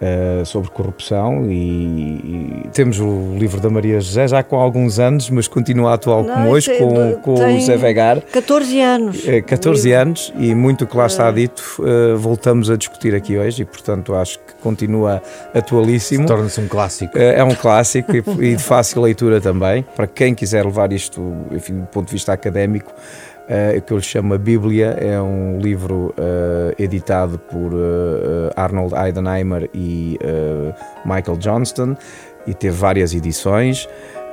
Uh, 0.00 0.46
sobre 0.46 0.70
corrupção 0.70 1.50
e, 1.50 2.62
e, 2.64 2.68
temos 2.72 3.00
o 3.00 3.34
livro 3.36 3.60
da 3.60 3.68
Maria 3.68 4.00
José 4.00 4.28
já 4.28 4.44
com 4.44 4.54
alguns 4.54 5.00
anos, 5.00 5.28
mas 5.28 5.48
continua 5.48 5.94
atual 5.94 6.22
Não, 6.22 6.34
como 6.34 6.50
hoje, 6.50 6.78
com, 6.78 7.14
com 7.16 7.56
o 7.56 7.60
Zé 7.60 7.76
Vegar. 7.76 8.20
14 8.20 8.80
anos. 8.80 9.24
Uh, 9.24 9.30
eh, 9.30 9.42
14 9.42 9.92
anos 9.92 10.32
e 10.38 10.54
muito 10.54 10.84
o 10.84 10.86
que 10.86 10.96
lá 10.96 11.06
está 11.06 11.28
dito 11.32 11.62
uh, 11.80 12.16
voltamos 12.16 12.70
a 12.70 12.76
discutir 12.76 13.12
aqui 13.12 13.36
hoje 13.36 13.62
e, 13.62 13.64
portanto, 13.64 14.14
acho 14.14 14.38
que 14.38 14.54
continua 14.62 15.20
atualíssimo. 15.52 16.28
Torna-se 16.28 16.60
um 16.60 16.68
clássico. 16.68 17.18
é 17.18 17.42
um 17.42 17.56
clássico 17.56 18.12
e, 18.14 18.22
e 18.52 18.54
de 18.54 18.62
fácil 18.62 19.02
leitura 19.02 19.40
também. 19.40 19.84
Para 19.96 20.06
quem 20.06 20.32
quiser 20.32 20.64
levar 20.64 20.92
isto, 20.92 21.20
enfim, 21.50 21.80
do 21.80 21.86
ponto 21.86 22.06
de 22.06 22.12
vista 22.12 22.32
académico, 22.32 22.92
uh, 23.48 23.80
que 23.80 23.92
eu 23.92 23.96
lhe 23.96 24.02
chamo 24.02 24.34
a 24.34 24.38
Bíblia, 24.38 24.96
é 25.00 25.20
um 25.20 25.58
livro 25.58 26.14
uh, 26.18 26.74
editado 26.78 27.38
por 27.38 27.72
uh, 27.72 28.50
Arnold 28.56 28.94
Eidenheimer 28.94 29.68
e 29.74 30.18
Michael 31.04 31.38
Johnston 31.38 31.96
e 32.46 32.54
teve 32.54 32.76
várias 32.76 33.14
edições. 33.14 33.88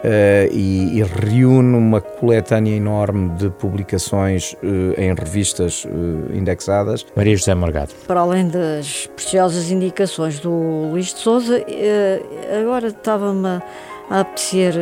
Uh, 0.05 0.45
e, 0.51 0.99
e, 0.99 1.03
reúne 1.03 1.75
uma 1.75 1.99
coletânea 1.99 2.75
enorme 2.75 3.29
de 3.37 3.49
publicações 3.49 4.53
uh, 4.61 5.01
em 5.01 5.11
revistas 5.15 5.83
uh, 5.85 5.89
indexadas. 6.31 7.03
Maria 7.15 7.35
José 7.35 7.55
Morgado. 7.55 7.91
Para 8.05 8.19
além 8.19 8.47
das 8.47 9.07
preciosas 9.07 9.71
indicações 9.71 10.39
do 10.39 10.51
Luís 10.91 11.07
de 11.07 11.19
Souza, 11.21 11.59
agora 12.61 12.89
estava-me 12.89 13.47
a 14.11 14.19
apetecer, 14.19 14.75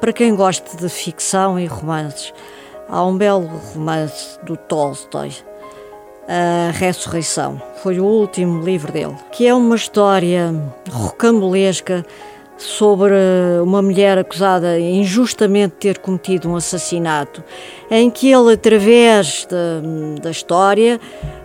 para 0.00 0.10
quem 0.10 0.34
gosta 0.34 0.74
de 0.74 0.88
ficção 0.88 1.60
e 1.60 1.66
romances, 1.66 2.32
Há 2.88 3.04
um 3.04 3.16
belo 3.16 3.46
romance 3.46 4.38
do 4.42 4.56
Tolstói, 4.56 5.32
A 6.28 6.70
Ressurreição. 6.70 7.60
Foi 7.82 7.98
o 7.98 8.04
último 8.04 8.62
livro 8.62 8.92
dele, 8.92 9.16
que 9.32 9.46
é 9.46 9.54
uma 9.54 9.74
história 9.74 10.54
rocambolesca 10.90 12.04
sobre 12.56 13.14
uma 13.62 13.82
mulher 13.82 14.18
acusada 14.18 14.78
injustamente 14.78 15.74
de 15.74 15.80
ter 15.80 15.98
cometido 15.98 16.48
um 16.48 16.56
assassinato, 16.56 17.42
em 17.90 18.10
que 18.10 18.30
ele, 18.30 18.52
através 18.52 19.46
da, 19.50 20.22
da 20.22 20.30
história, 20.30 21.00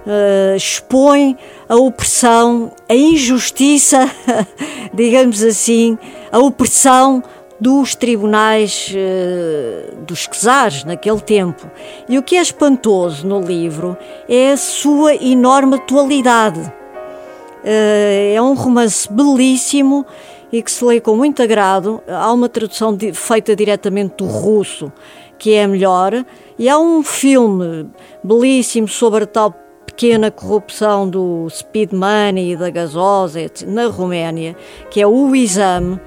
uh, 0.06 0.56
expõe 0.56 1.38
a 1.68 1.76
opressão, 1.76 2.72
a 2.88 2.94
injustiça, 2.94 4.10
digamos 4.94 5.42
assim, 5.42 5.98
a 6.32 6.38
opressão 6.38 7.24
dos 7.60 7.96
tribunais 7.96 8.94
uh, 8.94 9.96
dos 10.06 10.28
czares 10.28 10.84
naquele 10.84 11.20
tempo. 11.20 11.70
E 12.08 12.18
o 12.18 12.24
que 12.24 12.36
é 12.36 12.42
espantoso 12.42 13.28
no 13.28 13.42
livro 13.42 13.98
é 14.28 14.52
a 14.52 14.58
sua 14.58 15.16
enorme 15.16 15.76
atualidade. 15.76 16.60
Uh, 16.60 18.34
é 18.34 18.42
um 18.42 18.54
romance 18.54 19.12
belíssimo 19.12 20.06
e 20.52 20.64
que 20.64 20.72
se 20.72 20.84
lê 20.84 21.00
com 21.00 21.16
muito 21.16 21.44
agrado. 21.44 22.02
Há 22.08 22.32
uma 22.32 22.48
tradução 22.48 22.98
feita 23.14 23.56
diretamente 23.56 24.16
do 24.18 24.26
russo, 24.26 24.92
que 25.38 25.54
é 25.54 25.68
melhor, 25.68 26.26
e 26.58 26.70
há 26.70 26.78
um 26.78 27.04
filme 27.04 27.90
belíssimo 28.24 28.88
sobre 28.88 29.24
a 29.24 29.28
tal 29.28 29.54
pequena 29.86 30.32
corrupção 30.32 31.10
do 31.10 31.48
speed 31.50 31.92
money 31.92 32.54
e 32.54 32.56
da 32.56 32.70
gasosa 32.70 33.40
na 33.68 33.88
Roménia, 33.88 34.56
que 34.90 35.02
é 35.02 35.06
o 35.08 35.36
Exame, 35.36 36.00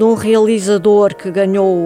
de 0.00 0.04
um 0.04 0.14
realizador 0.14 1.14
que 1.14 1.30
ganhou 1.30 1.76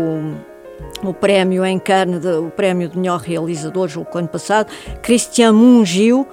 o, 1.02 1.12
prémio 1.12 1.64
em 1.64 1.80
Cannes, 1.80 2.24
o 2.24 2.48
prémio 2.48 2.88
de 2.88 2.96
melhor 2.96 3.18
realizador, 3.18 3.90
o 3.96 4.16
ano 4.16 4.28
passado, 4.28 4.70
Christian 5.02 5.52
Mungiu, 5.52 6.24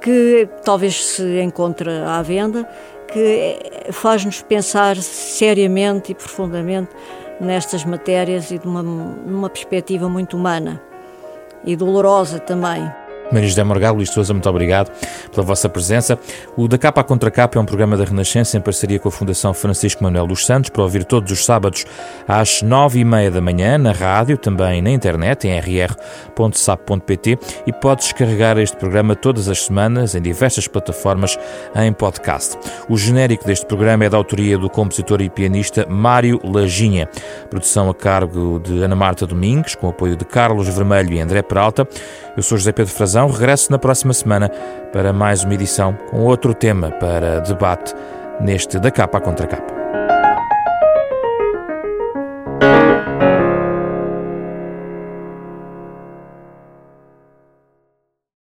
que 0.00 0.48
talvez 0.64 0.96
se 0.96 1.40
encontre 1.40 1.88
à 1.90 2.20
venda, 2.22 2.68
que 3.12 3.56
faz-nos 3.92 4.42
pensar 4.42 4.96
seriamente 4.96 6.10
e 6.10 6.14
profundamente 6.16 6.90
nestas 7.40 7.84
matérias 7.84 8.50
e 8.50 8.58
de 8.58 8.66
uma, 8.66 8.82
numa 8.82 9.48
perspectiva 9.48 10.08
muito 10.08 10.36
humana 10.36 10.82
e 11.64 11.76
dolorosa 11.76 12.40
também. 12.40 12.82
Maria 13.30 13.48
José 13.48 13.62
Morgado, 13.62 13.96
Luís 13.96 14.10
Souza, 14.10 14.32
muito 14.32 14.48
obrigado 14.48 14.90
pela 15.30 15.44
vossa 15.44 15.68
presença. 15.68 16.18
O 16.56 16.66
Da 16.66 16.78
Capa 16.78 17.02
à 17.02 17.04
Contra 17.04 17.30
Capa 17.30 17.58
é 17.58 17.60
um 17.60 17.64
programa 17.64 17.96
da 17.96 18.04
Renascença 18.04 18.56
em 18.56 18.60
parceria 18.60 18.98
com 18.98 19.08
a 19.08 19.12
Fundação 19.12 19.52
Francisco 19.52 20.02
Manuel 20.02 20.26
dos 20.26 20.46
Santos, 20.46 20.70
para 20.70 20.82
ouvir 20.82 21.04
todos 21.04 21.30
os 21.30 21.44
sábados 21.44 21.84
às 22.26 22.62
nove 22.62 23.00
e 23.00 23.04
meia 23.04 23.30
da 23.30 23.40
manhã, 23.40 23.76
na 23.76 23.92
rádio, 23.92 24.38
também 24.38 24.80
na 24.80 24.90
internet, 24.90 25.46
em 25.46 25.58
rr.sap.pt 25.58 27.38
e 27.66 27.72
pode 27.72 28.02
descarregar 28.02 28.58
este 28.58 28.76
programa 28.76 29.14
todas 29.14 29.48
as 29.48 29.64
semanas 29.64 30.14
em 30.14 30.22
diversas 30.22 30.66
plataformas 30.66 31.38
em 31.74 31.92
podcast. 31.92 32.56
O 32.88 32.96
genérico 32.96 33.44
deste 33.44 33.66
programa 33.66 34.04
é 34.04 34.08
da 34.08 34.16
autoria 34.16 34.56
do 34.56 34.70
compositor 34.70 35.20
e 35.20 35.28
pianista 35.28 35.86
Mário 35.88 36.40
Lajinha. 36.44 37.08
Produção 37.50 37.90
a 37.90 37.94
cargo 37.94 38.60
de 38.60 38.82
Ana 38.82 38.96
Marta 38.96 39.26
Domingues, 39.26 39.74
com 39.74 39.88
apoio 39.88 40.16
de 40.16 40.24
Carlos 40.24 40.68
Vermelho 40.68 41.12
e 41.12 41.20
André 41.20 41.42
Peralta. 41.42 41.86
Eu 42.36 42.42
sou 42.42 42.56
José 42.56 42.72
Pedro 42.72 42.92
Frazão 42.92 43.17
regresso 43.26 43.72
na 43.72 43.78
próxima 43.78 44.12
semana 44.12 44.48
para 44.92 45.12
mais 45.12 45.42
uma 45.42 45.54
edição 45.54 45.94
com 46.10 46.20
outro 46.20 46.54
tema 46.54 46.90
para 46.92 47.40
debate 47.40 47.94
neste 48.40 48.78
da 48.78 48.90
capa 48.90 49.20
contra 49.20 49.46
capa. 49.46 49.77